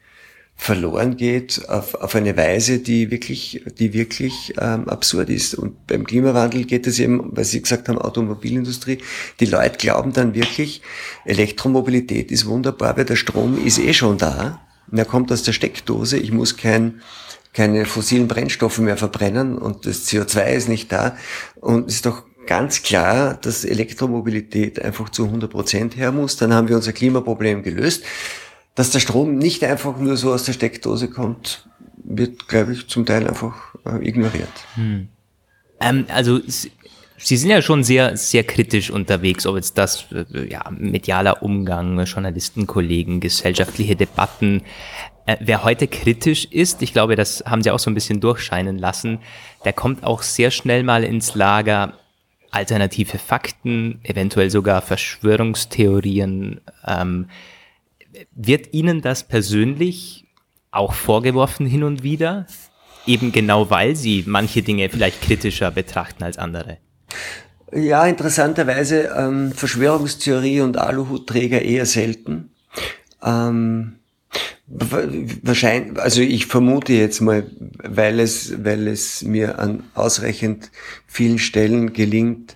verloren 0.61 1.17
geht 1.17 1.67
auf, 1.69 1.95
auf 1.95 2.13
eine 2.13 2.37
Weise, 2.37 2.77
die 2.77 3.09
wirklich, 3.09 3.63
die 3.79 3.93
wirklich 3.93 4.53
ähm, 4.59 4.87
absurd 4.89 5.31
ist. 5.31 5.55
Und 5.55 5.87
beim 5.87 6.05
Klimawandel 6.05 6.65
geht 6.65 6.85
es 6.85 6.99
eben, 6.99 7.35
weil 7.35 7.45
Sie 7.45 7.63
gesagt 7.63 7.89
haben, 7.89 7.97
Automobilindustrie, 7.97 8.99
die 9.39 9.45
Leute 9.45 9.79
glauben 9.79 10.13
dann 10.13 10.35
wirklich, 10.35 10.83
Elektromobilität 11.25 12.29
ist 12.29 12.45
wunderbar, 12.45 12.95
weil 12.95 13.05
der 13.05 13.15
Strom 13.15 13.57
ist 13.65 13.79
eh 13.79 13.93
schon 13.93 14.19
da. 14.19 14.61
Und 14.91 14.99
er 14.99 15.05
kommt 15.05 15.31
aus 15.31 15.41
der 15.41 15.53
Steckdose. 15.53 16.19
Ich 16.19 16.31
muss 16.31 16.57
kein, 16.57 17.01
keine 17.53 17.85
fossilen 17.85 18.27
Brennstoffe 18.27 18.77
mehr 18.77 18.97
verbrennen 18.97 19.57
und 19.57 19.87
das 19.87 20.07
CO2 20.07 20.45
ist 20.51 20.69
nicht 20.69 20.91
da. 20.91 21.17
Und 21.55 21.87
ist 21.87 22.05
doch 22.05 22.23
ganz 22.47 22.83
klar, 22.83 23.35
dass 23.35 23.65
Elektromobilität 23.65 24.81
einfach 24.81 25.09
zu 25.09 25.25
100 25.25 25.49
Prozent 25.49 25.95
her 25.95 26.11
muss. 26.11 26.37
Dann 26.37 26.53
haben 26.53 26.67
wir 26.67 26.75
unser 26.75 26.93
Klimaproblem 26.93 27.63
gelöst. 27.63 28.03
Dass 28.75 28.91
der 28.91 28.99
Strom 28.99 29.37
nicht 29.37 29.63
einfach 29.63 29.97
nur 29.97 30.15
so 30.15 30.31
aus 30.31 30.45
der 30.45 30.53
Steckdose 30.53 31.09
kommt, 31.09 31.67
wird, 32.03 32.47
glaube 32.47 32.73
ich, 32.73 32.87
zum 32.87 33.05
Teil 33.05 33.27
einfach 33.27 33.75
äh, 33.85 34.07
ignoriert. 34.07 34.47
Hm. 34.75 35.09
Ähm, 35.81 36.05
also 36.07 36.39
Sie 37.23 37.37
sind 37.37 37.51
ja 37.51 37.61
schon 37.61 37.83
sehr, 37.83 38.17
sehr 38.17 38.43
kritisch 38.43 38.89
unterwegs, 38.89 39.45
ob 39.45 39.55
jetzt 39.55 39.77
das 39.77 40.05
äh, 40.11 40.49
ja, 40.49 40.63
medialer 40.71 41.43
Umgang, 41.43 42.03
Journalistenkollegen, 42.03 43.19
gesellschaftliche 43.19 43.95
Debatten. 43.95 44.63
Äh, 45.27 45.37
wer 45.39 45.63
heute 45.63 45.87
kritisch 45.87 46.45
ist, 46.45 46.81
ich 46.81 46.93
glaube, 46.93 47.15
das 47.15 47.43
haben 47.45 47.61
Sie 47.61 47.69
auch 47.69 47.77
so 47.77 47.91
ein 47.91 47.93
bisschen 47.93 48.21
durchscheinen 48.21 48.79
lassen, 48.79 49.19
der 49.65 49.73
kommt 49.73 50.03
auch 50.03 50.23
sehr 50.23 50.49
schnell 50.49 50.81
mal 50.83 51.03
ins 51.03 51.35
Lager, 51.35 51.93
alternative 52.51 53.17
Fakten, 53.17 53.99
eventuell 54.03 54.49
sogar 54.49 54.81
Verschwörungstheorien. 54.81 56.61
Ähm, 56.85 57.27
wird 58.31 58.73
Ihnen 58.73 59.01
das 59.01 59.27
persönlich 59.27 60.25
auch 60.71 60.93
vorgeworfen 60.93 61.65
hin 61.65 61.83
und 61.83 62.03
wieder? 62.03 62.45
Eben 63.07 63.31
genau 63.31 63.69
weil 63.69 63.95
Sie 63.95 64.23
manche 64.27 64.61
Dinge 64.61 64.89
vielleicht 64.89 65.21
kritischer 65.21 65.71
betrachten 65.71 66.23
als 66.23 66.37
andere. 66.37 66.77
Ja, 67.73 68.05
interessanterweise 68.05 69.13
ähm, 69.17 69.53
Verschwörungstheorie 69.53 70.61
und 70.61 70.77
Aluhutträger 70.77 71.61
eher 71.61 71.85
selten. 71.85 72.51
Ähm, 73.23 74.00
Wahrscheinlich, 74.73 75.99
also 75.99 76.21
ich 76.21 76.45
vermute 76.45 76.93
jetzt 76.93 77.19
mal, 77.19 77.43
weil 77.83 78.19
es, 78.19 78.63
weil 78.63 78.87
es 78.87 79.21
mir 79.21 79.59
an 79.59 79.83
ausreichend 79.95 80.71
vielen 81.07 81.39
Stellen 81.39 81.91
gelingt, 81.91 82.55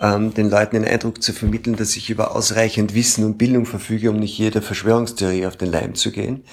ähm, 0.00 0.32
den 0.34 0.48
Leuten 0.48 0.76
den 0.76 0.84
Eindruck 0.84 1.22
zu 1.22 1.32
vermitteln, 1.32 1.76
dass 1.76 1.96
ich 1.96 2.10
über 2.10 2.36
ausreichend 2.36 2.94
Wissen 2.94 3.24
und 3.24 3.38
Bildung 3.38 3.66
verfüge, 3.66 4.10
um 4.10 4.16
nicht 4.16 4.38
jeder 4.38 4.62
Verschwörungstheorie 4.62 5.46
auf 5.46 5.56
den 5.56 5.72
Leim 5.72 5.94
zu 5.94 6.12
gehen. 6.12 6.44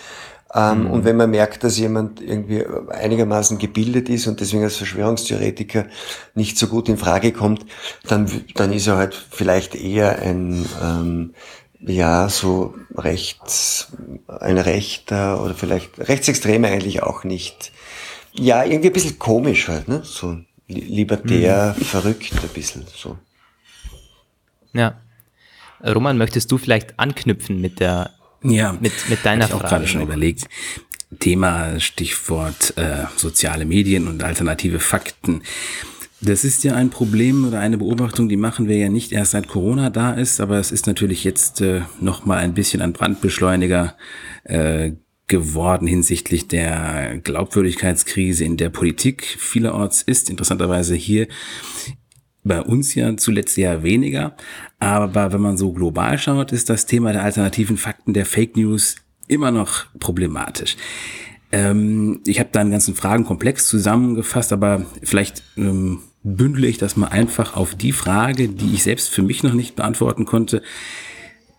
Ähm, 0.55 0.83
mhm. 0.83 0.91
Und 0.91 1.05
wenn 1.05 1.17
man 1.17 1.31
merkt, 1.31 1.63
dass 1.63 1.77
jemand 1.77 2.21
irgendwie 2.21 2.63
einigermaßen 2.89 3.57
gebildet 3.57 4.07
ist 4.09 4.27
und 4.27 4.39
deswegen 4.39 4.63
als 4.63 4.77
Verschwörungstheoretiker 4.77 5.87
nicht 6.35 6.57
so 6.57 6.67
gut 6.67 6.89
in 6.89 6.97
Frage 6.97 7.31
kommt, 7.31 7.65
dann, 8.07 8.29
dann 8.55 8.71
ist 8.71 8.87
er 8.87 8.97
halt 8.97 9.15
vielleicht 9.15 9.75
eher 9.75 10.19
ein 10.19 10.65
ähm, 10.81 11.33
ja, 11.85 12.29
so 12.29 12.75
rechts, 12.95 13.91
ein 14.27 14.57
Rechter 14.57 15.43
oder 15.43 15.53
vielleicht 15.53 15.99
Rechtsextreme 15.99 16.67
eigentlich 16.67 17.03
auch 17.03 17.23
nicht. 17.23 17.71
Ja, 18.33 18.63
irgendwie 18.63 18.87
ein 18.87 18.93
bisschen 18.93 19.19
komisch 19.19 19.67
halt, 19.67 19.87
ne? 19.87 20.01
So 20.03 20.37
libertär, 20.67 21.75
mhm. 21.77 21.83
verrückt 21.83 22.31
ein 22.41 22.49
bisschen, 22.49 22.85
so. 22.95 23.17
Ja. 24.73 24.99
Roman, 25.85 26.17
möchtest 26.17 26.51
du 26.51 26.57
vielleicht 26.57 26.99
anknüpfen 26.99 27.59
mit 27.59 27.79
der, 27.79 28.11
ja, 28.41 28.73
mit, 28.73 28.93
mit 29.09 29.25
deiner 29.25 29.45
ich 29.45 29.51
Frage? 29.51 29.59
Ich 29.59 29.65
auch 29.65 29.69
gerade 29.69 29.87
schon 29.87 30.01
überlegt. 30.01 30.45
Thema, 31.19 31.79
Stichwort 31.79 32.75
äh, 32.77 33.05
soziale 33.17 33.65
Medien 33.65 34.07
und 34.07 34.23
alternative 34.23 34.79
Fakten. 34.79 35.43
Das 36.25 36.45
ist 36.45 36.63
ja 36.63 36.73
ein 36.75 36.89
Problem 36.89 37.45
oder 37.45 37.59
eine 37.59 37.77
Beobachtung, 37.77 38.29
die 38.29 38.37
machen 38.37 38.69
wir 38.69 38.77
ja 38.77 38.87
nicht 38.87 39.11
erst 39.11 39.31
seit 39.31 39.49
Corona 39.49 39.89
da 39.89 40.13
ist, 40.13 40.39
aber 40.39 40.57
es 40.57 40.71
ist 40.71 40.87
natürlich 40.87 41.25
jetzt 41.25 41.59
äh, 41.59 41.81
noch 41.99 42.25
mal 42.25 42.37
ein 42.37 42.53
bisschen 42.53 42.81
ein 42.81 42.93
Brandbeschleuniger 42.93 43.97
äh, 44.45 44.93
geworden 45.27 45.85
hinsichtlich 45.85 46.47
der 46.47 47.19
Glaubwürdigkeitskrise 47.21 48.45
in 48.45 48.55
der 48.55 48.69
Politik. 48.69 49.23
Vielerorts 49.37 50.01
ist 50.01 50.29
interessanterweise 50.29 50.95
hier 50.95 51.27
bei 52.45 52.61
uns 52.61 52.95
ja 52.95 53.17
zuletzt 53.17 53.57
eher 53.57 53.83
weniger, 53.83 54.37
aber 54.79 55.33
wenn 55.33 55.41
man 55.41 55.57
so 55.57 55.73
global 55.73 56.17
schaut, 56.17 56.53
ist 56.53 56.69
das 56.69 56.85
Thema 56.85 57.11
der 57.11 57.23
alternativen 57.23 57.75
Fakten 57.75 58.13
der 58.13 58.25
Fake 58.25 58.55
News 58.55 58.95
immer 59.27 59.51
noch 59.51 59.87
problematisch. 59.99 60.77
Ähm, 61.51 62.21
ich 62.25 62.39
habe 62.39 62.49
da 62.53 62.61
einen 62.61 62.71
ganzen 62.71 62.95
Fragenkomplex 62.95 63.67
zusammengefasst, 63.67 64.53
aber 64.53 64.85
vielleicht 65.03 65.43
ähm, 65.57 65.99
bündle 66.23 66.67
ich 66.67 66.77
das 66.77 66.95
mal 66.95 67.07
einfach 67.07 67.55
auf 67.55 67.75
die 67.75 67.91
Frage, 67.91 68.49
die 68.49 68.73
ich 68.73 68.83
selbst 68.83 69.09
für 69.09 69.21
mich 69.21 69.43
noch 69.43 69.53
nicht 69.53 69.75
beantworten 69.75 70.25
konnte. 70.25 70.61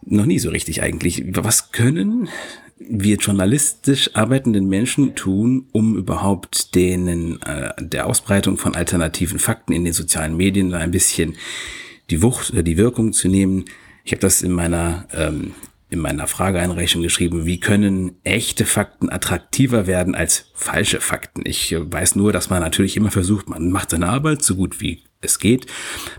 Noch 0.06 0.26
nie 0.26 0.38
so 0.38 0.50
richtig 0.50 0.82
eigentlich. 0.82 1.24
Was 1.28 1.72
können 1.72 2.28
wir 2.78 3.16
journalistisch 3.16 4.10
arbeitenden 4.14 4.68
Menschen 4.68 5.14
tun, 5.14 5.66
um 5.72 5.96
überhaupt 5.96 6.74
denen 6.74 7.40
äh, 7.42 7.72
der 7.78 8.06
Ausbreitung 8.06 8.58
von 8.58 8.74
alternativen 8.74 9.38
Fakten 9.38 9.72
in 9.72 9.84
den 9.84 9.92
sozialen 9.92 10.36
Medien 10.36 10.74
ein 10.74 10.90
bisschen 10.90 11.36
die 12.10 12.22
Wucht 12.22 12.50
oder 12.52 12.62
die 12.62 12.76
Wirkung 12.76 13.12
zu 13.12 13.28
nehmen? 13.28 13.64
Ich 14.04 14.12
habe 14.12 14.20
das 14.20 14.42
in 14.42 14.52
meiner 14.52 15.06
ähm, 15.12 15.52
in 15.94 16.00
meiner 16.00 16.26
Frageeinreichung 16.26 17.02
geschrieben, 17.02 17.46
wie 17.46 17.60
können 17.60 18.16
echte 18.24 18.66
Fakten 18.66 19.08
attraktiver 19.10 19.86
werden 19.86 20.14
als 20.14 20.46
falsche 20.54 21.00
Fakten. 21.00 21.42
Ich 21.46 21.72
äh, 21.72 21.92
weiß 21.92 22.16
nur, 22.16 22.32
dass 22.32 22.50
man 22.50 22.60
natürlich 22.60 22.96
immer 22.96 23.10
versucht, 23.10 23.48
man 23.48 23.70
macht 23.70 23.90
seine 23.90 24.08
Arbeit 24.08 24.42
so 24.42 24.56
gut 24.56 24.80
wie 24.80 25.04
es 25.20 25.38
geht. 25.38 25.66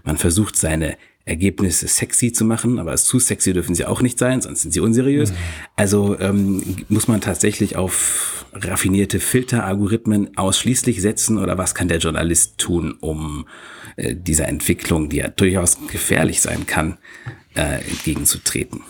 Man 0.03 0.17
versucht 0.17 0.55
seine 0.55 0.97
Ergebnisse 1.25 1.87
sexy 1.87 2.31
zu 2.31 2.45
machen, 2.45 2.79
aber 2.79 2.95
zu 2.95 3.19
sexy 3.19 3.51
dürfen 3.51 3.75
sie 3.75 3.85
auch 3.85 4.01
nicht 4.01 4.17
sein, 4.17 4.41
sonst 4.41 4.61
sind 4.61 4.71
sie 4.71 4.79
unseriös. 4.79 5.31
Mhm. 5.31 5.35
Also 5.75 6.19
ähm, 6.19 6.85
muss 6.87 7.07
man 7.07 7.19
tatsächlich 7.19 7.75
auf 7.75 8.45
raffinierte 8.53 9.19
Filteralgorithmen 9.19 10.37
ausschließlich 10.37 11.01
setzen 11.01 11.37
oder 11.37 11.57
was 11.57 11.75
kann 11.75 11.89
der 11.89 11.97
Journalist 11.97 12.59
tun, 12.59 12.95
um 13.01 13.45
äh, 13.97 14.15
dieser 14.15 14.47
Entwicklung, 14.47 15.09
die 15.09 15.17
ja 15.17 15.27
durchaus 15.27 15.77
gefährlich 15.91 16.41
sein 16.41 16.65
kann, 16.65 16.97
äh, 17.55 17.81
entgegenzutreten? 17.89 18.81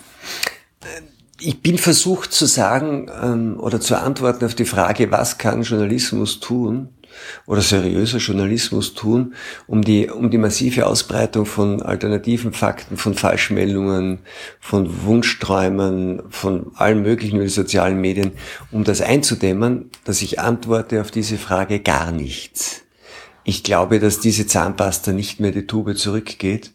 Ich 1.39 1.61
bin 1.61 1.77
versucht 1.77 2.31
zu 2.31 2.45
sagen 2.45 3.11
ähm, 3.21 3.59
oder 3.59 3.81
zu 3.81 3.99
antworten 3.99 4.45
auf 4.45 4.55
die 4.55 4.65
Frage, 4.65 5.11
was 5.11 5.37
kann 5.37 5.63
Journalismus 5.63 6.39
tun 6.39 6.89
oder 7.45 7.61
seriöser 7.61 8.17
Journalismus 8.17 8.93
tun, 8.93 9.35
um 9.67 9.81
die, 9.81 10.09
um 10.09 10.29
die 10.29 10.37
massive 10.37 10.85
Ausbreitung 10.85 11.45
von 11.45 11.81
alternativen 11.81 12.53
Fakten, 12.53 12.97
von 12.97 13.13
Falschmeldungen, 13.13 14.19
von 14.59 15.05
Wunschträumen, 15.05 16.23
von 16.29 16.71
allen 16.75 17.01
möglichen 17.01 17.35
über 17.35 17.45
die 17.45 17.49
sozialen 17.49 17.99
Medien, 17.99 18.31
um 18.71 18.83
das 18.83 19.01
einzudämmen, 19.01 19.89
dass 20.03 20.21
ich 20.21 20.39
antworte 20.39 21.01
auf 21.01 21.11
diese 21.11 21.37
Frage 21.37 21.79
gar 21.79 22.11
nichts. 22.11 22.81
Ich 23.43 23.63
glaube, 23.63 23.99
dass 23.99 24.19
diese 24.19 24.47
Zahnpasta 24.47 25.11
nicht 25.11 25.39
mehr 25.39 25.51
die 25.51 25.67
Tube 25.67 25.95
zurückgeht 25.95 26.74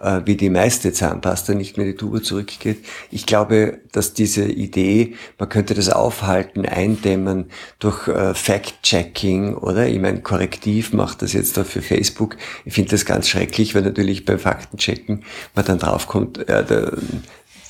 äh, 0.00 0.22
wie 0.24 0.36
die 0.36 0.50
meiste 0.50 0.92
Zahnpasta 0.92 1.54
nicht 1.54 1.76
mehr 1.76 1.86
die 1.86 1.94
Tube 1.94 2.24
zurückgeht. 2.24 2.84
Ich 3.10 3.26
glaube, 3.26 3.78
dass 3.92 4.14
diese 4.14 4.44
Idee, 4.44 5.14
man 5.38 5.48
könnte 5.48 5.74
das 5.74 5.88
aufhalten, 5.88 6.66
eindämmen 6.66 7.50
durch 7.78 8.08
äh, 8.08 8.34
Fact-Checking, 8.34 9.54
oder? 9.54 9.86
Ich 9.86 10.00
meine, 10.00 10.20
Korrektiv 10.20 10.92
macht 10.92 11.22
das 11.22 11.32
jetzt 11.32 11.56
da 11.56 11.64
für 11.64 11.82
Facebook. 11.82 12.36
Ich 12.64 12.74
finde 12.74 12.90
das 12.90 13.04
ganz 13.04 13.28
schrecklich, 13.28 13.74
weil 13.74 13.82
natürlich 13.82 14.24
beim 14.24 14.38
Faktenchecken 14.38 15.24
man 15.54 15.64
dann 15.64 15.78
draufkommt, 15.78 16.38
äh, 16.48 16.64
der, 16.64 16.92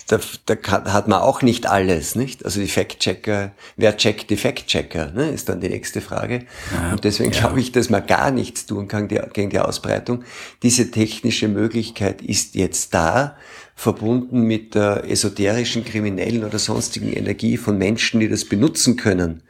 da, 0.07 0.21
da 0.47 0.57
hat 0.93 1.09
man 1.09 1.21
auch 1.21 1.43
nicht 1.43 1.67
alles, 1.67 2.15
nicht? 2.15 2.45
Also 2.45 2.61
die 2.61 2.69
Fact-Checker, 2.69 3.53
wer 3.77 3.97
checkt 3.97 4.31
die 4.31 4.37
Fact-Checker, 4.37 5.11
ne? 5.11 5.31
ist 5.31 5.49
dann 5.49 5.61
die 5.61 5.69
nächste 5.69 6.01
Frage. 6.01 6.47
Ja, 6.73 6.93
und 6.93 7.03
deswegen 7.03 7.33
ja. 7.33 7.41
glaube 7.41 7.61
ich, 7.61 7.73
dass 7.73 7.91
man 7.91 8.07
gar 8.07 8.31
nichts 8.31 8.67
tun 8.67 8.87
kann 8.87 9.09
gegen 9.09 9.51
die 9.51 9.59
Ausbreitung. 9.59 10.23
Diese 10.63 10.93
technische 10.93 11.49
Möglichkeit 11.49 12.23
ist 12.23 12.55
jetzt 12.55 12.95
da, 12.95 13.37
verbunden 13.75 14.43
mit 14.43 14.75
der 14.75 15.05
esoterischen, 15.11 15.85
kriminellen 15.85 16.45
oder 16.45 16.59
sonstigen 16.59 17.13
Energie 17.13 17.57
von 17.57 17.77
Menschen, 17.77 18.21
die 18.21 18.29
das 18.29 18.45
benutzen 18.45 18.97
können, 18.97 19.43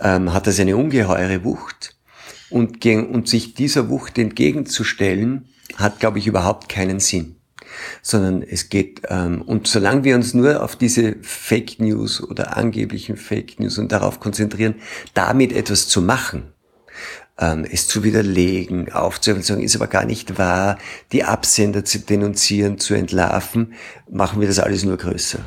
ähm, 0.00 0.34
hat 0.34 0.48
das 0.48 0.58
eine 0.58 0.76
ungeheure 0.76 1.44
Wucht. 1.44 1.96
Und, 2.50 2.80
gegen, 2.80 3.08
und 3.08 3.28
sich 3.28 3.54
dieser 3.54 3.88
Wucht 3.88 4.18
entgegenzustellen, 4.18 5.48
hat, 5.76 5.98
glaube 5.98 6.18
ich, 6.18 6.26
überhaupt 6.26 6.68
keinen 6.68 7.00
Sinn 7.00 7.36
sondern 8.02 8.42
es 8.42 8.68
geht, 8.68 9.02
ähm, 9.08 9.42
und 9.42 9.66
solange 9.66 10.04
wir 10.04 10.14
uns 10.14 10.34
nur 10.34 10.62
auf 10.62 10.76
diese 10.76 11.16
Fake 11.22 11.80
News 11.80 12.22
oder 12.22 12.56
angeblichen 12.56 13.16
Fake 13.16 13.58
News 13.60 13.78
und 13.78 13.92
darauf 13.92 14.20
konzentrieren, 14.20 14.76
damit 15.14 15.52
etwas 15.52 15.88
zu 15.88 16.02
machen, 16.02 16.54
ähm, 17.38 17.66
es 17.70 17.88
zu 17.88 18.04
widerlegen, 18.04 18.92
aufzuhören 18.92 19.42
sagen, 19.42 19.62
ist 19.62 19.76
aber 19.76 19.88
gar 19.88 20.04
nicht 20.04 20.38
wahr, 20.38 20.78
die 21.12 21.24
Absender 21.24 21.84
zu 21.84 21.98
denunzieren, 21.98 22.78
zu 22.78 22.94
entlarven, 22.94 23.74
machen 24.10 24.40
wir 24.40 24.48
das 24.48 24.58
alles 24.58 24.84
nur 24.84 24.96
größer. 24.96 25.40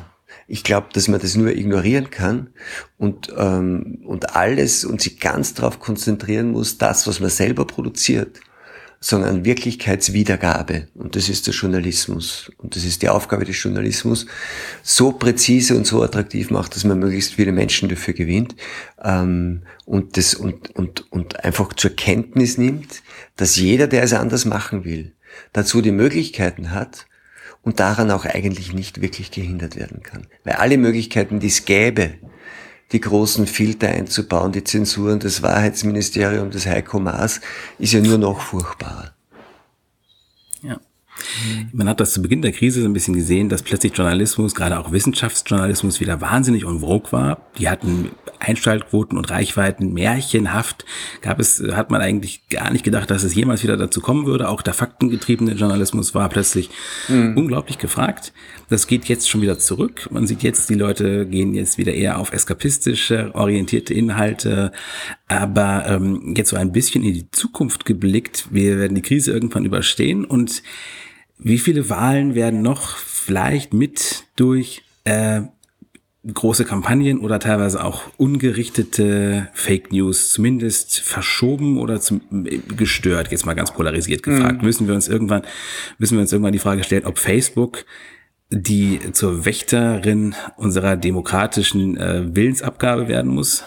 Ich 0.46 0.64
glaube, 0.64 0.88
dass 0.92 1.08
man 1.08 1.20
das 1.20 1.34
nur 1.34 1.50
ignorieren 1.50 2.10
kann 2.10 2.50
und, 2.96 3.32
ähm, 3.36 4.02
und 4.06 4.34
alles 4.34 4.84
und 4.84 5.00
sich 5.00 5.20
ganz 5.20 5.54
darauf 5.54 5.78
konzentrieren 5.78 6.52
muss, 6.52 6.78
das, 6.78 7.06
was 7.06 7.20
man 7.20 7.30
selber 7.30 7.66
produziert, 7.66 8.40
sondern 9.00 9.44
Wirklichkeitswiedergabe. 9.44 10.88
Und 10.94 11.14
das 11.14 11.28
ist 11.28 11.46
der 11.46 11.54
Journalismus. 11.54 12.50
Und 12.58 12.74
das 12.74 12.84
ist 12.84 13.02
die 13.02 13.08
Aufgabe 13.08 13.44
des 13.44 13.62
Journalismus, 13.62 14.26
so 14.82 15.12
präzise 15.12 15.76
und 15.76 15.86
so 15.86 16.02
attraktiv 16.02 16.50
macht, 16.50 16.74
dass 16.74 16.84
man 16.84 16.98
möglichst 16.98 17.34
viele 17.34 17.52
Menschen 17.52 17.88
dafür 17.88 18.14
gewinnt 18.14 18.56
ähm, 19.02 19.62
und, 19.84 20.16
das, 20.16 20.34
und, 20.34 20.74
und, 20.74 21.10
und 21.12 21.44
einfach 21.44 21.72
zur 21.74 21.94
Kenntnis 21.94 22.58
nimmt, 22.58 23.02
dass 23.36 23.56
jeder, 23.56 23.86
der 23.86 24.02
es 24.02 24.12
anders 24.12 24.44
machen 24.44 24.84
will, 24.84 25.12
dazu 25.52 25.80
die 25.80 25.92
Möglichkeiten 25.92 26.72
hat 26.72 27.06
und 27.62 27.78
daran 27.78 28.10
auch 28.10 28.24
eigentlich 28.24 28.72
nicht 28.72 29.00
wirklich 29.00 29.30
gehindert 29.30 29.76
werden 29.76 30.02
kann. 30.02 30.26
Weil 30.42 30.54
alle 30.54 30.76
Möglichkeiten, 30.76 31.38
die 31.38 31.48
es 31.48 31.64
gäbe, 31.64 32.14
die 32.92 33.00
großen 33.00 33.46
Filter 33.46 33.88
einzubauen, 33.88 34.52
die 34.52 34.64
Zensuren, 34.64 35.18
das 35.18 35.42
Wahrheitsministerium, 35.42 36.50
das 36.50 36.66
Heiko 36.66 36.98
Maas, 36.98 37.40
ist 37.78 37.92
ja 37.92 38.00
nur 38.00 38.18
noch 38.18 38.40
furchtbarer. 38.40 39.17
Ja. 41.18 41.64
Man 41.72 41.88
hat 41.88 42.00
das 42.00 42.12
zu 42.12 42.22
Beginn 42.22 42.42
der 42.42 42.52
Krise 42.52 42.82
so 42.82 42.88
ein 42.88 42.92
bisschen 42.92 43.14
gesehen, 43.14 43.48
dass 43.48 43.62
plötzlich 43.62 43.96
Journalismus, 43.96 44.54
gerade 44.54 44.78
auch 44.78 44.92
Wissenschaftsjournalismus, 44.92 46.00
wieder 46.00 46.20
wahnsinnig 46.20 46.64
en 46.64 46.80
vogue 46.80 47.12
war. 47.12 47.42
Die 47.58 47.68
hatten 47.68 48.10
Einschaltquoten 48.40 49.18
und 49.18 49.30
Reichweiten 49.30 49.92
märchenhaft. 49.92 50.84
Gab 51.22 51.40
es, 51.40 51.62
hat 51.72 51.90
man 51.90 52.00
eigentlich 52.00 52.48
gar 52.48 52.70
nicht 52.70 52.84
gedacht, 52.84 53.10
dass 53.10 53.22
es 53.22 53.34
jemals 53.34 53.62
wieder 53.62 53.76
dazu 53.76 54.00
kommen 54.00 54.26
würde. 54.26 54.48
Auch 54.48 54.62
der 54.62 54.74
faktengetriebene 54.74 55.52
Journalismus 55.52 56.14
war 56.14 56.28
plötzlich 56.28 56.70
mhm. 57.08 57.36
unglaublich 57.36 57.78
gefragt. 57.78 58.32
Das 58.68 58.86
geht 58.86 59.06
jetzt 59.06 59.28
schon 59.28 59.40
wieder 59.40 59.58
zurück. 59.58 60.08
Man 60.10 60.26
sieht 60.26 60.42
jetzt, 60.42 60.70
die 60.70 60.74
Leute 60.74 61.26
gehen 61.26 61.54
jetzt 61.54 61.78
wieder 61.78 61.94
eher 61.94 62.18
auf 62.18 62.32
eskapistische, 62.32 63.34
orientierte 63.34 63.94
Inhalte. 63.94 64.72
Aber 65.26 65.84
ähm, 65.86 66.34
jetzt 66.36 66.50
so 66.50 66.56
ein 66.56 66.72
bisschen 66.72 67.02
in 67.04 67.14
die 67.14 67.30
Zukunft 67.30 67.84
geblickt. 67.84 68.46
Wir 68.50 68.78
werden 68.78 68.94
die 68.94 69.02
Krise 69.02 69.32
irgendwann 69.32 69.64
überstehen 69.64 70.24
und 70.24 70.62
wie 71.38 71.58
viele 71.58 71.88
Wahlen 71.88 72.34
werden 72.34 72.62
noch 72.62 72.96
vielleicht 72.96 73.72
mit 73.72 74.24
durch 74.36 74.82
äh, 75.04 75.42
große 76.32 76.64
Kampagnen 76.64 77.20
oder 77.20 77.38
teilweise 77.38 77.82
auch 77.82 78.02
ungerichtete 78.16 79.48
Fake 79.54 79.92
News 79.92 80.30
zumindest 80.30 81.00
verschoben 81.00 81.78
oder 81.78 82.00
zum, 82.00 82.20
gestört, 82.76 83.30
jetzt 83.30 83.46
mal 83.46 83.54
ganz 83.54 83.72
polarisiert 83.72 84.22
gefragt. 84.22 84.58
Mhm. 84.58 84.66
Müssen 84.66 84.88
wir 84.88 84.94
uns 84.94 85.08
irgendwann, 85.08 85.42
müssen 85.98 86.16
wir 86.16 86.22
uns 86.22 86.32
irgendwann 86.32 86.52
die 86.52 86.58
Frage 86.58 86.84
stellen, 86.84 87.06
ob 87.06 87.18
Facebook 87.18 87.84
die 88.50 89.00
zur 89.12 89.44
Wächterin 89.44 90.34
unserer 90.56 90.96
demokratischen 90.96 91.96
äh, 91.98 92.34
Willensabgabe 92.34 93.06
werden 93.06 93.32
muss? 93.32 93.64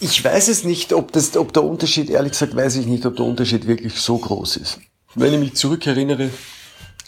Ich 0.00 0.22
weiß 0.24 0.48
es 0.48 0.64
nicht, 0.64 0.92
ob, 0.92 1.12
das, 1.12 1.36
ob 1.36 1.52
der 1.52 1.64
Unterschied, 1.64 2.10
ehrlich 2.10 2.32
gesagt, 2.32 2.54
weiß 2.54 2.76
ich 2.76 2.86
nicht, 2.86 3.06
ob 3.06 3.16
der 3.16 3.24
Unterschied 3.24 3.66
wirklich 3.66 3.94
so 3.94 4.18
groß 4.18 4.56
ist. 4.58 4.80
Wenn 5.14 5.32
ich 5.34 5.40
mich 5.40 5.54
zurückerinnere, 5.54 6.30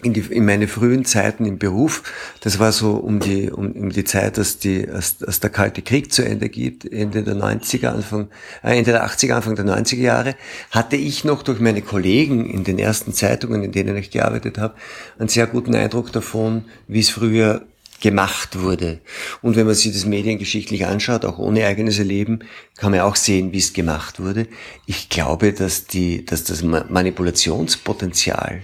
in, 0.03 0.13
die, 0.13 0.21
in 0.21 0.45
meine 0.45 0.69
frühen 0.69 1.05
Zeiten 1.05 1.47
im 1.47 1.59
Beruf, 1.59 2.03
das 2.41 2.59
war 2.59 2.71
so 2.71 2.93
um 2.93 3.19
die, 3.19 3.51
um, 3.51 3.73
um 3.73 3.91
die 3.91 4.05
Zeit, 4.05 4.37
dass, 4.37 4.59
die, 4.59 4.89
als, 4.89 5.23
als 5.23 5.41
der 5.41 5.51
Kalte 5.51 5.83
Krieg 5.83 6.13
zu 6.13 6.23
Ende 6.23 6.49
geht, 6.49 6.91
Ende 6.91 7.23
der 7.23 7.35
90er, 7.35 7.89
Anfang, 7.89 8.29
äh, 8.63 8.77
Ende 8.77 8.93
der 8.93 9.07
80er, 9.07 9.33
Anfang 9.33 9.57
der 9.57 9.65
90er 9.65 9.97
Jahre, 9.97 10.37
hatte 10.71 10.97
ich 10.97 11.25
noch 11.25 11.43
durch 11.43 11.61
meine 11.61 11.83
Kollegen 11.83 12.49
in 12.49 12.63
den 12.63 12.79
ersten 12.79 13.15
Zeitungen, 13.15 13.63
in 13.63 13.73
denen 13.73 13.97
ich 13.97 14.11
gearbeitet 14.11 14.59
habe, 14.59 14.75
einen 15.19 15.29
sehr 15.29 15.47
guten 15.47 15.75
Eindruck 15.75 16.13
davon, 16.13 16.67
wie 16.87 17.01
es 17.01 17.09
früher 17.09 17.63
gemacht 18.01 18.61
wurde. 18.61 19.01
Und 19.43 19.57
wenn 19.57 19.67
man 19.67 19.75
sich 19.75 19.93
das 19.93 20.07
mediengeschichtlich 20.07 20.87
anschaut, 20.87 21.25
auch 21.25 21.39
ohne 21.39 21.67
eigenes 21.67 21.99
Erleben, 21.99 22.45
kann 22.77 22.93
man 22.93 23.01
auch 23.01 23.17
sehen, 23.17 23.53
wie 23.53 23.59
es 23.59 23.73
gemacht 23.73 24.21
wurde. 24.21 24.47
Ich 24.87 25.09
glaube, 25.09 25.53
dass 25.53 25.87
die, 25.87 26.25
dass 26.25 26.45
das 26.45 26.63
Manipulationspotenzial 26.63 28.63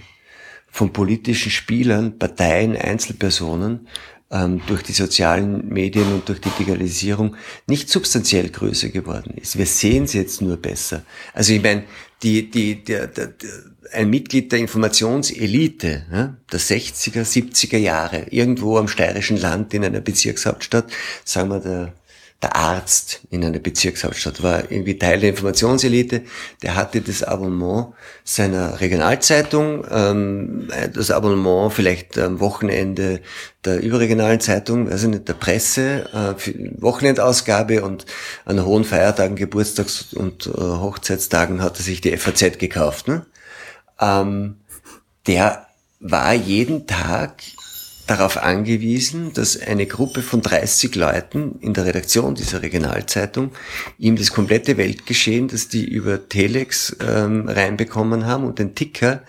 von 0.69 0.93
politischen 0.93 1.51
Spielern, 1.51 2.17
Parteien, 2.17 2.75
Einzelpersonen 2.75 3.87
ähm, 4.31 4.61
durch 4.65 4.81
die 4.81 4.93
sozialen 4.93 5.69
Medien 5.69 6.11
und 6.11 6.27
durch 6.27 6.41
die 6.41 6.49
Digitalisierung 6.49 7.35
nicht 7.67 7.89
substanziell 7.89 8.49
größer 8.49 8.89
geworden 8.89 9.35
ist. 9.37 9.55
Wir 9.57 9.67
sehen 9.67 10.05
es 10.05 10.13
jetzt 10.13 10.41
nur 10.41 10.57
besser. 10.57 11.03
Also 11.33 11.53
ich 11.53 11.61
meine, 11.61 11.83
die, 12.23 12.49
die, 12.49 12.83
der, 12.83 13.07
der, 13.07 13.27
der, 13.27 13.49
ein 13.91 14.09
Mitglied 14.09 14.51
der 14.51 14.59
Informationselite 14.59 16.05
ja, 16.11 16.35
der 16.51 16.59
60er, 16.59 17.23
70er 17.23 17.77
Jahre, 17.77 18.25
irgendwo 18.29 18.77
am 18.77 18.87
steirischen 18.87 19.37
Land 19.37 19.73
in 19.73 19.83
einer 19.83 20.01
Bezirkshauptstadt, 20.01 20.91
sagen 21.25 21.49
wir 21.49 21.59
der 21.59 21.93
der 22.41 22.55
Arzt 22.57 23.21
in 23.29 23.43
einer 23.43 23.59
Bezirkshauptstadt, 23.59 24.43
war 24.43 24.69
irgendwie 24.69 24.97
Teil 24.97 25.21
der 25.21 25.29
Informationselite, 25.29 26.23
der 26.61 26.75
hatte 26.75 27.01
das 27.01 27.23
Abonnement 27.23 27.93
seiner 28.25 28.81
Regionalzeitung, 28.81 29.85
ähm, 29.89 30.67
das 30.93 31.09
Abonnement 31.11 31.71
vielleicht 31.73 32.17
am 32.17 32.39
Wochenende 32.41 33.21
der 33.63 33.81
überregionalen 33.81 34.41
Zeitung, 34.41 34.89
also 34.89 35.07
nicht 35.07 35.27
der 35.27 35.33
Presse, 35.33 36.09
äh, 36.13 36.81
Wochenendausgabe 36.81 37.81
und 37.83 38.05
an 38.43 38.65
hohen 38.65 38.83
Feiertagen, 38.83 39.37
Geburtstags- 39.37 40.13
und 40.13 40.47
äh, 40.47 40.51
Hochzeitstagen 40.51 41.61
hat 41.61 41.79
er 41.79 41.83
sich 41.83 42.01
die 42.01 42.15
FAZ 42.17 42.57
gekauft. 42.57 43.07
Ne? 43.07 43.25
Ähm, 44.01 44.57
der 45.27 45.67
war 46.01 46.33
jeden 46.33 46.87
Tag 46.87 47.41
darauf 48.07 48.37
angewiesen, 48.37 49.31
dass 49.33 49.59
eine 49.59 49.85
Gruppe 49.85 50.21
von 50.21 50.41
30 50.41 50.95
Leuten 50.95 51.59
in 51.61 51.73
der 51.73 51.85
Redaktion 51.85 52.35
dieser 52.35 52.61
Regionalzeitung 52.61 53.51
ihm 53.97 54.15
das 54.15 54.31
komplette 54.31 54.77
Weltgeschehen, 54.77 55.47
das 55.47 55.69
die 55.69 55.85
über 55.85 56.27
Telex 56.27 56.95
ähm, 56.99 57.47
reinbekommen 57.47 58.25
haben 58.25 58.43
und 58.45 58.59
den 58.59 58.75
Ticker 58.75 59.21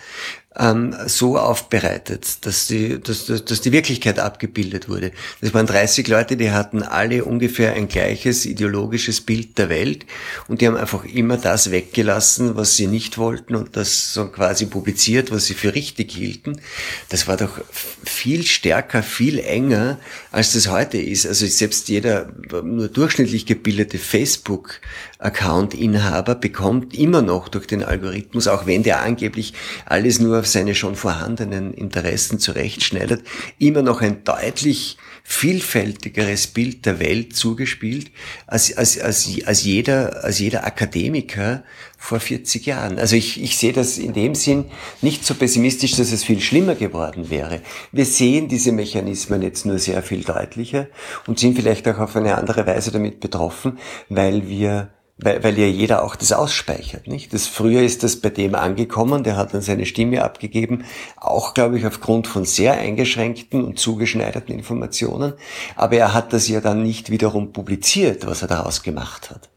ähm, 0.59 0.95
so 1.07 1.37
aufbereitet, 1.37 2.47
dass 2.47 2.69
die, 2.69 3.01
dass, 3.01 3.27
dass, 3.27 3.45
dass 3.45 3.61
die 3.61 3.73
Wirklichkeit 3.73 4.19
abgebildet 4.19 4.89
wurde. 4.89 5.11
Das 5.41 5.53
waren 5.53 5.67
30 5.67 6.07
Leute, 6.07 6.37
die 6.37 6.53
hatten 6.53 6.83
alle 6.83 7.25
ungefähr 7.25 7.75
ein 7.75 7.89
gleiches 7.89 8.47
ideologisches 8.47 9.21
Bild 9.21 9.59
der 9.59 9.69
Welt 9.69 10.07
und 10.47 10.61
die 10.61 10.69
haben 10.69 10.77
einfach 10.77 11.05
immer 11.05 11.37
das 11.37 11.71
weggelassen, 11.71 12.55
was 12.57 12.77
sie 12.77 12.87
nicht 12.87 13.19
wollten 13.19 13.57
und 13.57 13.77
das 13.77 14.15
so 14.15 14.29
quasi 14.29 14.67
publiziert, 14.67 15.33
was 15.33 15.47
sie 15.47 15.55
für 15.55 15.75
richtig 15.75 16.13
hielten. 16.13 16.61
Das 17.09 17.27
war 17.27 17.37
doch 17.37 17.61
viel 18.05 18.45
stärker, 18.45 19.03
viel 19.03 19.41
enger, 19.41 19.99
als 20.31 20.53
das 20.53 20.69
heute 20.69 20.99
ist. 20.99 21.27
Also 21.27 21.47
selbst 21.47 21.89
jeder 21.89 22.33
nur 22.63 22.89
durchschnittlich 22.89 23.47
gebildete 23.47 23.99
Facebook 23.99 24.81
Account-Inhaber 25.25 26.35
bekommt 26.35 26.95
immer 26.95 27.23
noch 27.23 27.49
durch 27.49 27.67
den 27.67 27.83
Algorithmus, 27.83 28.47
auch 28.47 28.67
wenn 28.67 28.83
der 28.83 29.01
angeblich 29.01 29.55
alles 29.87 30.21
nur 30.21 30.39
auf 30.39 30.47
seine 30.47 30.75
schon 30.75 30.97
vorhandenen 30.97 31.73
Interessen 31.73 32.39
zurechtschneidert, 32.39 33.23
immer 33.59 33.83
noch 33.83 34.03
ein 34.03 34.25
deutlich 34.25 34.99
vielfältigeres 35.27 36.49
Bild 36.49 36.85
der 36.85 37.01
Welt 37.01 37.35
zugespielt 37.35 38.11
als, 38.47 38.77
als, 38.77 39.01
als, 39.01 39.29
als, 39.47 39.65
jeder, 39.65 40.23
als 40.23 40.39
jeder 40.39 40.67
Akademiker 40.67 41.65
vor 41.97 42.21
40 42.21 42.67
Jahren. 42.67 42.99
Also 42.99 43.17
ich, 43.17 43.43
ich 43.43 43.57
sehe 43.57 43.73
das 43.73 43.97
in 43.97 44.13
dem 44.13 44.35
Sinn 44.35 44.67
nicht 45.01 45.25
so 45.25 45.35
pessimistisch, 45.35 45.93
dass 45.93 46.13
es 46.13 46.23
viel 46.23 46.43
schlimmer 46.43 46.75
geworden 46.75 47.31
wäre. 47.31 47.63
Wir 47.91 48.05
sehen 48.05 48.49
diese 48.49 48.73
Mechanismen 48.73 49.41
jetzt 49.41 49.65
nur 49.65 49.79
sehr 49.79 50.03
viel 50.03 50.23
deutlicher 50.23 50.89
und 51.27 51.39
sind 51.39 51.57
vielleicht 51.57 51.89
auch 51.89 51.99
auf 51.99 52.15
eine 52.15 52.37
andere 52.37 52.67
Weise 52.67 52.91
damit 52.91 53.21
betroffen, 53.21 53.79
weil 54.11 54.47
wir 54.47 54.91
weil, 55.17 55.45
weil 55.45 55.59
ja 55.59 55.67
jeder 55.67 56.03
auch 56.03 56.17
das 56.17 56.33
ausspeichert, 56.33 57.07
nicht? 57.07 57.33
Das 57.33 57.47
früher 57.47 57.83
ist 57.83 58.03
das 58.03 58.17
bei 58.17 58.31
dem 58.31 58.55
angekommen, 58.55 59.23
der 59.23 59.37
hat 59.37 59.55
dann 59.55 59.63
seine 59.63 59.87
Stimme 59.87 60.25
abgegeben, 60.25 60.85
auch 61.17 61.55
glaube 61.55 61.79
ich 61.79 61.87
aufgrund 61.87 62.27
von 62.27 62.45
sehr 62.45 62.75
eingeschränkten 62.75 63.65
und 63.65 63.79
zugeschneiderten 63.79 64.55
Informationen, 64.55 65.35
aber 65.77 65.97
er 65.97 66.15
hat 66.15 66.33
das 66.33 66.49
ja 66.49 66.61
dann 66.61 66.83
nicht 66.83 67.11
wiederum 67.11 67.53
publiziert, 67.53 68.27
was 68.27 68.43
er 68.43 68.49
daraus 68.49 68.83
gemacht 68.83 69.31
hat. 69.31 69.51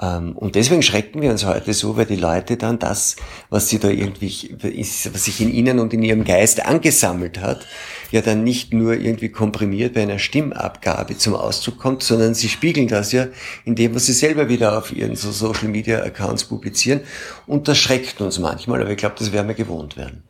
Ähm, 0.00 0.36
und 0.36 0.54
deswegen 0.54 0.82
schrecken 0.82 1.20
wir 1.22 1.30
uns 1.30 1.44
heute 1.44 1.72
so, 1.72 1.96
weil 1.96 2.06
die 2.06 2.16
Leute 2.16 2.56
dann 2.56 2.78
das, 2.78 3.16
was 3.50 3.68
sie 3.68 3.78
da 3.78 3.88
irgendwie, 3.88 4.56
was 4.60 5.24
sich 5.24 5.40
in 5.40 5.52
ihnen 5.52 5.78
und 5.78 5.92
in 5.92 6.02
ihrem 6.02 6.24
Geist 6.24 6.64
angesammelt 6.64 7.40
hat, 7.40 7.66
ja 8.10 8.20
dann 8.20 8.44
nicht 8.44 8.72
nur 8.72 8.94
irgendwie 8.94 9.28
komprimiert 9.28 9.94
bei 9.94 10.02
einer 10.02 10.18
Stimmabgabe 10.18 11.16
zum 11.16 11.34
Ausdruck 11.34 11.78
kommt, 11.78 12.02
sondern 12.02 12.34
sie 12.34 12.48
spiegeln 12.48 12.88
das 12.88 13.12
ja 13.12 13.28
in 13.64 13.74
dem, 13.74 13.94
was 13.94 14.06
sie 14.06 14.12
selber 14.12 14.48
wieder 14.48 14.78
auf 14.78 14.92
ihren 14.92 15.16
so 15.16 15.30
Social 15.30 15.68
Media 15.68 16.02
Accounts 16.02 16.44
publizieren. 16.44 17.00
Und 17.46 17.68
das 17.68 17.78
schreckt 17.78 18.20
uns 18.20 18.38
manchmal, 18.38 18.80
aber 18.80 18.90
ich 18.90 18.98
glaube, 18.98 19.16
das 19.18 19.32
werden 19.32 19.48
wir 19.48 19.54
gewohnt 19.54 19.96
werden. 19.96 20.24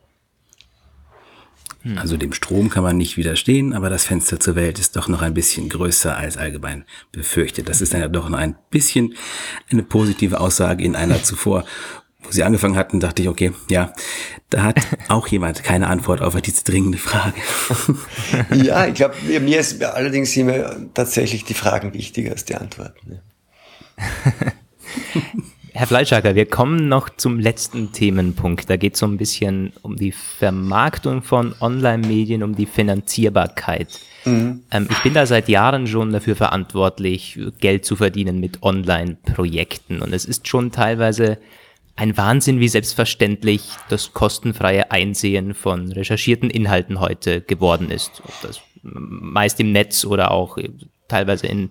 Hm. 1.83 1.99
Also 1.99 2.17
dem 2.17 2.33
Strom 2.33 2.71
kann 2.71 2.83
man 2.83 2.97
nicht 2.97 3.17
widerstehen, 3.17 3.73
aber 3.75 3.91
das 3.91 4.05
Fenster 4.05 4.39
zur 4.39 4.55
Welt 4.55 4.79
ist 4.79 4.97
doch 4.97 5.09
noch 5.09 5.23
ein 5.23 5.35
bisschen 5.35 5.69
größer 5.69 6.17
als 6.17 6.37
allgemein 6.37 6.85
befürchtet. 7.11 7.69
Das 7.69 7.81
ist 7.81 7.93
dann 7.93 8.01
ja 8.01 8.09
doch 8.09 8.29
noch 8.29 8.39
ein 8.39 8.57
bisschen 8.71 9.15
eine 9.71 9.83
positive 9.83 10.41
Aussage 10.41 10.85
in 10.85 10.97
einer 10.97 11.23
zuvor 11.23 11.65
wo 12.25 12.31
Sie 12.31 12.45
angefangen 12.45 12.77
hatten, 12.77 13.01
dachte 13.01 13.23
ich, 13.23 13.29
okay, 13.29 13.53
ja, 13.69 13.93
da 14.51 14.63
hat 14.63 14.81
auch 15.09 15.27
jemand 15.27 15.65
keine 15.65 15.89
Antwort 15.89 16.21
auf 16.21 16.41
diese 16.41 16.63
dringende 16.65 16.99
Frage. 16.99 17.35
ja, 18.63 18.87
ich 18.87 18.95
glaube, 18.95 19.17
mir 19.41 19.59
ist 19.59 19.83
allerdings 19.83 20.37
immer 20.37 20.77
tatsächlich 20.95 21.45
die 21.45 21.55
Fragen 21.55 21.93
wichtiger 21.95 22.31
als 22.31 22.45
die 22.45 22.55
Antworten. 22.55 23.21
Herr 25.75 25.87
Fleischacker, 25.87 26.35
wir 26.35 26.45
kommen 26.45 26.89
noch 26.89 27.09
zum 27.09 27.41
letzten 27.41 27.93
Themenpunkt. 27.93 28.69
Da 28.69 28.77
geht 28.77 28.95
es 28.95 29.01
so 29.01 29.07
ein 29.07 29.17
bisschen 29.17 29.73
um 29.81 29.97
die 29.97 30.13
Vermarktung 30.13 31.23
von 31.23 31.55
Online-Medien, 31.61 32.43
um 32.43 32.55
die 32.55 32.67
Finanzierbarkeit. 32.67 34.01
Mhm. 34.27 34.65
Ähm, 34.71 34.89
ich 34.91 35.03
bin 35.03 35.15
da 35.15 35.25
seit 35.25 35.49
Jahren 35.49 35.87
schon 35.87 36.13
dafür 36.13 36.37
verantwortlich, 36.37 37.41
Geld 37.59 37.87
zu 37.87 37.97
verdienen 37.97 38.39
mit 38.39 38.63
Online-Projekten. 38.63 40.03
Und 40.03 40.13
es 40.13 40.27
ist 40.27 40.47
schon 40.47 40.73
teilweise 40.73 41.39
ein 41.97 42.19
Wahnsinn, 42.19 42.61
wie 42.61 42.69
selbstverständlich 42.69 43.71
das 43.89 44.13
kostenfreie 44.13 44.91
Einsehen 44.91 45.55
von 45.55 45.91
recherchierten 45.91 46.51
Inhalten 46.51 47.01
heute 47.01 47.41
geworden 47.41 47.91
ist. 47.91 48.23
Ob 48.25 48.35
das 48.43 48.61
meist 48.83 49.59
im 49.59 49.73
Netz 49.73 50.05
oder 50.05 50.33
auch 50.33 50.59
teilweise 51.09 51.47
in 51.47 51.71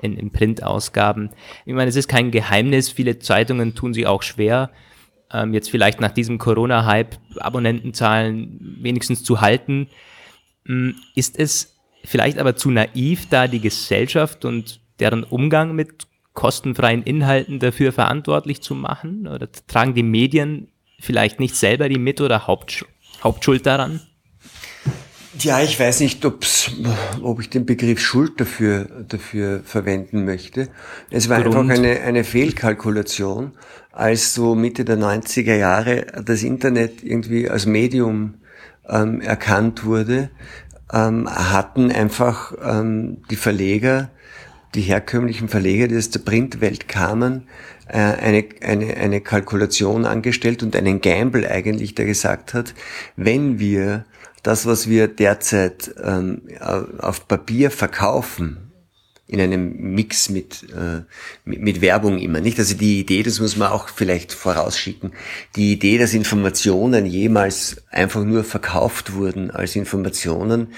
in, 0.00 0.16
in 0.16 0.30
Printausgaben. 0.30 1.30
Ich 1.66 1.74
meine, 1.74 1.88
es 1.88 1.96
ist 1.96 2.08
kein 2.08 2.30
Geheimnis, 2.30 2.90
viele 2.90 3.18
Zeitungen 3.18 3.74
tun 3.74 3.94
sich 3.94 4.06
auch 4.06 4.22
schwer, 4.22 4.70
ähm, 5.32 5.54
jetzt 5.54 5.70
vielleicht 5.70 6.00
nach 6.00 6.12
diesem 6.12 6.38
Corona-Hype 6.38 7.16
Abonnentenzahlen 7.38 8.78
wenigstens 8.80 9.24
zu 9.24 9.40
halten. 9.40 9.88
Ähm, 10.66 10.96
ist 11.14 11.38
es 11.38 11.76
vielleicht 12.04 12.38
aber 12.38 12.56
zu 12.56 12.70
naiv, 12.70 13.28
da 13.28 13.46
die 13.46 13.60
Gesellschaft 13.60 14.44
und 14.44 14.80
deren 15.00 15.24
Umgang 15.24 15.74
mit 15.74 16.06
kostenfreien 16.32 17.02
Inhalten 17.02 17.58
dafür 17.58 17.92
verantwortlich 17.92 18.62
zu 18.62 18.74
machen? 18.74 19.26
Oder 19.26 19.48
tragen 19.66 19.94
die 19.94 20.02
Medien 20.02 20.68
vielleicht 21.00 21.40
nicht 21.40 21.56
selber 21.56 21.88
die 21.88 21.98
Mit- 21.98 22.20
oder 22.20 22.46
Hauptsch 22.46 22.84
Hauptschuld 23.22 23.66
daran? 23.66 24.00
Ja, 25.40 25.60
ich 25.62 25.78
weiß 25.78 26.00
nicht, 26.00 26.24
ob's, 26.24 26.72
ob 27.22 27.40
ich 27.40 27.48
den 27.48 27.64
Begriff 27.64 28.00
Schuld 28.00 28.40
dafür, 28.40 28.86
dafür 29.08 29.60
verwenden 29.64 30.24
möchte. 30.24 30.68
Es 31.10 31.28
war 31.28 31.42
Grund. 31.42 31.56
einfach 31.56 31.74
eine, 31.76 32.00
eine 32.00 32.24
Fehlkalkulation, 32.24 33.52
als 33.92 34.34
so 34.34 34.56
Mitte 34.56 34.84
der 34.84 34.98
90er 34.98 35.54
Jahre 35.54 36.06
das 36.24 36.42
Internet 36.42 37.04
irgendwie 37.04 37.48
als 37.48 37.66
Medium 37.66 38.34
ähm, 38.88 39.20
erkannt 39.20 39.84
wurde, 39.84 40.30
ähm, 40.92 41.28
hatten 41.30 41.92
einfach 41.92 42.54
ähm, 42.60 43.18
die 43.30 43.36
Verleger, 43.36 44.10
die 44.74 44.82
herkömmlichen 44.82 45.48
Verleger, 45.48 45.86
die 45.86 45.96
aus 45.96 46.10
der 46.10 46.20
Printwelt 46.20 46.88
kamen, 46.88 47.46
äh, 47.86 47.98
eine, 47.98 48.44
eine, 48.62 48.96
eine 48.96 49.20
Kalkulation 49.20 50.04
angestellt 50.04 50.64
und 50.64 50.74
einen 50.74 51.00
Gamble 51.00 51.48
eigentlich, 51.48 51.94
der 51.94 52.06
gesagt 52.06 52.54
hat, 52.54 52.74
wenn 53.16 53.60
wir 53.60 54.04
das, 54.48 54.64
was 54.64 54.88
wir 54.88 55.08
derzeit 55.08 55.94
ähm, 56.02 56.40
auf 57.00 57.28
Papier 57.28 57.70
verkaufen, 57.70 58.67
in 59.28 59.42
einem 59.42 59.94
Mix 59.94 60.30
mit, 60.30 60.64
äh, 60.74 61.02
mit, 61.44 61.60
mit 61.60 61.80
Werbung 61.82 62.18
immer, 62.18 62.40
nicht? 62.40 62.58
Also 62.58 62.74
die 62.74 63.00
Idee, 63.00 63.22
das 63.22 63.40
muss 63.40 63.58
man 63.58 63.70
auch 63.70 63.90
vielleicht 63.90 64.32
vorausschicken, 64.32 65.12
die 65.54 65.72
Idee, 65.72 65.98
dass 65.98 66.14
Informationen 66.14 67.04
jemals 67.04 67.76
einfach 67.90 68.24
nur 68.24 68.42
verkauft 68.42 69.12
wurden 69.12 69.50
als 69.50 69.76
Informationen, 69.76 70.68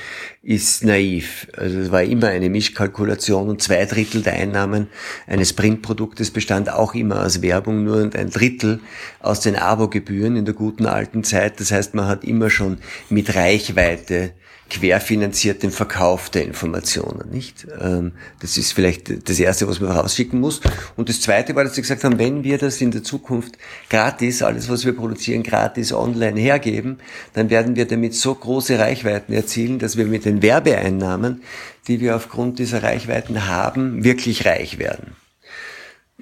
ist 0.43 0.83
naiv. 0.83 1.47
Also 1.57 1.79
es 1.79 1.93
war 1.93 2.03
immer 2.03 2.27
eine 2.27 2.51
Mischkalkulation 2.51 3.49
und 3.49 3.63
zwei 3.63 3.85
Drittel 3.85 4.23
der 4.23 4.33
Einnahmen 4.33 4.89
eines 5.29 5.53
Printproduktes 5.53 6.33
bestand 6.33 6.73
auch 6.73 6.95
immer 6.95 7.25
aus 7.25 7.43
Werbung, 7.43 7.85
nur 7.85 8.03
und 8.03 8.17
ein 8.17 8.31
Drittel 8.31 8.81
aus 9.21 9.41
den 9.41 9.55
Abogebühren 9.55 10.35
in 10.35 10.45
der 10.45 10.55
guten 10.55 10.87
alten 10.87 11.23
Zeit. 11.23 11.61
Das 11.61 11.71
heißt, 11.71 11.95
man 11.95 12.07
hat 12.07 12.25
immer 12.25 12.51
schon 12.51 12.79
mit 13.11 13.33
Reichweite 13.37 14.33
querfinanziert 14.71 15.63
den 15.63 15.71
Verkauf 15.71 16.31
der 16.31 16.45
Informationen, 16.45 17.31
nicht? 17.31 17.67
Ähm, 17.81 18.13
das 18.41 18.57
ist 18.57 18.73
vielleicht 18.73 19.29
das 19.29 19.39
Erste, 19.39 19.69
was 19.69 19.81
man 19.81 19.91
rausschicken 19.91 20.41
muss. 20.41 20.61
Und 20.97 21.09
das 21.09 21.21
Zweite 21.21 21.55
war, 21.55 21.65
dass 21.65 21.75
sie 21.75 21.83
gesagt 21.83 22.05
haben, 22.05 22.19
wenn 22.19 22.45
wir 22.45 22.57
das 22.57 22.81
in 22.81 22.93
der 22.93 23.03
Zukunft 23.03 23.59
gratis, 23.91 24.43
alles, 24.43 24.69
was 24.69 24.87
wir 24.87 24.95
produzieren, 24.95 25.43
gratis 25.43 25.93
online 25.93 26.41
hergeben, 26.41 26.99
dann 27.35 27.51
werden 27.51 27.77
wir 27.77 27.87
damit 27.87 28.15
so 28.15 28.35
große 28.35 28.79
Reichweiten 28.79 29.33
erzielen, 29.33 29.79
dass 29.79 29.97
wir 29.97 30.07
mit 30.07 30.25
den 30.25 30.41
Werbeeinnahmen, 30.41 31.43
die 31.89 32.01
wir 32.01 32.17
aufgrund 32.17 32.59
dieser 32.59 32.83
Reichweiten 32.83 33.49
haben, 33.49 34.05
wirklich 34.05 34.47
reich 34.47 34.79
werden. 34.79 35.17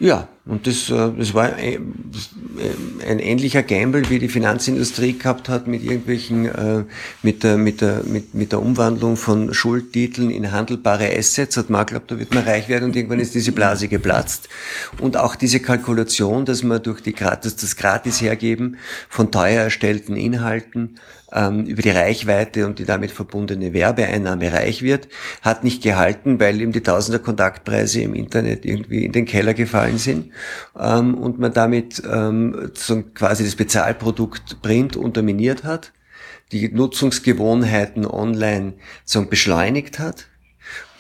Ja, 0.01 0.28
und 0.49 0.66
das, 0.66 0.88
äh, 0.88 1.11
das 1.16 1.34
war 1.34 1.55
ein 1.55 3.18
ähnlicher 3.18 3.62
Gamble, 3.62 4.09
wie 4.09 4.18
die 4.18 4.30
Finanzindustrie 4.30 5.12
gehabt 5.12 5.51
hat 5.51 5.66
mit 5.66 5.84
irgendwelchen, 5.84 6.46
äh, 6.46 6.84
mit 7.22 7.44
der, 7.44 7.59
mit 7.59 7.82
der, 7.82 8.03
mit, 8.05 8.34
mit 8.34 8.53
der 8.53 8.62
Umwandlung 8.62 9.18
von 9.18 9.53
Schuldtiteln 9.53 10.30
in 10.30 10.51
handelbare 10.51 11.14
Assets. 11.16 11.59
Hat 11.59 11.68
man 11.68 11.84
glaubt, 11.84 12.11
da 12.11 12.18
wird 12.18 12.32
man 12.32 12.44
reich 12.44 12.68
werden 12.68 12.86
und 12.86 12.96
irgendwann 12.96 13.20
ist 13.20 13.34
diese 13.34 13.53
Blase 13.53 13.88
geplatzt. 13.88 14.49
Und 14.99 15.18
auch 15.18 15.36
diese 15.36 15.61
Kalkulation, 15.61 16.46
dass 16.46 16.62
man 16.62 16.82
durch 16.82 17.03
die, 17.03 17.12
dass 17.12 17.57
das 17.57 17.76
gratis 17.76 18.22
hergeben 18.22 18.78
von 19.11 19.30
teuer 19.30 19.64
erstellten 19.64 20.16
Inhalten 20.16 20.99
ähm, 21.30 21.66
über 21.66 21.82
die 21.82 21.90
Reichweite 21.90 22.64
und 22.66 22.78
die 22.78 22.86
damit 22.86 23.11
verbundene 23.11 23.74
Werbeeinnahme 23.74 24.51
reich 24.51 24.82
wird, 24.82 25.09
hat 25.42 25.62
nicht 25.62 25.82
gehalten, 25.82 26.40
weil 26.40 26.59
ihm 26.61 26.72
die 26.72 26.80
Tausender 26.80 27.18
Kontaktpreise 27.18 28.01
im 28.01 28.14
Internet 28.14 28.64
irgendwie 28.64 29.05
in 29.05 29.12
den 29.12 29.26
Keller 29.26 29.53
gefallen 29.53 29.99
sind 29.99 30.32
ähm, 30.78 31.14
und 31.14 31.39
man 31.39 31.53
damit 31.53 32.03
ähm, 32.11 32.72
quasi 33.14 33.45
das 33.45 33.57
Bezahlprodukt 33.57 34.62
Print 34.62 34.97
unterminiert 34.97 35.64
hat, 35.64 35.93
die 36.53 36.68
Nutzungsgewohnheiten 36.68 38.07
online 38.07 38.74
so 39.05 39.24
beschleunigt 39.24 39.99
hat 39.99 40.28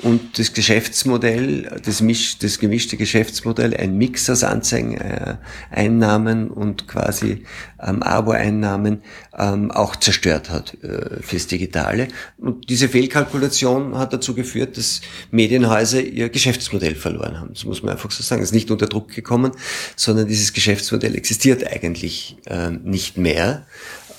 und 0.00 0.38
das 0.38 0.52
Geschäftsmodell, 0.52 1.80
das, 1.84 2.00
Misch, 2.00 2.38
das 2.38 2.60
gemischte 2.60 2.96
Geschäftsmodell, 2.96 3.76
ein 3.76 3.98
Mix 3.98 4.30
aus 4.30 4.44
Anzeigeneinnahmen 4.44 6.46
äh, 6.46 6.52
und 6.52 6.86
quasi 6.86 7.44
ähm, 7.82 8.04
Abo-Einnahmen 8.04 9.02
ähm, 9.36 9.72
auch 9.72 9.96
zerstört 9.96 10.50
hat 10.50 10.76
äh, 10.84 11.20
fürs 11.20 11.48
Digitale. 11.48 12.06
Und 12.36 12.70
diese 12.70 12.88
Fehlkalkulation 12.88 13.98
hat 13.98 14.12
dazu 14.12 14.34
geführt, 14.34 14.76
dass 14.76 15.00
Medienhäuser 15.32 16.00
ihr 16.00 16.28
Geschäftsmodell 16.28 16.94
verloren 16.94 17.40
haben. 17.40 17.54
Das 17.54 17.64
muss 17.64 17.82
man 17.82 17.92
einfach 17.92 18.12
so 18.12 18.22
sagen. 18.22 18.42
Es 18.42 18.50
ist 18.50 18.54
nicht 18.54 18.70
unter 18.70 18.86
Druck 18.86 19.08
gekommen, 19.08 19.50
sondern 19.96 20.28
dieses 20.28 20.52
Geschäftsmodell 20.52 21.16
existiert 21.16 21.66
eigentlich 21.66 22.36
äh, 22.46 22.70
nicht 22.70 23.16
mehr. 23.16 23.66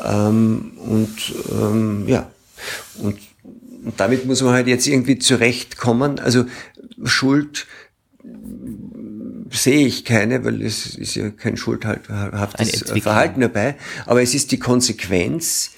Ähm, 0.03 0.73
und 0.77 1.34
ähm, 1.53 2.05
ja, 2.05 2.30
und 3.01 3.28
und 3.89 3.99
damit 3.99 4.27
muss 4.27 4.43
man 4.43 4.53
halt 4.53 4.67
jetzt 4.67 4.85
irgendwie 4.85 5.17
zurechtkommen. 5.17 6.19
Also 6.19 6.45
Schuld 7.03 7.65
sehe 9.49 9.87
ich 9.87 10.05
keine, 10.05 10.45
weil 10.45 10.61
es 10.61 10.95
ist 10.95 11.15
ja 11.15 11.31
kein 11.31 11.57
schuldhaftes 11.57 12.83
Verhalten 13.01 13.41
dabei. 13.41 13.77
Aber 14.05 14.21
es 14.21 14.35
ist 14.35 14.51
die 14.51 14.59
Konsequenz 14.59 15.71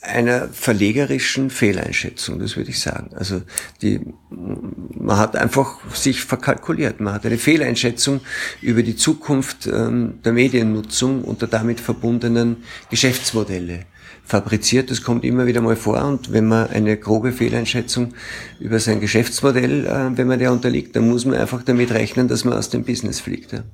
einer 0.00 0.46
verlegerischen 0.46 1.50
Fehleinschätzung, 1.50 2.38
das 2.38 2.56
würde 2.56 2.70
ich 2.70 2.78
sagen. 2.78 3.10
Also 3.16 3.42
die, 3.82 4.00
man 4.30 5.16
hat 5.16 5.34
einfach 5.34 5.78
sich 5.92 6.22
verkalkuliert. 6.22 7.00
Man 7.00 7.14
hat 7.14 7.26
eine 7.26 7.36
Fehleinschätzung 7.36 8.20
über 8.62 8.84
die 8.84 8.94
Zukunft 8.94 9.66
ähm, 9.66 10.20
der 10.24 10.34
Mediennutzung 10.34 11.24
und 11.24 11.42
der 11.42 11.48
damit 11.48 11.80
verbundenen 11.80 12.58
Geschäftsmodelle 12.90 13.86
fabriziert. 14.24 14.90
Das 14.90 15.02
kommt 15.02 15.24
immer 15.24 15.46
wieder 15.46 15.60
mal 15.60 15.76
vor. 15.76 16.02
Und 16.04 16.32
wenn 16.32 16.46
man 16.46 16.68
eine 16.70 16.96
grobe 16.96 17.32
Fehleinschätzung 17.32 18.14
über 18.58 18.78
sein 18.78 19.00
Geschäftsmodell, 19.00 19.86
äh, 19.86 20.16
wenn 20.16 20.26
man 20.26 20.38
der 20.38 20.52
unterliegt, 20.52 20.96
dann 20.96 21.08
muss 21.08 21.24
man 21.24 21.36
einfach 21.36 21.62
damit 21.62 21.90
rechnen, 21.92 22.28
dass 22.28 22.44
man 22.44 22.54
aus 22.54 22.70
dem 22.70 22.84
Business 22.84 23.20
fliegt. 23.20 23.52
Ja. 23.52 23.64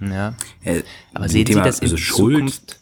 Ja. 0.00 0.34
Aber 1.14 1.28
sehen 1.28 1.46
Sie 1.46 1.54
das 1.54 1.78
in 1.80 1.84
also 1.84 1.96
Schuld, 1.96 2.34
Zukunft? 2.36 2.79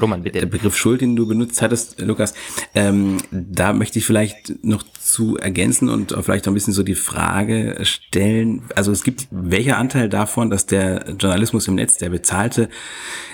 Roman, 0.00 0.22
bitte. 0.22 0.40
Der 0.40 0.46
Begriff 0.46 0.76
Schuld, 0.76 1.00
den 1.00 1.16
du 1.16 1.26
benutzt 1.26 1.62
hattest, 1.62 2.00
Lukas, 2.00 2.34
ähm, 2.74 3.18
da 3.30 3.72
möchte 3.72 3.98
ich 3.98 4.06
vielleicht 4.06 4.64
noch 4.64 4.82
zu 4.82 5.36
ergänzen 5.36 5.88
und 5.88 6.14
vielleicht 6.22 6.46
noch 6.46 6.52
ein 6.52 6.54
bisschen 6.54 6.72
so 6.72 6.82
die 6.82 6.94
Frage 6.94 7.78
stellen. 7.82 8.62
Also 8.74 8.92
es 8.92 9.02
gibt 9.04 9.28
welcher 9.30 9.78
Anteil 9.78 10.08
davon, 10.08 10.50
dass 10.50 10.66
der 10.66 11.14
Journalismus 11.18 11.68
im 11.68 11.74
Netz, 11.74 11.98
der 11.98 12.10
bezahlte 12.10 12.68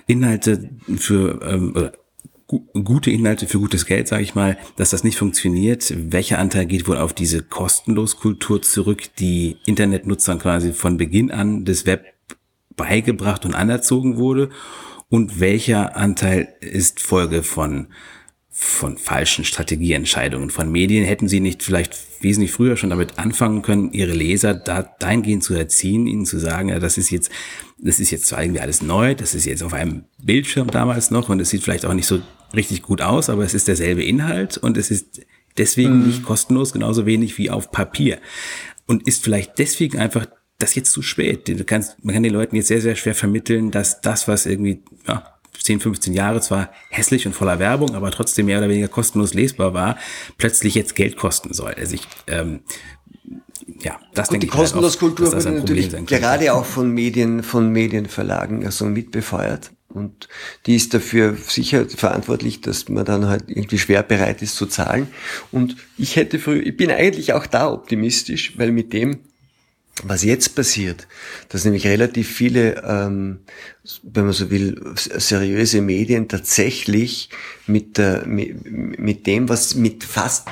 Inhalte 0.06 0.70
für 0.96 1.40
ähm, 1.42 1.90
gute 2.46 3.10
Inhalte 3.10 3.46
für 3.46 3.58
gutes 3.58 3.86
Geld, 3.86 4.06
sage 4.06 4.22
ich 4.22 4.34
mal, 4.34 4.56
dass 4.76 4.90
das 4.90 5.02
nicht 5.02 5.18
funktioniert. 5.18 5.92
Welcher 5.96 6.38
Anteil 6.38 6.66
geht 6.66 6.86
wohl 6.86 6.98
auf 6.98 7.12
diese 7.12 7.42
Kostenloskultur 7.42 8.62
zurück, 8.62 9.02
die 9.18 9.56
Internetnutzern 9.66 10.38
quasi 10.38 10.72
von 10.72 10.96
Beginn 10.96 11.30
an 11.30 11.64
des 11.64 11.86
Web 11.86 12.04
beigebracht 12.76 13.44
und 13.44 13.54
anerzogen 13.54 14.16
wurde? 14.16 14.50
Und 15.08 15.40
welcher 15.40 15.96
Anteil 15.96 16.48
ist 16.60 17.00
Folge 17.00 17.42
von 17.42 17.88
von 18.58 18.96
falschen 18.96 19.44
Strategieentscheidungen 19.44 20.48
von 20.48 20.72
Medien. 20.72 21.04
Hätten 21.04 21.28
sie 21.28 21.40
nicht 21.40 21.62
vielleicht 21.62 21.94
wesentlich 22.22 22.52
früher 22.52 22.78
schon 22.78 22.88
damit 22.88 23.18
anfangen 23.18 23.60
können, 23.60 23.92
ihre 23.92 24.14
Leser 24.14 24.54
da 24.54 24.82
dahingehend 24.98 25.44
zu 25.44 25.52
erziehen, 25.52 26.06
ihnen 26.06 26.24
zu 26.24 26.38
sagen, 26.38 26.70
ja, 26.70 26.78
das 26.78 26.96
ist 26.96 27.10
jetzt, 27.10 27.30
das 27.76 28.00
ist 28.00 28.10
jetzt 28.10 28.26
zwar 28.26 28.42
irgendwie 28.42 28.60
alles 28.60 28.80
neu, 28.80 29.14
das 29.14 29.34
ist 29.34 29.44
jetzt 29.44 29.62
auf 29.62 29.74
einem 29.74 30.04
Bildschirm 30.22 30.68
damals 30.68 31.10
noch 31.10 31.28
und 31.28 31.38
es 31.38 31.50
sieht 31.50 31.64
vielleicht 31.64 31.84
auch 31.84 31.92
nicht 31.92 32.06
so 32.06 32.22
richtig 32.54 32.80
gut 32.80 33.02
aus, 33.02 33.28
aber 33.28 33.44
es 33.44 33.52
ist 33.52 33.68
derselbe 33.68 34.02
Inhalt 34.02 34.56
und 34.56 34.78
es 34.78 34.90
ist 34.90 35.20
deswegen 35.58 36.00
mhm. 36.00 36.06
nicht 36.06 36.22
kostenlos, 36.22 36.72
genauso 36.72 37.04
wenig 37.04 37.36
wie 37.36 37.50
auf 37.50 37.70
Papier. 37.70 38.20
Und 38.86 39.06
ist 39.06 39.22
vielleicht 39.22 39.58
deswegen 39.58 39.98
einfach 39.98 40.28
das 40.58 40.70
ist 40.70 40.76
jetzt 40.76 40.92
zu 40.92 41.02
spät. 41.02 41.48
Du 41.48 41.64
kannst, 41.64 42.02
man 42.04 42.14
kann 42.14 42.22
den 42.22 42.32
Leuten 42.32 42.56
jetzt 42.56 42.68
sehr, 42.68 42.80
sehr 42.80 42.96
schwer 42.96 43.14
vermitteln, 43.14 43.70
dass 43.70 44.00
das, 44.00 44.26
was 44.26 44.46
irgendwie 44.46 44.82
ja, 45.06 45.36
10, 45.66 45.80
15 45.80 46.14
Jahre 46.14 46.40
zwar 46.40 46.70
hässlich 46.90 47.26
und 47.26 47.34
voller 47.34 47.58
Werbung, 47.58 47.94
aber 47.94 48.10
trotzdem 48.10 48.46
mehr 48.46 48.58
oder 48.58 48.68
weniger 48.68 48.88
kostenlos 48.88 49.34
lesbar 49.34 49.74
war, 49.74 49.98
plötzlich 50.38 50.74
jetzt 50.74 50.94
Geld 50.94 51.16
kosten 51.16 51.52
soll. 51.52 51.74
Also 51.74 51.94
ich, 51.94 52.08
ähm, 52.26 52.60
ja, 53.80 53.98
das 54.14 54.28
Gut, 54.28 54.34
denke 54.34 54.46
die 54.46 54.52
ich 54.52 54.52
Kostenloskultur 54.52 55.26
halt 55.26 55.34
auch, 55.34 55.44
wird 55.44 55.56
natürlich 55.56 56.06
gerade 56.06 56.54
auch 56.54 56.64
von 56.64 56.90
Medien, 56.90 57.42
von 57.42 57.70
Medienverlagen 57.70 58.64
also 58.64 58.86
mitbefeuert. 58.86 59.72
Und 59.88 60.28
die 60.66 60.76
ist 60.76 60.92
dafür 60.92 61.36
sicher 61.36 61.88
verantwortlich, 61.88 62.60
dass 62.60 62.88
man 62.88 63.04
dann 63.04 63.28
halt 63.28 63.44
irgendwie 63.48 63.78
schwer 63.78 64.02
bereit 64.02 64.42
ist 64.42 64.56
zu 64.56 64.66
zahlen. 64.66 65.08
Und 65.52 65.76
ich 65.96 66.16
hätte 66.16 66.38
früher, 66.38 66.64
ich 66.64 66.76
bin 66.76 66.90
eigentlich 66.90 67.32
auch 67.32 67.46
da 67.46 67.72
optimistisch, 67.72 68.58
weil 68.58 68.72
mit 68.72 68.92
dem, 68.92 69.20
was 70.02 70.22
jetzt 70.22 70.54
passiert, 70.54 71.08
dass 71.48 71.64
nämlich 71.64 71.86
relativ 71.86 72.28
viele, 72.28 72.82
ähm, 72.84 73.40
wenn 74.02 74.24
man 74.24 74.34
so 74.34 74.50
will, 74.50 74.94
seriöse 74.94 75.80
Medien 75.80 76.28
tatsächlich 76.28 77.30
mit, 77.66 77.96
der, 77.96 78.26
mit, 78.26 78.64
mit 78.70 79.26
dem, 79.26 79.48
was 79.48 79.74
mit 79.74 80.04
fast 80.04 80.48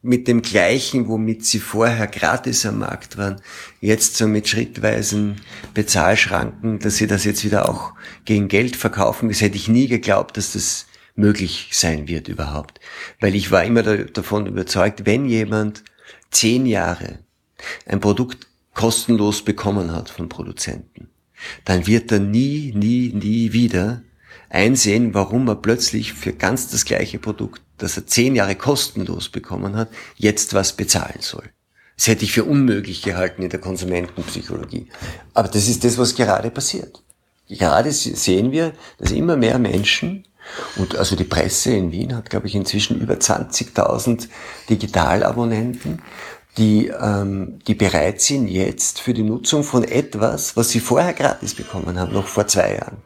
mit 0.00 0.28
dem 0.28 0.42
gleichen, 0.42 1.08
womit 1.08 1.44
sie 1.44 1.58
vorher 1.58 2.06
gratis 2.06 2.64
am 2.64 2.78
Markt 2.78 3.18
waren, 3.18 3.40
jetzt 3.80 4.16
so 4.16 4.28
mit 4.28 4.48
schrittweisen 4.48 5.40
Bezahlschranken, 5.74 6.78
dass 6.78 6.96
sie 6.96 7.08
das 7.08 7.24
jetzt 7.24 7.44
wieder 7.44 7.68
auch 7.68 7.94
gegen 8.24 8.46
Geld 8.46 8.76
verkaufen. 8.76 9.28
Das 9.28 9.40
hätte 9.40 9.56
ich 9.56 9.68
nie 9.68 9.88
geglaubt, 9.88 10.36
dass 10.36 10.52
das 10.52 10.86
möglich 11.16 11.70
sein 11.72 12.06
wird 12.06 12.28
überhaupt. 12.28 12.78
Weil 13.18 13.34
ich 13.34 13.50
war 13.50 13.64
immer 13.64 13.82
da, 13.82 13.96
davon 13.96 14.46
überzeugt, 14.46 15.04
wenn 15.04 15.26
jemand 15.26 15.82
zehn 16.30 16.64
Jahre 16.64 17.18
ein 17.86 18.00
Produkt 18.00 18.46
kostenlos 18.74 19.42
bekommen 19.42 19.92
hat 19.92 20.08
von 20.10 20.28
Produzenten, 20.28 21.08
dann 21.64 21.86
wird 21.86 22.12
er 22.12 22.20
nie, 22.20 22.72
nie, 22.74 23.12
nie 23.12 23.52
wieder 23.52 24.02
einsehen, 24.50 25.14
warum 25.14 25.48
er 25.48 25.56
plötzlich 25.56 26.12
für 26.12 26.32
ganz 26.32 26.68
das 26.68 26.84
gleiche 26.84 27.18
Produkt, 27.18 27.62
das 27.76 27.96
er 27.96 28.06
zehn 28.06 28.34
Jahre 28.34 28.54
kostenlos 28.54 29.28
bekommen 29.28 29.76
hat, 29.76 29.88
jetzt 30.16 30.54
was 30.54 30.72
bezahlen 30.72 31.20
soll. 31.20 31.50
Das 31.96 32.06
hätte 32.06 32.24
ich 32.24 32.32
für 32.32 32.44
unmöglich 32.44 33.02
gehalten 33.02 33.42
in 33.42 33.50
der 33.50 33.60
Konsumentenpsychologie. 33.60 34.88
Aber 35.34 35.48
das 35.48 35.68
ist 35.68 35.84
das, 35.84 35.98
was 35.98 36.14
gerade 36.14 36.50
passiert. 36.50 37.02
Gerade 37.48 37.90
sehen 37.90 38.52
wir, 38.52 38.72
dass 38.98 39.10
immer 39.10 39.36
mehr 39.36 39.58
Menschen 39.58 40.24
und 40.76 40.96
also 40.96 41.16
die 41.16 41.24
Presse 41.24 41.72
in 41.72 41.92
Wien 41.92 42.14
hat, 42.14 42.30
glaube 42.30 42.46
ich, 42.46 42.54
inzwischen 42.54 43.00
über 43.00 43.14
20.000 43.14 44.28
Digitalabonnenten 44.70 46.00
die, 46.58 46.88
ähm, 46.88 47.60
die 47.66 47.74
bereit 47.74 48.20
sind 48.20 48.48
jetzt 48.48 49.00
für 49.00 49.14
die 49.14 49.22
Nutzung 49.22 49.62
von 49.62 49.84
etwas, 49.84 50.56
was 50.56 50.70
sie 50.70 50.80
vorher 50.80 51.12
gratis 51.12 51.54
bekommen 51.54 51.98
haben, 51.98 52.12
noch 52.12 52.26
vor 52.26 52.46
zwei 52.46 52.74
Jahren, 52.74 52.98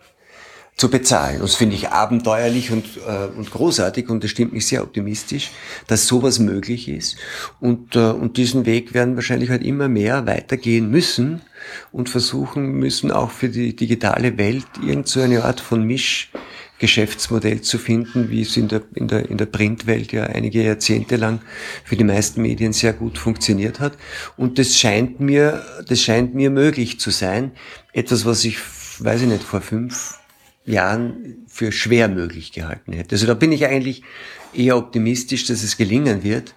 zu 0.77 0.91
bezahlen. 0.91 1.41
Das 1.41 1.55
finde 1.55 1.77
ich 1.77 1.91
abenteuerlich 1.91 2.73
und, 2.73 2.87
äh, 3.07 3.27
und 3.37 3.51
großartig 3.51 4.09
und 4.09 4.25
das 4.25 4.31
stimmt 4.31 4.55
mich 4.55 4.67
sehr 4.67 4.83
optimistisch, 4.83 5.51
dass 5.87 6.07
sowas 6.07 6.39
möglich 6.39 6.89
ist. 6.89 7.17
Und, 7.61 7.95
äh, 7.95 8.11
und 8.11 8.39
diesen 8.39 8.65
Weg 8.65 8.95
werden 8.95 9.15
wahrscheinlich 9.15 9.51
halt 9.51 9.63
immer 9.63 9.89
mehr 9.89 10.27
weitergehen 10.27 10.91
müssen 10.91 11.43
und 11.93 12.09
versuchen 12.09 12.73
müssen, 12.73 13.13
auch 13.13 13.31
für 13.31 13.51
die 13.51 13.77
digitale 13.77 14.39
Welt 14.39 14.67
irgend 14.85 15.09
so 15.09 15.21
Art 15.21 15.61
von 15.61 15.85
Misch 15.85 16.33
Geschäftsmodell 16.83 17.61
zu 17.61 17.79
finden, 17.79 18.29
wie 18.29 18.43
es 18.43 18.57
in 18.57 18.67
der, 18.67 18.83
in 18.95 19.07
der, 19.07 19.31
in 19.31 19.39
der 19.39 19.47
Printwelt 19.47 20.11
ja 20.11 20.25
einige 20.25 20.65
Jahrzehnte 20.65 21.15
lang 21.15 21.41
für 21.85 21.95
die 21.95 22.03
meisten 22.03 22.43
Medien 22.43 22.73
sehr 22.73 22.93
gut 22.93 23.19
funktioniert 23.19 23.79
hat. 23.79 23.97
Und 24.37 24.59
das 24.59 24.77
scheint 24.77 25.21
mir, 25.21 25.65
das 25.87 26.03
scheint 26.03 26.35
mir 26.35 26.51
möglich 26.51 26.99
zu 26.99 27.11
sein. 27.11 27.53
Etwas, 27.93 28.25
was 28.25 28.45
ich, 28.45 28.59
weiß 28.99 29.23
ich 29.23 29.29
nicht, 29.29 29.45
vor 29.45 29.61
fünf 29.61 30.19
Jahren 30.65 31.45
für 31.47 31.71
schwer 31.71 32.09
möglich 32.09 32.51
gehalten 32.51 32.93
hätte. 32.93 33.15
Also 33.15 33.29
da 33.29 33.35
bin 33.35 33.53
ich 33.53 33.65
eigentlich 33.67 34.03
eher 34.53 34.77
optimistisch, 34.77 35.47
dass 35.47 35.63
es 35.63 35.77
gelingen 35.77 36.25
wird, 36.25 36.53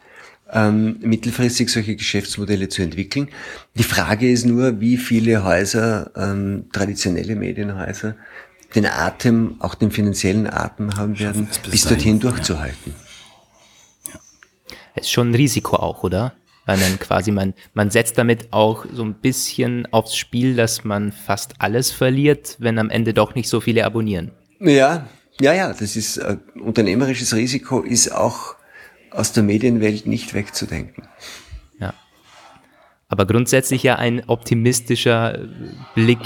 ähm, 0.51 0.97
mittelfristig 1.01 1.69
solche 1.69 1.95
Geschäftsmodelle 1.95 2.67
zu 2.69 2.81
entwickeln. 2.81 3.29
Die 3.75 3.83
Frage 3.83 4.31
ist 4.31 4.45
nur, 4.45 4.79
wie 4.79 4.97
viele 4.97 5.43
Häuser, 5.43 6.09
ähm, 6.15 6.65
traditionelle 6.71 7.35
Medienhäuser, 7.35 8.15
den 8.75 8.85
Atem, 8.85 9.55
auch 9.59 9.75
den 9.75 9.91
finanziellen 9.91 10.47
Atem 10.47 10.95
haben 10.97 11.17
werden, 11.19 11.47
bis, 11.47 11.59
bis 11.59 11.83
dorthin 11.85 12.19
durchzuhalten. 12.19 12.93
Ja. 14.07 14.19
Es 14.95 15.03
ist 15.03 15.11
schon 15.11 15.31
ein 15.31 15.35
Risiko 15.35 15.77
auch, 15.77 16.03
oder? 16.03 16.33
Weil 16.65 16.79
dann 16.79 16.99
quasi 16.99 17.31
man, 17.31 17.53
man 17.73 17.91
setzt 17.91 18.17
damit 18.17 18.51
auch 18.51 18.85
so 18.91 19.03
ein 19.03 19.13
bisschen 19.13 19.87
aufs 19.93 20.15
Spiel, 20.15 20.55
dass 20.55 20.83
man 20.83 21.11
fast 21.11 21.53
alles 21.59 21.91
verliert, 21.91 22.55
wenn 22.59 22.79
am 22.79 22.89
Ende 22.89 23.13
doch 23.13 23.35
nicht 23.35 23.49
so 23.49 23.61
viele 23.61 23.85
abonnieren. 23.85 24.31
Ja, 24.59 25.07
ja, 25.39 25.53
ja, 25.53 25.73
das 25.73 25.95
ist, 25.95 26.17
äh, 26.17 26.37
unternehmerisches 26.59 27.35
Risiko 27.35 27.81
ist 27.81 28.11
auch 28.11 28.55
aus 29.11 29.31
der 29.31 29.43
Medienwelt 29.43 30.05
nicht 30.07 30.33
wegzudenken. 30.33 31.07
Ja. 31.79 31.93
Aber 33.09 33.25
grundsätzlich 33.25 33.83
ja 33.83 33.95
ein 33.97 34.23
optimistischer 34.27 35.39
Blick 35.93 36.19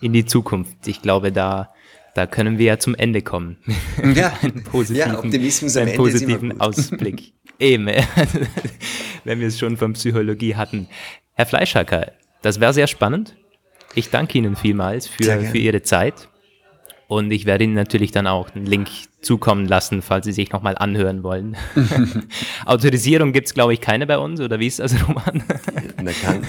in 0.00 0.12
die 0.12 0.24
Zukunft. 0.24 0.86
Ich 0.86 1.02
glaube, 1.02 1.30
da 1.30 1.72
da 2.14 2.26
können 2.26 2.58
wir 2.58 2.66
ja 2.66 2.78
zum 2.78 2.94
Ende 2.94 3.22
kommen. 3.22 3.56
Ja, 4.14 4.32
einen 4.42 4.64
positiven, 4.64 5.12
ja 5.12 5.18
Optimismus 5.18 5.76
einen 5.76 5.96
positiven 5.96 6.60
Ausblick. 6.60 7.32
Eben, 7.58 7.86
wenn 9.24 9.40
wir 9.40 9.46
es 9.46 9.58
schon 9.58 9.76
von 9.76 9.92
Psychologie 9.92 10.56
hatten. 10.56 10.88
Herr 11.34 11.46
Fleischhacker, 11.46 12.12
das 12.42 12.60
wäre 12.60 12.74
sehr 12.74 12.86
spannend. 12.86 13.36
Ich 13.94 14.10
danke 14.10 14.38
Ihnen 14.38 14.56
vielmals 14.56 15.06
für, 15.06 15.40
für 15.40 15.58
Ihre 15.58 15.82
Zeit. 15.82 16.28
Und 17.06 17.30
ich 17.30 17.46
werde 17.46 17.64
Ihnen 17.64 17.74
natürlich 17.74 18.10
dann 18.10 18.26
auch 18.26 18.54
einen 18.54 18.66
Link 18.66 18.88
zukommen 19.20 19.66
lassen, 19.66 20.02
falls 20.02 20.26
Sie 20.26 20.32
sich 20.32 20.50
nochmal 20.50 20.76
anhören 20.76 21.22
wollen. 21.22 21.56
Autorisierung 22.66 23.32
gibt 23.32 23.48
es, 23.48 23.54
glaube 23.54 23.72
ich, 23.74 23.80
keine 23.80 24.06
bei 24.06 24.18
uns, 24.18 24.40
oder 24.40 24.58
wie 24.58 24.66
ist 24.66 24.80
das, 24.80 24.94
Roman? 25.06 25.44
man 25.96 26.14
kann, 26.20 26.44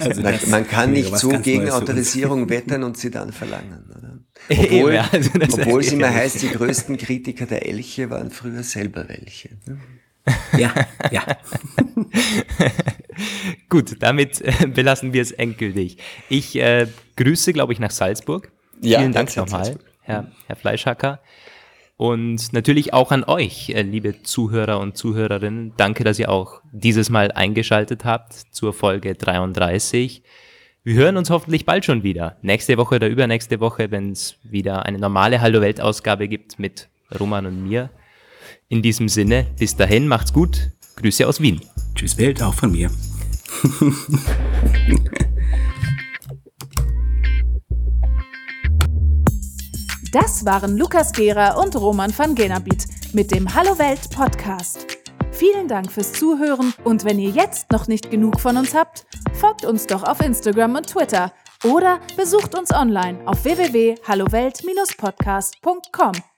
also 0.00 0.22
man, 0.22 0.34
man 0.48 0.68
kann 0.68 0.92
nicht 0.92 1.16
so 1.16 1.28
gegen 1.28 1.70
Autorisierung 1.70 2.48
wettern 2.48 2.82
und 2.82 2.96
sie 2.96 3.10
dann 3.10 3.32
verlangen. 3.32 3.84
Oder? 3.96 4.09
Obwohl, 4.50 4.96
also 4.96 5.30
obwohl 5.34 5.80
es 5.80 5.92
immer 5.92 6.12
heißt, 6.12 6.42
die 6.42 6.48
größten 6.48 6.96
Kritiker 6.96 7.46
der 7.46 7.66
Elche 7.66 8.10
waren 8.10 8.32
früher 8.32 8.64
selber 8.64 9.08
welche. 9.08 9.50
Ja, 10.58 10.74
ja. 11.12 11.24
Gut, 13.68 13.96
damit 14.00 14.40
äh, 14.40 14.66
belassen 14.66 15.12
wir 15.12 15.22
es 15.22 15.30
endgültig. 15.30 15.98
Ich 16.28 16.56
äh, 16.56 16.88
grüße, 17.16 17.52
glaube 17.52 17.72
ich, 17.72 17.78
nach 17.78 17.92
Salzburg. 17.92 18.50
Ja, 18.80 18.98
Vielen 18.98 19.12
Dank 19.12 19.36
nochmal. 19.36 19.78
Herr, 20.02 20.32
Herr 20.46 20.56
Fleischhacker. 20.56 21.20
Und 21.96 22.52
natürlich 22.52 22.94
auch 22.94 23.12
an 23.12 23.24
euch, 23.24 23.70
äh, 23.70 23.82
liebe 23.82 24.22
Zuhörer 24.22 24.80
und 24.80 24.96
Zuhörerinnen. 24.96 25.74
Danke, 25.76 26.02
dass 26.02 26.18
ihr 26.18 26.30
auch 26.30 26.60
dieses 26.72 27.10
Mal 27.10 27.30
eingeschaltet 27.30 28.04
habt 28.04 28.32
zur 28.32 28.72
Folge 28.72 29.14
33. 29.14 30.22
Wir 30.82 30.94
hören 30.94 31.18
uns 31.18 31.28
hoffentlich 31.28 31.66
bald 31.66 31.84
schon 31.84 32.02
wieder. 32.04 32.38
Nächste 32.40 32.78
Woche 32.78 32.94
oder 32.94 33.06
übernächste 33.06 33.60
Woche, 33.60 33.90
wenn 33.90 34.12
es 34.12 34.36
wieder 34.42 34.86
eine 34.86 34.98
normale 34.98 35.42
Hallo 35.42 35.60
Welt 35.60 35.78
Ausgabe 35.78 36.26
gibt 36.26 36.58
mit 36.58 36.88
Roman 37.20 37.44
und 37.44 37.68
mir. 37.68 37.90
In 38.68 38.80
diesem 38.80 39.10
Sinne, 39.10 39.46
bis 39.58 39.76
dahin, 39.76 40.08
macht's 40.08 40.32
gut. 40.32 40.70
Grüße 40.96 41.28
aus 41.28 41.38
Wien. 41.42 41.60
Tschüss 41.94 42.16
Welt, 42.16 42.42
auch 42.42 42.54
von 42.54 42.72
mir. 42.72 42.90
Das 50.12 50.46
waren 50.46 50.78
Lukas 50.78 51.12
Gera 51.12 51.60
und 51.60 51.76
Roman 51.76 52.12
van 52.16 52.34
Genabit 52.34 52.86
mit 53.12 53.30
dem 53.32 53.54
Hallo 53.54 53.78
Welt 53.78 54.08
Podcast. 54.10 54.99
Vielen 55.32 55.68
Dank 55.68 55.90
fürs 55.90 56.12
Zuhören 56.12 56.74
und 56.84 57.04
wenn 57.04 57.18
ihr 57.18 57.30
jetzt 57.30 57.72
noch 57.72 57.88
nicht 57.88 58.10
genug 58.10 58.40
von 58.40 58.56
uns 58.56 58.74
habt, 58.74 59.06
folgt 59.34 59.64
uns 59.64 59.86
doch 59.86 60.02
auf 60.02 60.20
Instagram 60.20 60.76
und 60.76 60.88
Twitter 60.88 61.32
oder 61.64 62.00
besucht 62.16 62.58
uns 62.58 62.72
online 62.72 63.20
auf 63.26 63.44
www.hallowelt-podcast.com. 63.44 66.29